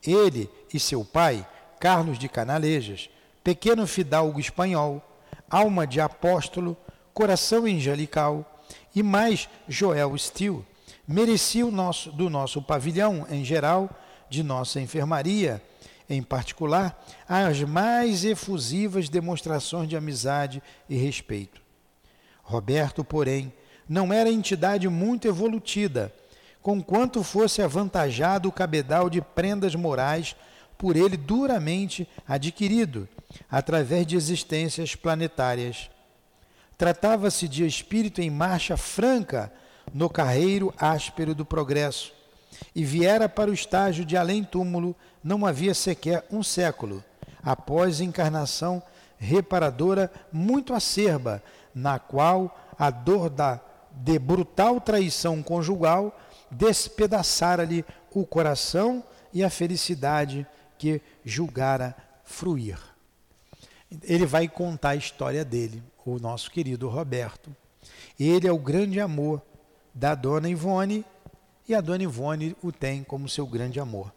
Ele 0.06 0.48
e 0.72 0.78
seu 0.78 1.02
pai, 1.02 1.46
Carlos 1.80 2.18
de 2.18 2.28
Canalejas, 2.28 3.08
pequeno 3.42 3.86
fidalgo 3.86 4.38
espanhol, 4.38 5.02
alma 5.48 5.86
de 5.86 6.02
apóstolo, 6.02 6.76
coração 7.14 7.64
angelical, 7.64 8.62
e 8.94 9.02
mais 9.02 9.48
Joel 9.66 10.16
Steele, 10.18 10.66
mereciam 11.08 11.70
nosso, 11.70 12.12
do 12.12 12.28
nosso 12.28 12.60
pavilhão 12.60 13.26
em 13.30 13.42
geral, 13.42 13.88
de 14.28 14.42
nossa 14.42 14.78
enfermaria 14.78 15.62
em 16.10 16.22
particular, 16.22 17.00
as 17.28 17.62
mais 17.62 18.24
efusivas 18.24 19.08
demonstrações 19.08 19.88
de 19.88 19.96
amizade 19.96 20.60
e 20.88 20.96
respeito. 20.96 21.62
Roberto, 22.42 23.04
porém, 23.04 23.52
não 23.88 24.12
era 24.12 24.28
entidade 24.28 24.88
muito 24.88 25.28
evolutiva, 25.28 26.12
conquanto 26.60 27.22
fosse 27.22 27.62
avantajado 27.62 28.48
o 28.48 28.52
cabedal 28.52 29.08
de 29.08 29.22
prendas 29.22 29.74
morais 29.74 30.34
por 30.76 30.96
ele 30.96 31.16
duramente 31.16 32.08
adquirido, 32.26 33.08
através 33.48 34.06
de 34.06 34.16
existências 34.16 34.96
planetárias. 34.96 35.90
Tratava-se 36.76 37.46
de 37.46 37.64
espírito 37.64 38.20
em 38.20 38.30
marcha 38.30 38.76
franca 38.76 39.52
no 39.92 40.08
carreiro 40.08 40.74
áspero 40.76 41.34
do 41.34 41.44
progresso, 41.44 42.12
e 42.74 42.84
viera 42.84 43.28
para 43.28 43.50
o 43.50 43.54
estágio 43.54 44.04
de 44.04 44.16
além-túmulo 44.16 44.96
não 45.22 45.44
havia 45.46 45.74
sequer 45.74 46.26
um 46.30 46.42
século, 46.42 47.04
após 47.42 48.00
encarnação 48.00 48.82
reparadora 49.18 50.10
muito 50.32 50.72
acerba, 50.72 51.42
na 51.74 51.98
qual 51.98 52.58
a 52.78 52.90
dor 52.90 53.28
da 53.28 53.60
de 53.92 54.18
brutal 54.18 54.80
traição 54.80 55.42
conjugal 55.42 56.18
despedaçara-lhe 56.50 57.84
o 58.12 58.24
coração 58.24 59.04
e 59.32 59.44
a 59.44 59.50
felicidade 59.50 60.46
que 60.78 61.00
julgara 61.24 61.94
fruir. 62.24 62.78
Ele 64.02 64.26
vai 64.26 64.48
contar 64.48 64.90
a 64.90 64.96
história 64.96 65.44
dele, 65.44 65.82
o 66.04 66.18
nosso 66.18 66.50
querido 66.50 66.88
Roberto. 66.88 67.54
Ele 68.18 68.46
é 68.46 68.52
o 68.52 68.58
grande 68.58 69.00
amor 69.00 69.42
da 69.94 70.14
dona 70.14 70.48
Ivone 70.48 71.04
e 71.68 71.74
a 71.74 71.80
dona 71.80 72.04
Ivone 72.04 72.56
o 72.62 72.72
tem 72.72 73.02
como 73.02 73.28
seu 73.28 73.46
grande 73.46 73.80
amor. 73.80 74.12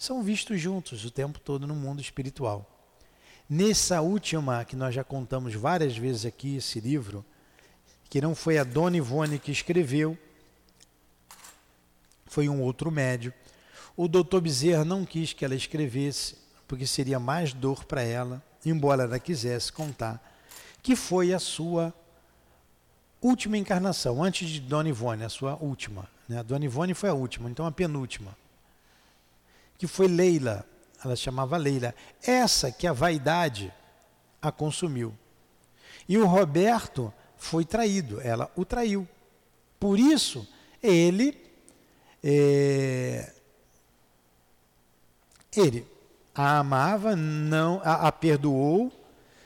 São 0.00 0.22
vistos 0.22 0.58
juntos 0.58 1.04
o 1.04 1.10
tempo 1.10 1.38
todo 1.38 1.66
no 1.66 1.74
mundo 1.74 2.00
espiritual. 2.00 2.66
Nessa 3.46 4.00
última, 4.00 4.64
que 4.64 4.74
nós 4.74 4.94
já 4.94 5.04
contamos 5.04 5.52
várias 5.54 5.94
vezes 5.94 6.24
aqui, 6.24 6.56
esse 6.56 6.80
livro, 6.80 7.22
que 8.08 8.18
não 8.18 8.34
foi 8.34 8.56
a 8.56 8.64
dona 8.64 8.96
Ivone 8.96 9.38
que 9.38 9.52
escreveu, 9.52 10.16
foi 12.24 12.48
um 12.48 12.62
outro 12.62 12.90
médio. 12.90 13.30
O 13.94 14.08
doutor 14.08 14.40
Bezerra 14.40 14.86
não 14.86 15.04
quis 15.04 15.34
que 15.34 15.44
ela 15.44 15.54
escrevesse, 15.54 16.38
porque 16.66 16.86
seria 16.86 17.20
mais 17.20 17.52
dor 17.52 17.84
para 17.84 18.00
ela, 18.00 18.42
embora 18.64 19.02
ela 19.02 19.18
quisesse 19.18 19.70
contar, 19.70 20.18
que 20.82 20.96
foi 20.96 21.34
a 21.34 21.38
sua 21.38 21.92
última 23.20 23.58
encarnação, 23.58 24.24
antes 24.24 24.48
de 24.48 24.60
Dona 24.60 24.88
Ivone, 24.88 25.24
a 25.24 25.28
sua 25.28 25.56
última. 25.56 26.08
Né? 26.26 26.38
A 26.38 26.42
Dona 26.42 26.64
Ivone 26.64 26.94
foi 26.94 27.10
a 27.10 27.14
última, 27.14 27.50
então 27.50 27.66
a 27.66 27.70
penúltima. 27.70 28.39
Que 29.80 29.86
foi 29.86 30.06
Leila, 30.08 30.66
ela 31.02 31.16
chamava 31.16 31.56
Leila. 31.56 31.94
Essa 32.22 32.70
que 32.70 32.86
a 32.86 32.92
vaidade 32.92 33.72
a 34.42 34.52
consumiu. 34.52 35.16
E 36.06 36.18
o 36.18 36.26
Roberto 36.26 37.10
foi 37.38 37.64
traído, 37.64 38.20
ela 38.20 38.52
o 38.54 38.62
traiu. 38.62 39.08
Por 39.78 39.98
isso, 39.98 40.46
ele 40.82 41.34
é, 42.22 43.32
ele 45.56 45.86
a 46.34 46.58
amava, 46.58 47.16
não 47.16 47.80
a, 47.82 48.08
a, 48.08 48.12
perdoou, 48.12 48.92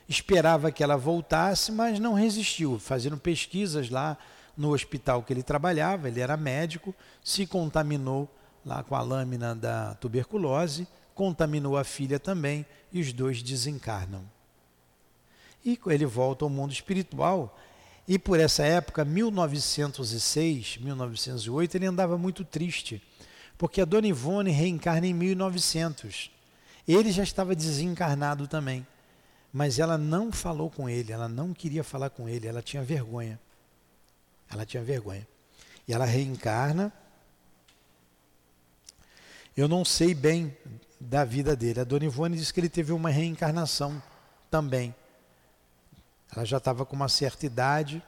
esperava 0.09 0.73
que 0.73 0.83
ela 0.83 0.97
voltasse, 0.97 1.71
mas 1.71 2.01
não 2.01 2.13
resistiu, 2.13 2.81
fazendo 2.81 3.17
pesquisas 3.17 3.89
lá 3.89 4.19
no 4.57 4.73
hospital 4.73 5.23
que 5.23 5.33
ele 5.33 5.45
trabalhava, 5.45 6.09
ele 6.09 6.21
era 6.21 6.37
médico, 6.37 6.93
se 7.23 7.47
contaminou 7.47 8.29
lá 8.65 8.83
com 8.83 8.95
a 8.95 9.03
lâmina 9.03 9.55
da 9.55 9.95
tuberculose, 9.95 10.87
contaminou 11.15 11.77
a 11.77 11.85
filha 11.85 12.19
também 12.19 12.65
e 12.93 13.01
os 13.01 13.13
dois 13.13 13.43
desencarnam. 13.43 14.25
E 15.65 15.79
ele 15.87 16.07
volta 16.07 16.45
ao 16.45 16.51
mundo 16.51 16.73
espiritual 16.73 17.57
e 18.07 18.19
por 18.19 18.39
essa 18.39 18.63
época, 18.65 19.05
1906, 19.05 20.79
1908, 20.79 21.75
ele 21.75 21.87
andava 21.87 22.19
muito 22.19 22.45
triste, 22.45 23.03
porque 23.57 23.81
a 23.81 23.85
Dona 23.85 24.07
Ivone 24.07 24.51
reencarna 24.51 25.07
em 25.07 25.15
1900. 25.15 26.31
Ele 26.87 27.11
já 27.11 27.23
estava 27.23 27.57
desencarnado 27.57 28.47
também, 28.47 28.87
mas 29.51 29.79
ela 29.79 29.97
não 29.97 30.31
falou 30.31 30.69
com 30.69 30.87
ele, 30.87 31.13
ela 31.13 31.29
não 31.29 31.55
queria 31.55 31.83
falar 31.83 32.11
com 32.11 32.29
ele, 32.29 32.47
ela 32.47 32.61
tinha 32.61 32.83
vergonha. 32.83 33.41
Ela 34.51 34.67
tinha 34.67 34.83
vergonha. 34.83 35.27
E 35.89 35.93
ela 35.95 36.05
reencarna. 36.05 36.93
Eu 39.57 39.69
não 39.69 39.85
sei 39.85 40.15
bem 40.15 40.57
da 40.99 41.25
vida 41.25 41.55
dele. 41.55 41.81
A 41.81 41.85
Dona 41.85 42.05
Ivone 42.05 42.37
disse 42.37 42.53
que 42.53 42.61
ele 42.61 42.69
teve 42.69 42.93
uma 42.93 43.11
reencarnação 43.11 44.03
também. 44.51 44.95
Ela 46.35 46.45
já 46.45 46.57
estava 46.57 46.85
com 46.85 46.97
uma 46.97 47.09
certa 47.09 47.47
idade 47.47 48.03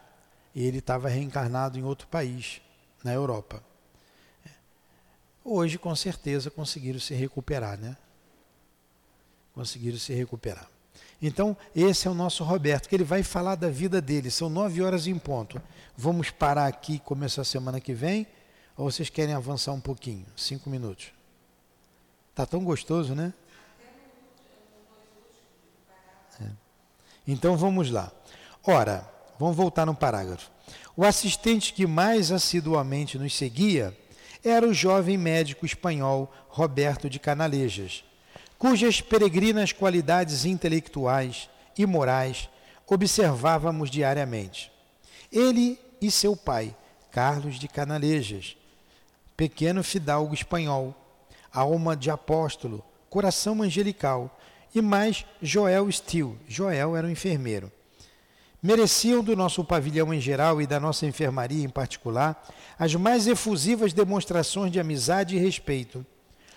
e 0.55 0.65
ele 0.65 0.79
estava 0.79 1.09
reencarnado 1.09 1.79
em 1.79 1.85
outro 1.85 2.09
país, 2.09 2.61
na 3.05 3.13
Europa. 3.13 3.63
Hoje, 5.45 5.79
com 5.79 5.95
certeza, 5.95 6.51
conseguiram 6.51 6.99
se 6.99 7.15
recuperar, 7.15 7.79
né? 7.79 7.97
Conseguiram 9.55 9.99
se 9.99 10.13
recuperar. 10.13 10.69
Então, 11.23 11.57
esse 11.75 12.09
é 12.09 12.11
o 12.11 12.15
nosso 12.15 12.43
Roberto, 12.43 12.89
que 12.89 12.97
ele 12.97 13.05
vai 13.05 13.23
falar 13.23 13.55
da 13.55 13.69
vida 13.69 14.01
dele. 14.01 14.31
São 14.31 14.49
nove 14.49 14.83
horas 14.83 15.07
em 15.07 15.17
ponto. 15.19 15.63
Vamos 15.97 16.31
parar 16.31 16.67
aqui 16.67 16.95
e 16.95 16.99
começar 16.99 17.43
a 17.43 17.45
semana 17.45 17.81
que 17.81 17.95
vem? 17.95 18.27
Ou 18.77 18.91
vocês 18.91 19.09
querem 19.09 19.35
avançar 19.35 19.73
um 19.73 19.81
pouquinho? 19.81 20.27
Cinco 20.37 20.69
minutos. 20.69 21.16
Tá 22.37 22.45
tão 22.45 22.63
gostoso, 22.63 23.15
né? 23.15 23.33
Então 27.27 27.57
vamos 27.57 27.91
lá. 27.91 28.13
Ora, 28.63 29.11
vamos 29.39 29.57
voltar 29.57 29.87
no 29.87 29.95
parágrafo. 29.95 30.51
O 30.95 31.03
assistente 31.03 31.73
que 31.73 31.87
mais 31.87 32.31
assiduamente 32.31 33.19
nos 33.19 33.35
seguia 33.35 33.97
era 34.45 34.69
o 34.69 34.75
jovem 34.75 35.17
médico 35.17 35.65
espanhol 35.65 36.31
Roberto 36.49 37.09
de 37.09 37.19
Canalejas, 37.19 38.05
cujas 38.59 39.01
peregrinas 39.01 39.73
qualidades 39.73 40.45
intelectuais 40.45 41.49
e 41.77 41.87
morais 41.87 42.51
observávamos 42.87 43.91
diariamente. 43.91 44.71
Ele 45.33 45.81
e 46.03 46.11
seu 46.11 46.37
pai, 46.37 46.77
Carlos 47.11 47.59
de 47.59 47.67
Canalejas, 47.67 48.59
pequeno 49.35 49.83
fidalgo 49.83 50.35
espanhol, 50.35 50.95
alma 51.61 51.97
de 51.97 52.11
apóstolo, 52.11 52.85
coração 53.09 53.63
angelical, 53.63 54.39
e 54.75 54.83
mais 54.83 55.25
Joel 55.41 55.91
Steele. 55.91 56.37
Joel 56.47 56.97
era 56.97 57.07
um 57.07 57.11
enfermeiro. 57.11 57.73
Mereciam 58.63 59.23
do 59.23 59.37
nosso 59.37 59.65
pavilhão 59.65 60.13
em 60.13 60.21
geral 60.21 60.61
e 60.61 60.67
da 60.67 60.81
nossa 60.81 61.07
enfermaria 61.07 61.65
em 61.65 61.69
particular 61.69 62.47
as 62.79 62.95
mais 62.95 63.27
efusivas 63.27 63.93
demonstrações 63.93 64.71
de 64.73 64.81
amizade 64.81 65.37
e 65.37 65.39
respeito. 65.39 66.05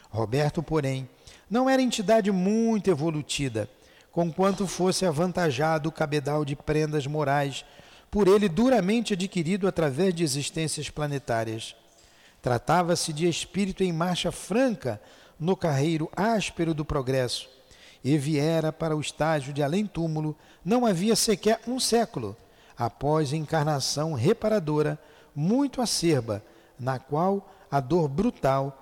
Roberto, 0.09 0.63
porém, 0.63 1.07
não 1.49 1.69
era 1.69 1.81
entidade 1.81 2.31
muito 2.31 2.89
evolutiva, 2.89 3.69
conquanto 4.11 4.67
fosse 4.67 5.05
avantajado 5.05 5.89
o 5.89 5.91
cabedal 5.91 6.43
de 6.43 6.55
prendas 6.55 7.05
morais, 7.05 7.63
por 8.09 8.27
ele 8.27 8.49
duramente 8.49 9.13
adquirido 9.13 9.67
através 9.67 10.13
de 10.13 10.23
existências 10.23 10.89
planetárias. 10.89 11.75
Tratava-se 12.41 13.11
de 13.11 13.27
espírito 13.27 13.83
em 13.83 13.91
marcha 13.91 14.31
franca 14.31 15.01
no 15.39 15.55
carreiro 15.55 16.09
áspero 16.15 16.73
do 16.73 16.85
progresso 16.85 17.49
e 18.03 18.17
viera 18.17 18.71
para 18.71 18.95
o 18.95 19.01
estágio 19.01 19.53
de 19.53 19.61
além-túmulo, 19.61 20.35
não 20.63 20.85
havia 20.85 21.15
sequer 21.15 21.59
um 21.67 21.79
século, 21.79 22.35
após 22.77 23.33
encarnação 23.33 24.13
reparadora 24.13 24.97
muito 25.35 25.81
acerba, 25.81 26.43
na 26.79 26.97
qual 26.97 27.49
a 27.69 27.79
dor 27.79 28.07
brutal, 28.07 28.75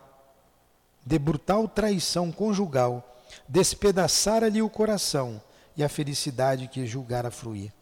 de 1.03 1.17
brutal 1.17 1.67
traição 1.67 2.31
conjugal, 2.31 3.17
despedaçara-lhe 3.47 4.61
o 4.61 4.69
coração 4.69 5.41
e 5.75 5.83
a 5.83 5.89
felicidade 5.89 6.67
que 6.67 6.85
julgara 6.85 7.31
fruir. 7.31 7.73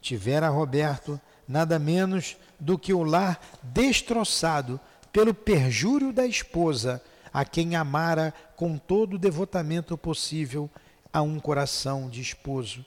Tivera 0.00 0.48
Roberto 0.48 1.20
nada 1.46 1.78
menos 1.78 2.36
do 2.58 2.78
que 2.78 2.92
o 2.92 3.02
lar 3.02 3.40
destroçado 3.62 4.80
pelo 5.12 5.34
perjúrio 5.34 6.12
da 6.12 6.26
esposa, 6.26 7.02
a 7.32 7.44
quem 7.44 7.76
amara 7.76 8.32
com 8.56 8.78
todo 8.78 9.14
o 9.14 9.18
devotamento 9.18 9.96
possível 9.96 10.70
a 11.12 11.20
um 11.22 11.38
coração 11.38 12.08
de 12.08 12.20
esposo. 12.20 12.84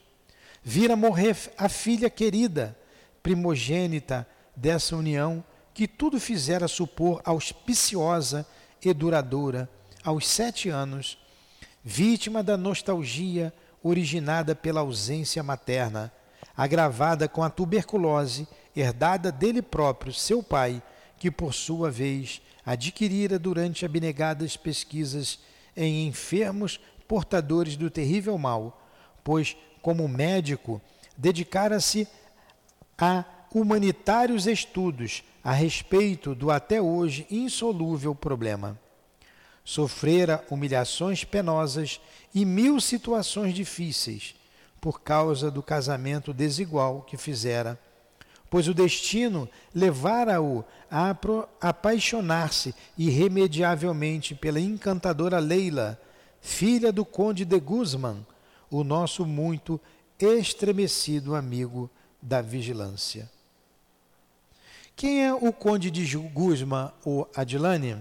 Vira 0.63 0.95
morrer 0.95 1.38
a 1.57 1.69
filha 1.69 2.09
querida, 2.09 2.76
primogênita 3.21 4.28
dessa 4.55 4.95
união, 4.95 5.43
que 5.73 5.88
tudo 5.88 6.19
fizera 6.19 6.67
supor 6.67 7.21
auspiciosa 7.23 8.45
e 8.84 8.93
duradoura, 8.93 9.69
aos 10.03 10.28
sete 10.28 10.69
anos, 10.69 11.17
vítima 11.84 12.41
da 12.41 12.55
nostalgia 12.55 13.53
originada 13.84 14.55
pela 14.55 14.82
ausência 14.82 15.43
materna, 15.43 16.11
agravada 16.55 17.28
com 17.28 17.43
a 17.43 17.49
tuberculose 17.49 18.47
herdada 18.76 19.32
dele 19.32 19.61
próprio, 19.61 20.13
seu 20.13 20.41
pai, 20.41 20.82
que 21.26 21.32
por 21.32 21.55
sua 21.55 21.89
vez 21.89 22.39
adquirira 22.63 23.39
durante 23.39 23.84
abnegadas 23.84 24.55
pesquisas 24.55 25.39
em 25.76 26.05
enfermos 26.07 26.80
portadores 27.07 27.76
do 27.76 27.89
terrível 27.89 28.38
mal, 28.38 28.80
pois, 29.23 29.57
como 29.82 30.07
médico, 30.07 30.80
dedicara-se 31.17 32.07
a 32.95 33.26
humanitários 33.51 34.45
estudos 34.45 35.23
a 35.43 35.51
respeito 35.51 36.36
do 36.36 36.51
até 36.51 36.80
hoje 36.80 37.26
insolúvel 37.32 38.13
problema. 38.13 38.80
Sofrera 39.63 40.45
humilhações 40.51 41.23
penosas 41.23 41.99
e 42.36 42.45
mil 42.45 42.80
situações 42.80 43.55
difíceis 43.55 44.36
por 44.80 45.01
causa 45.01 45.49
do 45.49 45.63
casamento 45.63 46.32
desigual 46.32 47.01
que 47.01 47.17
fizera, 47.17 47.80
pois 48.49 48.67
o 48.67 48.73
destino 48.73 49.49
levara-o 49.73 50.63
a 50.89 51.15
apaixonar-se 51.61 52.73
irremediavelmente 52.97 54.35
pela 54.35 54.59
encantadora 54.59 55.39
Leila, 55.39 55.99
filha 56.39 56.91
do 56.91 57.03
conde 57.03 57.43
de 57.43 57.59
Guzman, 57.59 58.25
o 58.69 58.83
nosso 58.83 59.25
muito 59.25 59.79
estremecido 60.19 61.35
amigo 61.35 61.89
da 62.21 62.41
vigilância. 62.41 63.29
Quem 64.95 65.25
é 65.25 65.33
o 65.33 65.51
conde 65.51 65.91
de 65.91 66.17
Guzman, 66.17 66.91
o 67.05 67.27
Adilane? 67.35 67.97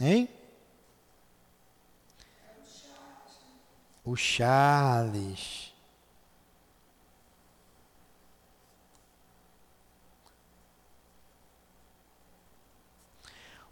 Hein? 0.00 0.28
O 4.04 4.16
Charles. 4.16 5.71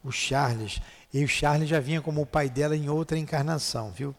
O 0.03 0.11
Charles. 0.11 0.81
E 1.13 1.25
o 1.25 1.29
Charles 1.29 1.69
já 1.69 1.81
vinha 1.81 2.01
como 2.01 2.23
o 2.23 2.27
pai 2.27 2.49
dela 2.49 2.77
em 2.77 2.89
outra 2.89 3.19
encarnação, 3.19 3.91
viu? 3.91 4.15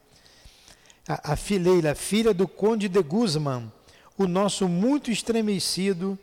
A, 1.07 1.34
a 1.34 1.36
Fileira, 1.36 1.95
filha 1.95 2.34
do 2.34 2.47
Conde 2.47 2.88
de 2.88 3.01
Guzman, 3.01 3.71
o 4.17 4.27
nosso 4.27 4.67
muito 4.67 5.09
estremecido 5.09 6.17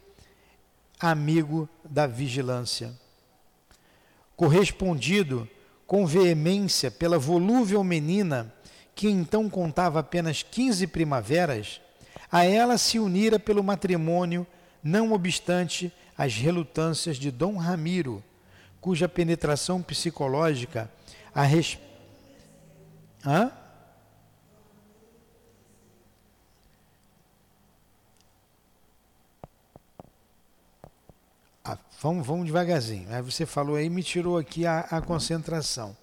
amigo 1.00 1.68
da 1.84 2.06
vigilância. 2.06 2.92
Correspondido 4.36 5.48
com 5.86 6.06
veemência 6.06 6.90
pela 6.90 7.18
volúvel 7.18 7.82
menina 7.82 8.54
que 8.98 9.09
então 9.09 9.48
contava 9.48 10.00
apenas 10.00 10.42
15 10.42 10.88
primaveras, 10.88 11.80
a 12.32 12.44
ela 12.44 12.76
se 12.76 12.98
unira 12.98 13.38
pelo 13.38 13.62
matrimônio, 13.62 14.44
não 14.82 15.12
obstante 15.12 15.92
as 16.16 16.34
relutâncias 16.34 17.16
de 17.16 17.30
Dom 17.30 17.56
Ramiro, 17.56 18.24
cuja 18.81 19.09
penetração 19.09 19.83
psicológica 19.83 20.91
a 21.35 21.43
res... 21.43 21.79
Hã? 23.24 23.51
Ah, 31.64 31.79
vamos, 32.01 32.26
vamos 32.26 32.47
devagarzinho. 32.47 33.12
Aí 33.12 33.20
você 33.20 33.45
falou 33.45 33.76
aí, 33.76 33.91
me 33.91 34.03
tirou 34.03 34.39
aqui 34.39 34.66
a, 34.66 34.81
a 34.81 35.03
concentração. 35.03 35.97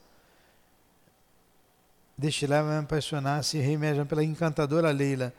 Deste 2.17 2.47
lá 2.47 2.63
me 2.63 2.77
apaixonar, 2.77 3.43
se 3.43 3.57
remédio 3.57 4.05
pela 4.05 4.23
encantadora 4.23 4.91
Leila, 4.91 5.33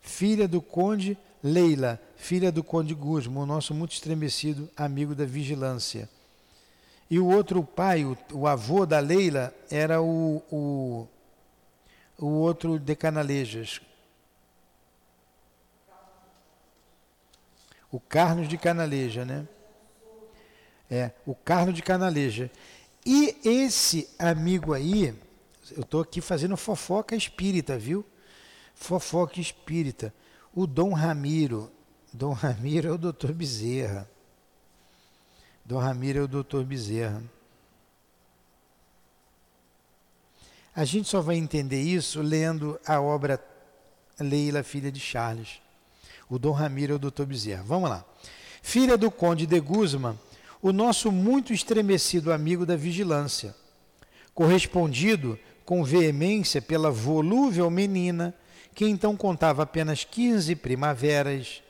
filha 0.00 0.46
do 0.46 0.62
conde 0.62 1.18
Leila, 1.42 2.00
filha 2.16 2.52
do 2.52 2.62
conde 2.62 2.94
Gusmo, 2.94 3.44
nosso 3.46 3.74
muito 3.74 3.92
estremecido 3.92 4.68
amigo 4.76 5.14
da 5.14 5.24
vigilância. 5.24 6.08
E 7.10 7.18
o 7.18 7.26
outro 7.26 7.64
pai, 7.64 8.04
o, 8.04 8.16
o 8.32 8.46
avô 8.46 8.86
da 8.86 9.00
Leila, 9.00 9.52
era 9.68 10.00
o, 10.00 10.40
o, 10.48 11.08
o 12.16 12.26
outro 12.26 12.78
de 12.78 12.94
Canalejas. 12.94 13.80
O 17.90 17.98
Carlos 17.98 18.46
de 18.46 18.56
Canaleja, 18.56 19.24
né? 19.24 19.48
É, 20.88 21.10
o 21.26 21.34
Carlos 21.34 21.74
de 21.74 21.82
Canaleja. 21.82 22.48
E 23.04 23.36
esse 23.44 24.08
amigo 24.16 24.72
aí, 24.72 25.12
eu 25.72 25.82
estou 25.82 26.02
aqui 26.02 26.20
fazendo 26.20 26.56
fofoca 26.56 27.16
espírita, 27.16 27.76
viu? 27.76 28.06
Fofoca 28.72 29.40
espírita. 29.40 30.14
O 30.54 30.64
Dom 30.64 30.92
Ramiro. 30.92 31.72
Dom 32.12 32.32
Ramiro 32.32 32.88
é 32.88 32.92
o 32.92 32.98
doutor 32.98 33.32
Bezerra. 33.32 34.08
Dom 35.70 35.78
Ramiro 35.78 36.18
é 36.18 36.22
o 36.22 36.26
doutor 36.26 36.64
Bezerra. 36.64 37.22
A 40.74 40.84
gente 40.84 41.08
só 41.08 41.20
vai 41.20 41.36
entender 41.36 41.80
isso 41.80 42.20
lendo 42.20 42.80
a 42.84 43.00
obra 43.00 43.40
Leila, 44.18 44.64
filha 44.64 44.90
de 44.90 44.98
Charles. 44.98 45.62
O 46.28 46.40
Dom 46.40 46.50
Ramiro 46.50 46.94
é 46.94 46.96
o 46.96 46.98
doutor 46.98 47.24
Bezerra. 47.24 47.62
Vamos 47.62 47.88
lá. 47.88 48.04
Filha 48.60 48.98
do 48.98 49.12
conde 49.12 49.46
de 49.46 49.60
Guzman, 49.60 50.18
o 50.60 50.72
nosso 50.72 51.12
muito 51.12 51.52
estremecido 51.52 52.32
amigo 52.32 52.66
da 52.66 52.74
vigilância, 52.74 53.54
correspondido 54.34 55.38
com 55.64 55.84
veemência 55.84 56.60
pela 56.60 56.90
volúvel 56.90 57.70
menina, 57.70 58.34
que 58.74 58.86
então 58.86 59.16
contava 59.16 59.62
apenas 59.62 60.02
15 60.02 60.52
primaveras, 60.56 61.62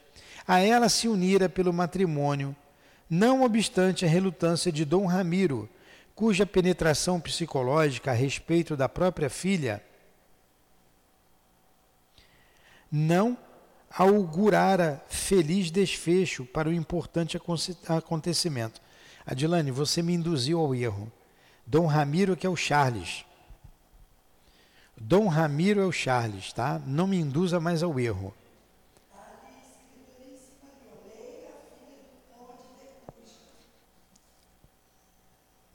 a 0.48 0.59
ela 0.59 0.88
se 0.88 1.07
unira 1.07 1.51
pelo 1.51 1.70
matrimônio, 1.70 2.57
não 3.11 3.43
obstante 3.43 4.05
a 4.05 4.09
relutância 4.09 4.71
de 4.71 4.85
Dom 4.85 5.05
Ramiro, 5.05 5.69
cuja 6.15 6.47
penetração 6.47 7.21
psicológica 7.21 8.13
a 8.13 8.15
respeito 8.15 8.77
da 8.77 8.89
própria 8.89 9.29
filha 9.29 9.83
não 12.91 13.37
augurara 13.91 15.03
feliz 15.09 15.71
desfecho 15.71 16.45
para 16.45 16.69
o 16.69 16.73
importante 16.73 17.39
acontecimento. 17.89 18.81
Adilane, 19.27 19.71
você 19.71 20.03
me 20.03 20.15
induziu 20.15 20.61
ao 20.61 20.75
erro. 20.75 21.11
Dom 21.67 21.87
Ramiro, 21.87 22.37
que 22.37 22.47
é 22.47 22.51
o 22.51 22.57
Charles, 22.57 23.25
Dom 25.01 25.29
Ramiro 25.29 25.81
é 25.81 25.87
o 25.87 25.93
Charles, 25.93 26.53
tá? 26.53 26.79
Não 26.87 27.07
me 27.07 27.17
induza 27.17 27.59
mais 27.59 27.83
ao 27.83 27.99
erro. 27.99 28.35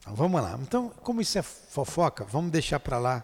Vamos 0.08 0.42
lá. 0.42 0.58
Então, 0.62 0.90
como 1.02 1.22
isso 1.22 1.38
é 1.38 1.42
fofoca, 1.42 2.24
vamos 2.26 2.52
deixar 2.52 2.80
para 2.80 2.98
lá, 2.98 3.24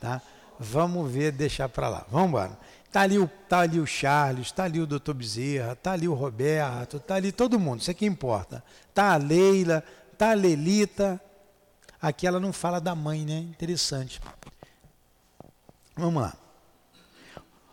tá? 0.00 0.22
Vamos 0.58 1.10
ver, 1.10 1.32
deixar 1.32 1.68
para 1.68 1.88
lá. 1.88 2.06
Vamos 2.08 2.28
embora. 2.28 2.58
Tá 2.92 3.00
ali 3.00 3.18
o 3.18 3.26
tá 3.48 3.60
ali 3.60 3.80
o 3.80 3.86
Charles, 3.86 4.52
tá 4.52 4.64
ali 4.64 4.80
o 4.80 4.86
Dr. 4.86 5.12
Bezerra, 5.12 5.74
tá 5.74 5.92
ali 5.92 6.06
o 6.06 6.14
Roberto, 6.14 7.00
tá 7.00 7.16
ali 7.16 7.32
todo 7.32 7.58
mundo, 7.58 7.80
isso 7.80 7.90
é 7.90 7.94
que 7.94 8.06
importa. 8.06 8.62
Tá 8.94 9.14
a 9.14 9.16
Leila, 9.16 9.82
tá 10.16 10.30
a 10.30 10.34
Lelita. 10.34 11.20
Aqui 12.00 12.26
ela 12.26 12.38
não 12.38 12.52
fala 12.52 12.80
da 12.80 12.94
mãe, 12.94 13.24
né? 13.24 13.38
Interessante. 13.38 14.20
Vamos 15.96 16.22
lá. 16.22 16.34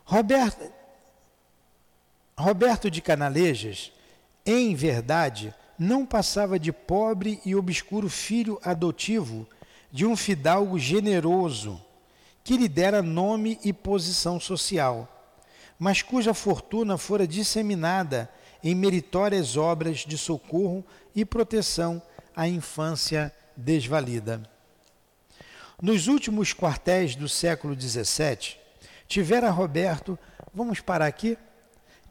Roberto, 0.04 0.74
Roberto 2.38 2.89
de 2.89 3.02
Canalejas, 3.02 3.92
em 4.46 4.74
verdade, 4.74 5.54
não 5.82 6.06
passava 6.06 6.60
de 6.60 6.72
pobre 6.72 7.42
e 7.44 7.56
obscuro 7.56 8.08
filho 8.08 8.62
adotivo 8.64 9.48
de 9.92 10.06
um 10.06 10.16
fidalgo 10.16 10.78
generoso, 10.78 11.82
que 12.44 12.56
lhe 12.56 12.68
dera 12.68 13.02
nome 13.02 13.60
e 13.64 13.74
posição 13.74 14.40
social, 14.40 15.34
mas 15.80 16.04
cuja 16.04 16.36
fortuna 16.36 17.00
fora 17.00 17.28
disseminada 17.28 18.30
em 18.64 18.76
meritórias 18.76 19.58
obras 19.58 20.06
de 20.06 20.20
socorro 20.20 20.86
e 21.16 21.26
proteção 21.26 22.00
à 22.36 22.48
infância 22.48 23.34
desvalida. 23.58 24.48
Nos 25.82 26.06
últimos 26.08 26.54
quartéis 26.54 27.16
do 27.16 27.28
século 27.28 27.74
XVII, 27.74 28.56
tivera 29.08 29.50
Roberto. 29.50 30.18
Vamos 30.54 30.80
parar 30.80 31.08
aqui, 31.08 31.36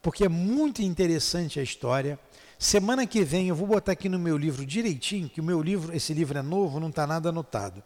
porque 0.03 0.25
é 0.25 0.29
muito 0.29 0.83
interessante 0.83 1.61
a 1.61 1.63
história. 1.63 2.19
Semana 2.61 3.07
que 3.07 3.25
vem 3.25 3.49
eu 3.49 3.57
vou 3.57 3.67
botar 3.67 3.93
aqui 3.93 4.07
no 4.07 4.19
meu 4.19 4.37
livro 4.37 4.67
direitinho, 4.67 5.31
que 5.31 5.41
o 5.41 5.43
meu 5.43 5.63
livro, 5.63 5.97
esse 5.97 6.13
livro 6.13 6.37
é 6.37 6.43
novo, 6.43 6.79
não 6.79 6.91
está 6.91 7.07
nada 7.07 7.31
anotado. 7.31 7.83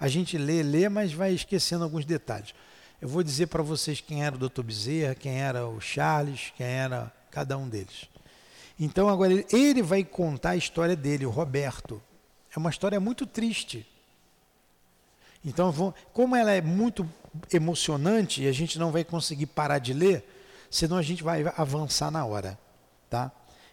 A 0.00 0.08
gente 0.08 0.38
lê, 0.38 0.62
lê, 0.62 0.88
mas 0.88 1.12
vai 1.12 1.34
esquecendo 1.34 1.84
alguns 1.84 2.06
detalhes. 2.06 2.54
Eu 3.02 3.06
vou 3.06 3.22
dizer 3.22 3.48
para 3.48 3.62
vocês 3.62 4.00
quem 4.00 4.24
era 4.24 4.34
o 4.34 4.38
Dr. 4.38 4.62
Bezerra, 4.62 5.14
quem 5.14 5.42
era 5.42 5.66
o 5.68 5.78
Charles, 5.78 6.54
quem 6.56 6.64
era 6.64 7.12
cada 7.30 7.58
um 7.58 7.68
deles. 7.68 8.08
Então 8.80 9.10
agora 9.10 9.44
ele 9.52 9.82
vai 9.82 10.02
contar 10.02 10.50
a 10.52 10.56
história 10.56 10.96
dele, 10.96 11.26
o 11.26 11.30
Roberto. 11.30 12.00
É 12.56 12.58
uma 12.58 12.70
história 12.70 12.98
muito 12.98 13.26
triste. 13.26 13.86
Então, 15.44 15.92
como 16.14 16.34
ela 16.34 16.52
é 16.52 16.62
muito 16.62 17.06
emocionante 17.52 18.42
e 18.42 18.48
a 18.48 18.52
gente 18.52 18.78
não 18.78 18.90
vai 18.90 19.04
conseguir 19.04 19.44
parar 19.44 19.80
de 19.80 19.92
ler, 19.92 20.26
senão 20.70 20.96
a 20.96 21.02
gente 21.02 21.22
vai 21.22 21.44
avançar 21.58 22.10
na 22.10 22.24
hora, 22.24 22.58
tá? 23.10 23.30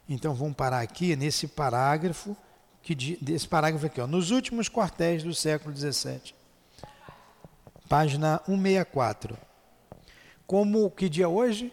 Então 0.08 0.34
vamos 0.34 0.56
parar 0.56 0.82
aqui 0.82 1.16
nesse 1.16 1.48
parágrafo 1.48 2.36
que 2.82 2.96
desse 2.96 3.48
parágrafo 3.48 3.86
aqui, 3.86 4.02
ó, 4.02 4.08
nos 4.08 4.32
últimos 4.32 4.68
quartéis 4.68 5.24
do 5.24 5.34
século 5.34 5.76
XVII, 5.76 6.34
página 7.88 8.42
164. 8.46 9.38
Como 10.48 10.90
que 10.90 11.08
dia 11.08 11.30
hoje? 11.30 11.72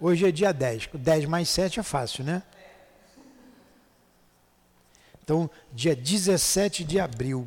Hoje 0.00 0.26
é 0.26 0.32
dia 0.32 0.52
10. 0.52 0.90
10 0.94 1.24
mais 1.26 1.48
7 1.48 1.80
é 1.80 1.82
fácil, 1.82 2.24
né? 2.24 2.42
Então, 5.22 5.48
dia 5.72 5.94
17 5.94 6.82
de 6.82 6.98
abril. 6.98 7.46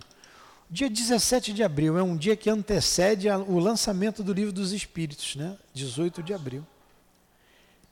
Dia 0.70 0.90
17 0.90 1.54
de 1.54 1.64
abril 1.64 1.98
é 1.98 2.04
um 2.04 2.16
dia 2.16 2.36
que 2.36 2.50
antecede 2.50 3.30
o 3.30 3.60
lançamento 3.60 4.24
do 4.24 4.34
Livro 4.34 4.54
dos 4.54 4.72
Espíritos, 4.72 5.36
né? 5.36 5.58
18 5.74 6.24
de 6.24 6.34
abril. 6.34 6.66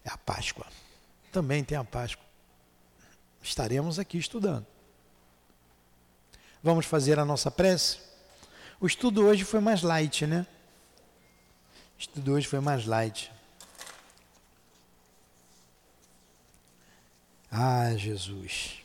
É 0.04 0.10
a 0.10 0.18
Páscoa. 0.18 0.66
Também 1.32 1.64
tem 1.64 1.78
a 1.78 1.84
Páscoa. 1.84 2.26
Estaremos 3.41 3.99
aqui 3.99 4.18
estudando. 4.18 4.66
Vamos 6.62 6.86
fazer 6.86 7.20
a 7.20 7.26
nossa 7.26 7.51
prece? 7.51 7.99
O 8.80 8.88
estudo 8.88 9.26
hoje 9.26 9.43
foi 9.43 9.60
mais 9.60 9.82
light, 9.82 10.26
né? 10.26 10.45
O 11.97 11.99
estudo 11.99 12.34
hoje 12.34 12.47
foi 12.47 12.60
mais 12.60 12.86
light. 12.86 13.32
Ah, 17.51 17.95
Jesus 17.95 18.84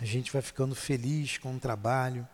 a 0.00 0.04
gente 0.06 0.32
vai 0.32 0.40
ficando 0.40 0.74
feliz 0.74 1.36
com 1.36 1.54
o 1.54 1.60
trabalho, 1.60 2.26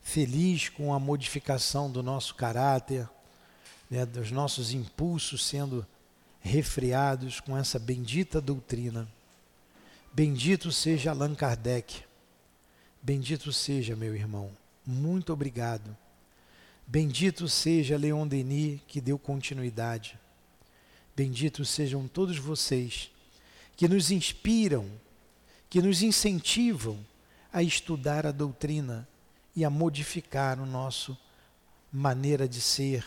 feliz 0.00 0.68
com 0.68 0.94
a 0.94 1.00
modificação 1.00 1.90
do 1.90 2.00
nosso 2.00 2.36
caráter, 2.36 3.08
né, 3.90 4.04
dos 4.06 4.30
nossos 4.30 4.72
impulsos 4.72 5.44
sendo 5.44 5.86
refreados 6.40 7.40
com 7.40 7.56
essa 7.56 7.78
bendita 7.78 8.40
doutrina. 8.40 9.08
Bendito 10.12 10.70
seja 10.72 11.10
Allan 11.10 11.34
Kardec. 11.34 12.04
Bendito 13.02 13.52
seja, 13.52 13.94
meu 13.94 14.14
irmão. 14.14 14.50
Muito 14.84 15.32
obrigado. 15.32 15.96
Bendito 16.86 17.48
seja 17.48 17.96
Leon 17.96 18.26
Denis, 18.26 18.80
que 18.86 19.00
deu 19.00 19.18
continuidade. 19.18 20.18
Bendito 21.14 21.64
sejam 21.64 22.06
todos 22.06 22.38
vocês 22.38 23.10
que 23.76 23.88
nos 23.88 24.10
inspiram 24.10 24.88
que 25.68 25.82
nos 25.82 26.02
incentivam 26.02 26.98
a 27.52 27.62
estudar 27.62 28.26
a 28.26 28.32
doutrina 28.32 29.06
e 29.54 29.64
a 29.64 29.70
modificar 29.70 30.60
o 30.60 30.66
nosso 30.66 31.16
maneira 31.92 32.48
de 32.48 32.60
ser, 32.60 33.04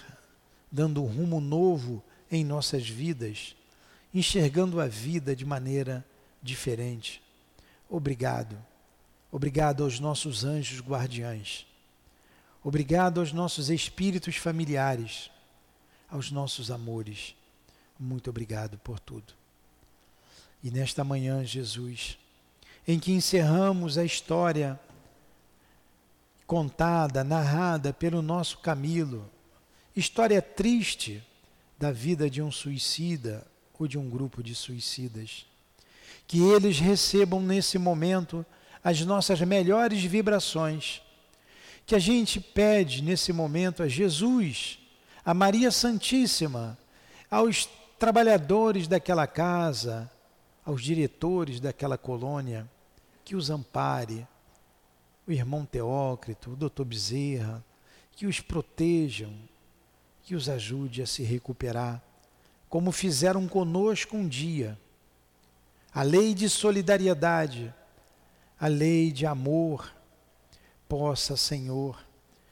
dando 0.71 1.03
um 1.03 1.07
rumo 1.07 1.39
novo 1.39 2.03
em 2.31 2.43
nossas 2.43 2.87
vidas, 2.87 3.55
enxergando 4.13 4.79
a 4.79 4.87
vida 4.87 5.35
de 5.35 5.45
maneira 5.45 6.05
diferente. 6.41 7.21
Obrigado. 7.89 8.57
Obrigado 9.31 9.83
aos 9.83 9.99
nossos 9.99 10.43
anjos 10.43 10.81
guardiães. 10.81 11.65
Obrigado 12.63 13.19
aos 13.19 13.31
nossos 13.31 13.69
espíritos 13.69 14.35
familiares, 14.35 15.31
aos 16.09 16.31
nossos 16.31 16.69
amores. 16.69 17.35
Muito 17.97 18.29
obrigado 18.29 18.77
por 18.79 18.99
tudo. 18.99 19.33
E 20.63 20.69
nesta 20.69 21.03
manhã, 21.03 21.43
Jesus, 21.45 22.17
em 22.87 22.99
que 22.99 23.11
encerramos 23.11 23.97
a 23.97 24.03
história 24.03 24.79
contada, 26.45 27.23
narrada 27.23 27.93
pelo 27.93 28.21
nosso 28.21 28.57
Camilo. 28.57 29.29
História 29.99 30.41
triste 30.41 31.21
da 31.77 31.91
vida 31.91 32.29
de 32.29 32.41
um 32.41 32.49
suicida 32.49 33.45
ou 33.77 33.85
de 33.85 33.97
um 33.97 34.09
grupo 34.09 34.41
de 34.41 34.55
suicidas. 34.55 35.45
Que 36.25 36.39
eles 36.39 36.79
recebam 36.79 37.41
nesse 37.41 37.77
momento 37.77 38.45
as 38.81 39.01
nossas 39.01 39.41
melhores 39.41 40.01
vibrações. 40.01 41.01
Que 41.85 41.95
a 41.95 41.99
gente 41.99 42.39
pede 42.39 43.03
nesse 43.03 43.33
momento 43.33 43.83
a 43.83 43.89
Jesus, 43.89 44.79
a 45.25 45.33
Maria 45.33 45.69
Santíssima, 45.69 46.79
aos 47.29 47.67
trabalhadores 47.99 48.87
daquela 48.87 49.27
casa, 49.27 50.09
aos 50.65 50.81
diretores 50.81 51.59
daquela 51.59 51.97
colônia, 51.97 52.65
que 53.25 53.35
os 53.35 53.49
ampare, 53.49 54.25
o 55.27 55.31
irmão 55.33 55.65
Teócrito, 55.65 56.51
o 56.51 56.55
doutor 56.55 56.85
Bezerra, 56.85 57.61
que 58.13 58.25
os 58.25 58.39
protejam, 58.39 59.33
que 60.29 60.35
os 60.35 60.47
ajude 60.47 61.01
a 61.01 61.07
se 61.07 61.23
recuperar, 61.23 61.99
como 62.69 62.91
fizeram 62.91 63.47
conosco 63.47 64.15
um 64.15 64.27
dia. 64.27 64.79
A 65.91 66.03
lei 66.03 66.35
de 66.35 66.47
solidariedade, 66.47 67.73
a 68.59 68.67
lei 68.67 69.11
de 69.11 69.25
amor, 69.25 69.91
possa, 70.87 71.35
Senhor, 71.35 71.99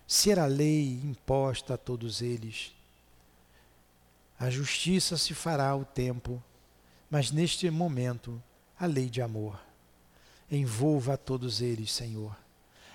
ser 0.08 0.40
a 0.40 0.48
lei 0.48 1.00
imposta 1.04 1.76
a 1.76 1.78
todos 1.78 2.24
eles. 2.24 2.74
A 4.40 4.50
justiça 4.50 5.16
se 5.16 5.36
fará 5.36 5.70
ao 5.70 5.86
tempo, 5.86 6.42
mas 7.12 7.30
neste 7.30 7.70
momento, 7.70 8.42
a 8.80 8.88
lei 8.88 9.08
de 9.08 9.22
amor 9.22 9.60
envolva 10.50 11.14
a 11.14 11.18
todos 11.18 11.62
eles, 11.62 11.92
Senhor. 11.92 12.36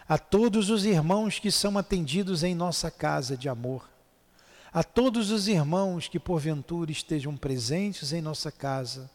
A 0.09 0.19
todos 0.19 0.71
os 0.71 0.85
irmãos 0.85 1.39
que 1.39 1.53
são 1.53 1.79
atendidos 1.79 2.43
em 2.43 2.53
nossa 2.53 2.91
casa 2.91 3.37
de 3.37 3.49
amor. 3.49 3.92
A 4.73 4.83
todos 4.83 5.31
os 5.31 5.49
irmãos 5.49 6.09
que 6.09 6.19
porventura 6.19 6.91
estejam 6.91 7.37
presentes 7.37 8.13
em 8.13 8.23
nossa 8.23 8.51
casa, 8.51 9.11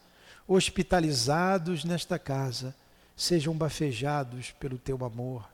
hospitalizados 0.46 1.84
nesta 1.84 2.18
casa, 2.18 2.74
sejam 3.16 3.56
bafejados 3.56 4.52
pelo 4.52 4.78
teu 4.78 5.04
amor, 5.04 5.48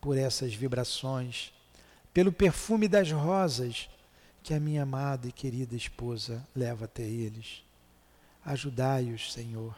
por 0.00 0.18
essas 0.18 0.54
vibrações, 0.54 1.52
pelo 2.12 2.32
perfume 2.32 2.88
das 2.88 3.10
rosas 3.12 3.88
que 4.42 4.52
a 4.52 4.60
minha 4.60 4.82
amada 4.82 5.28
e 5.28 5.32
querida 5.32 5.76
esposa 5.76 6.46
leva 6.54 6.86
até 6.86 7.04
eles. 7.04 7.64
Ajudai-os, 8.44 9.32
Senhor 9.32 9.74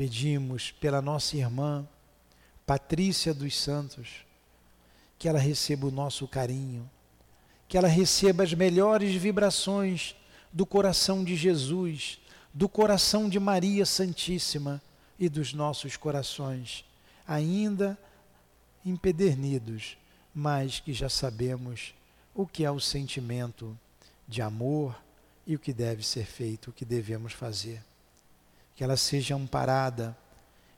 Pedimos 0.00 0.70
pela 0.70 1.02
nossa 1.02 1.36
irmã 1.36 1.86
Patrícia 2.64 3.34
dos 3.34 3.54
Santos, 3.60 4.24
que 5.18 5.28
ela 5.28 5.38
receba 5.38 5.86
o 5.86 5.90
nosso 5.90 6.26
carinho, 6.26 6.90
que 7.70 7.78
ela 7.78 7.86
receba 7.86 8.42
as 8.42 8.52
melhores 8.52 9.14
vibrações 9.14 10.16
do 10.52 10.66
coração 10.66 11.22
de 11.22 11.36
Jesus, 11.36 12.18
do 12.52 12.68
coração 12.68 13.28
de 13.28 13.38
Maria 13.38 13.86
Santíssima 13.86 14.82
e 15.16 15.28
dos 15.28 15.54
nossos 15.54 15.96
corações, 15.96 16.84
ainda 17.24 17.96
empedernidos, 18.84 19.96
mas 20.34 20.80
que 20.80 20.92
já 20.92 21.08
sabemos 21.08 21.94
o 22.34 22.44
que 22.44 22.64
é 22.64 22.70
o 22.72 22.80
sentimento 22.80 23.78
de 24.26 24.42
amor 24.42 25.00
e 25.46 25.54
o 25.54 25.58
que 25.60 25.72
deve 25.72 26.04
ser 26.04 26.26
feito, 26.26 26.70
o 26.70 26.72
que 26.72 26.84
devemos 26.84 27.32
fazer. 27.32 27.80
Que 28.74 28.82
ela 28.82 28.96
seja 28.96 29.36
amparada 29.36 30.18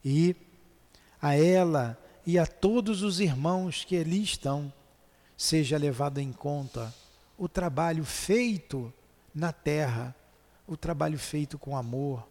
e 0.05 0.37
a 1.23 1.35
ela 1.35 1.99
e 2.27 2.39
a 2.39 2.47
todos 2.47 3.03
os 3.03 3.19
irmãos 3.19 3.83
que 3.83 3.97
ali 3.97 4.23
estão 4.23 4.71
seja 5.43 5.77
levado 5.77 6.19
em 6.19 6.33
conta 6.33 6.95
o 7.37 7.49
trabalho 7.49 8.05
feito 8.05 8.95
na 9.35 9.53
terra, 9.53 10.15
o 10.69 10.77
trabalho 10.77 11.19
feito 11.19 11.59
com 11.59 11.77
amor, 11.77 12.25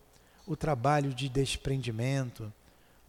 o 0.47 0.55
trabalho 0.55 1.13
de 1.13 1.27
desprendimento, 1.27 2.53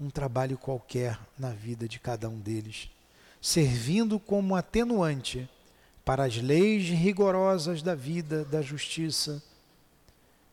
um 0.01 0.11
trabalho 0.11 0.59
qualquer 0.59 1.21
na 1.39 1.51
vida 1.51 1.87
de 1.87 2.01
cada 2.01 2.29
um 2.29 2.41
deles, 2.41 2.91
servindo 3.41 4.19
como 4.19 4.57
atenuante 4.57 5.49
para 6.05 6.25
as 6.25 6.37
leis 6.37 6.89
rigorosas 6.89 7.81
da 7.81 7.95
vida, 7.95 8.45
da 8.45 8.61
justiça, 8.61 9.41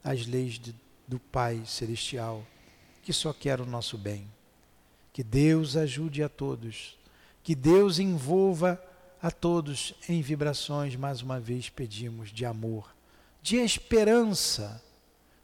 as 0.04 0.28
leis 0.28 0.60
de 0.60 0.76
do 1.08 1.18
Pai 1.18 1.64
Celestial, 1.66 2.46
que 3.02 3.12
só 3.12 3.34
quer 3.34 3.60
o 3.60 3.66
nosso 3.66 3.98
bem. 3.98 4.28
Que 5.12 5.24
Deus 5.24 5.76
ajude 5.76 6.22
a 6.22 6.30
todos. 6.30 6.96
Que 7.42 7.56
Deus 7.56 7.98
envolva 7.98 8.80
a 9.22 9.30
todos 9.30 9.94
em 10.08 10.22
vibrações, 10.22 10.96
mais 10.96 11.22
uma 11.22 11.40
vez 11.40 11.70
pedimos, 11.70 12.32
de 12.32 12.46
amor, 12.46 12.96
de 13.42 13.58
esperança, 13.58 14.82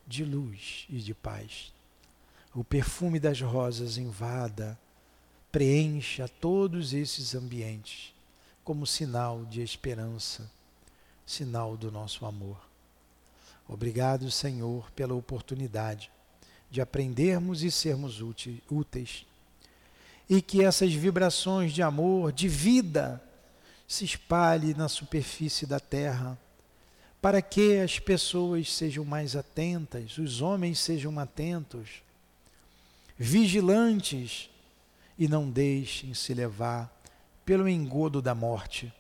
de 0.08 0.24
luz 0.24 0.86
e 0.90 0.98
de 0.98 1.14
paz. 1.14 1.74
O 2.54 2.64
perfume 2.64 3.20
das 3.20 3.42
rosas 3.42 3.98
invada, 3.98 4.80
preencha 5.52 6.28
todos 6.28 6.94
esses 6.94 7.36
ambientes 7.36 8.14
como 8.64 8.88
sinal 8.88 9.46
de 9.46 9.62
esperança, 9.62 10.50
sinal 11.26 11.76
do 11.78 11.92
nosso 11.92 12.26
amor. 12.26 12.58
Obrigado, 13.68 14.30
Senhor, 14.32 14.90
pela 14.92 15.14
oportunidade 15.14 16.12
de 16.70 16.82
aprendermos 16.82 17.64
e 17.64 17.72
sermos 17.72 18.22
úteis. 18.70 19.26
E 20.30 20.42
que 20.42 20.64
essas 20.64 20.94
vibrações 20.94 21.72
de 21.72 21.82
amor, 21.82 22.32
de 22.32 22.48
vida, 22.48 23.22
se 23.88 24.06
espalhe 24.06 24.74
na 24.74 24.88
superfície 24.88 25.66
da 25.66 25.80
terra, 25.80 26.38
para 27.22 27.42
que 27.42 27.80
as 27.80 28.00
pessoas 28.00 28.72
sejam 28.72 29.04
mais 29.04 29.36
atentas, 29.36 30.18
os 30.18 30.42
homens 30.42 30.80
sejam 30.80 31.18
atentos, 31.20 32.04
vigilantes 33.18 34.50
e 35.18 35.28
não 35.28 35.50
deixem 35.50 36.14
se 36.14 36.34
levar 36.34 36.92
pelo 37.46 37.68
engodo 37.68 38.22
da 38.22 38.36
morte. 38.36 38.94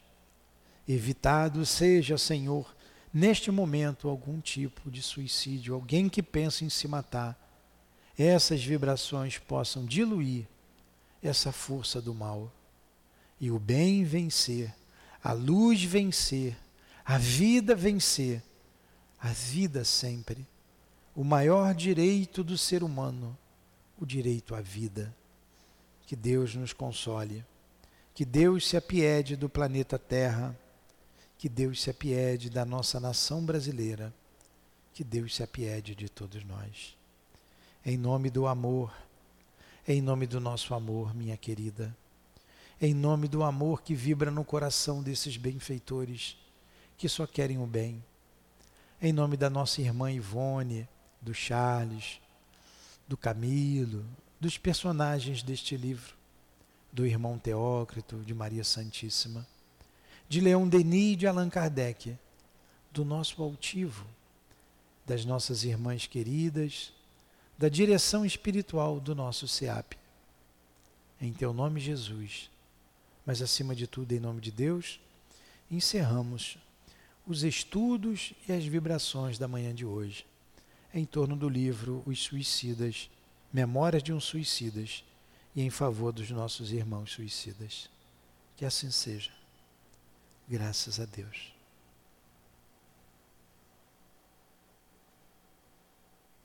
Evitado 0.88 1.66
seja, 1.66 2.18
Senhor, 2.18 2.76
neste 3.14 3.52
momento 3.52 4.07
algum 4.07 4.40
tipo 4.40 4.90
de 4.90 5.02
suicídio, 5.02 5.74
alguém 5.74 6.07
que 6.07 6.24
pensa 6.24 6.64
em 6.64 6.70
se 6.70 6.88
matar, 6.88 7.40
essas 8.18 8.64
vibrações 8.64 9.38
possam 9.38 9.86
diluir 9.86 10.48
essa 11.22 11.52
força 11.52 12.02
do 12.02 12.14
mal 12.14 12.52
e 13.40 13.52
o 13.52 13.60
bem 13.60 14.03
vencer, 14.03 14.74
a 15.24 15.34
luz 15.34 15.84
vencer, 15.84 16.57
a 17.03 17.18
vida 17.18 17.76
vencer, 17.76 18.41
a 19.20 19.30
vida 19.30 19.84
sempre, 19.84 20.45
o 21.16 21.24
maior 21.24 21.74
direito 21.74 22.44
do 22.44 22.57
ser 22.57 22.84
humano, 22.84 23.38
o 23.99 24.06
direito 24.06 24.56
à 24.56 24.62
vida. 24.62 25.14
Que 26.06 26.16
Deus 26.16 26.53
nos 26.56 26.72
console, 26.72 27.44
que 28.14 28.24
Deus 28.24 28.68
se 28.68 28.78
apiede 28.78 29.36
do 29.36 29.49
planeta 29.49 29.98
Terra, 29.98 30.57
que 31.38 31.49
Deus 31.49 31.82
se 31.82 31.90
apiede 31.90 32.49
da 32.49 32.64
nossa 32.64 32.99
nação 32.99 33.44
brasileira, 33.44 34.14
que 34.94 35.03
Deus 35.03 35.36
se 35.36 35.44
apiede 35.44 35.95
de 35.95 36.07
todos 36.07 36.44
nós. 36.44 36.95
Em 37.84 37.98
nome 37.98 38.30
do 38.30 38.48
amor, 38.48 38.94
em 39.88 40.02
nome 40.02 40.26
do 40.28 40.40
nosso 40.40 40.74
amor, 40.74 41.14
minha 41.16 41.36
querida 41.36 41.95
em 42.82 42.94
nome 42.94 43.28
do 43.28 43.44
amor 43.44 43.82
que 43.82 43.96
vibra 43.96 44.30
no 44.30 44.44
coração 44.44 45.02
desses 45.02 45.38
benfeitores 45.38 46.38
que 46.98 47.08
só 47.08 47.26
querem 47.26 47.58
o 47.58 47.66
bem. 47.66 48.04
Em 49.02 49.14
nome 49.14 49.38
da 49.38 49.50
nossa 49.50 49.82
irmã 49.82 50.12
Ivone, 50.12 50.88
do 51.22 51.34
Charles, 51.34 52.20
do 53.08 53.16
Camilo, 53.16 54.06
dos 54.40 54.58
personagens 54.58 55.42
deste 55.42 55.78
livro, 55.78 56.16
do 56.92 57.06
irmão 57.06 57.38
Teócrito, 57.38 58.18
de 58.18 58.34
Maria 58.34 58.64
Santíssima, 58.64 59.46
de 60.28 60.42
Leão 60.42 60.68
Denis 60.68 61.14
e 61.14 61.16
de 61.18 61.28
Allan 61.28 61.50
Kardec, 61.50 62.18
do 62.92 63.06
nosso 63.06 63.42
altivo, 63.42 64.06
das 65.06 65.24
nossas 65.24 65.64
irmãs 65.64 66.08
queridas, 66.08 66.94
da 67.58 67.70
direção 67.70 68.26
espiritual 68.26 69.00
do 69.00 69.16
nosso 69.16 69.48
SEAP. 69.48 69.98
Em 71.22 71.32
teu 71.32 71.54
nome, 71.54 71.80
Jesus 71.80 72.50
mas 73.26 73.42
acima 73.42 73.76
de 73.76 73.88
tudo, 73.88 74.12
em 74.12 74.20
nome 74.20 74.40
de 74.40 74.52
Deus, 74.52 75.00
encerramos 75.70 76.58
os 77.26 77.44
estudos 77.44 78.34
e 78.48 78.52
as 78.52 78.64
vibrações 78.66 79.38
da 79.38 79.48
manhã 79.48 79.74
de 79.74 79.86
hoje 79.86 80.26
em 80.96 81.04
torno 81.04 81.36
do 81.36 81.50
livro 81.50 82.02
Os 82.06 82.24
Suicidas, 82.24 83.10
Memórias 83.52 84.02
de 84.02 84.14
um 84.14 84.20
Suicidas 84.20 85.04
e 85.54 85.62
em 85.62 85.70
favor 85.70 86.14
dos 86.14 86.32
nossos 86.32 86.72
irmãos 86.72 87.12
suicidas. 87.12 87.90
Que 88.56 88.64
assim 88.64 88.90
seja. 88.90 89.32
Graças 90.48 91.00
a 91.02 91.06
Deus. 91.06 91.55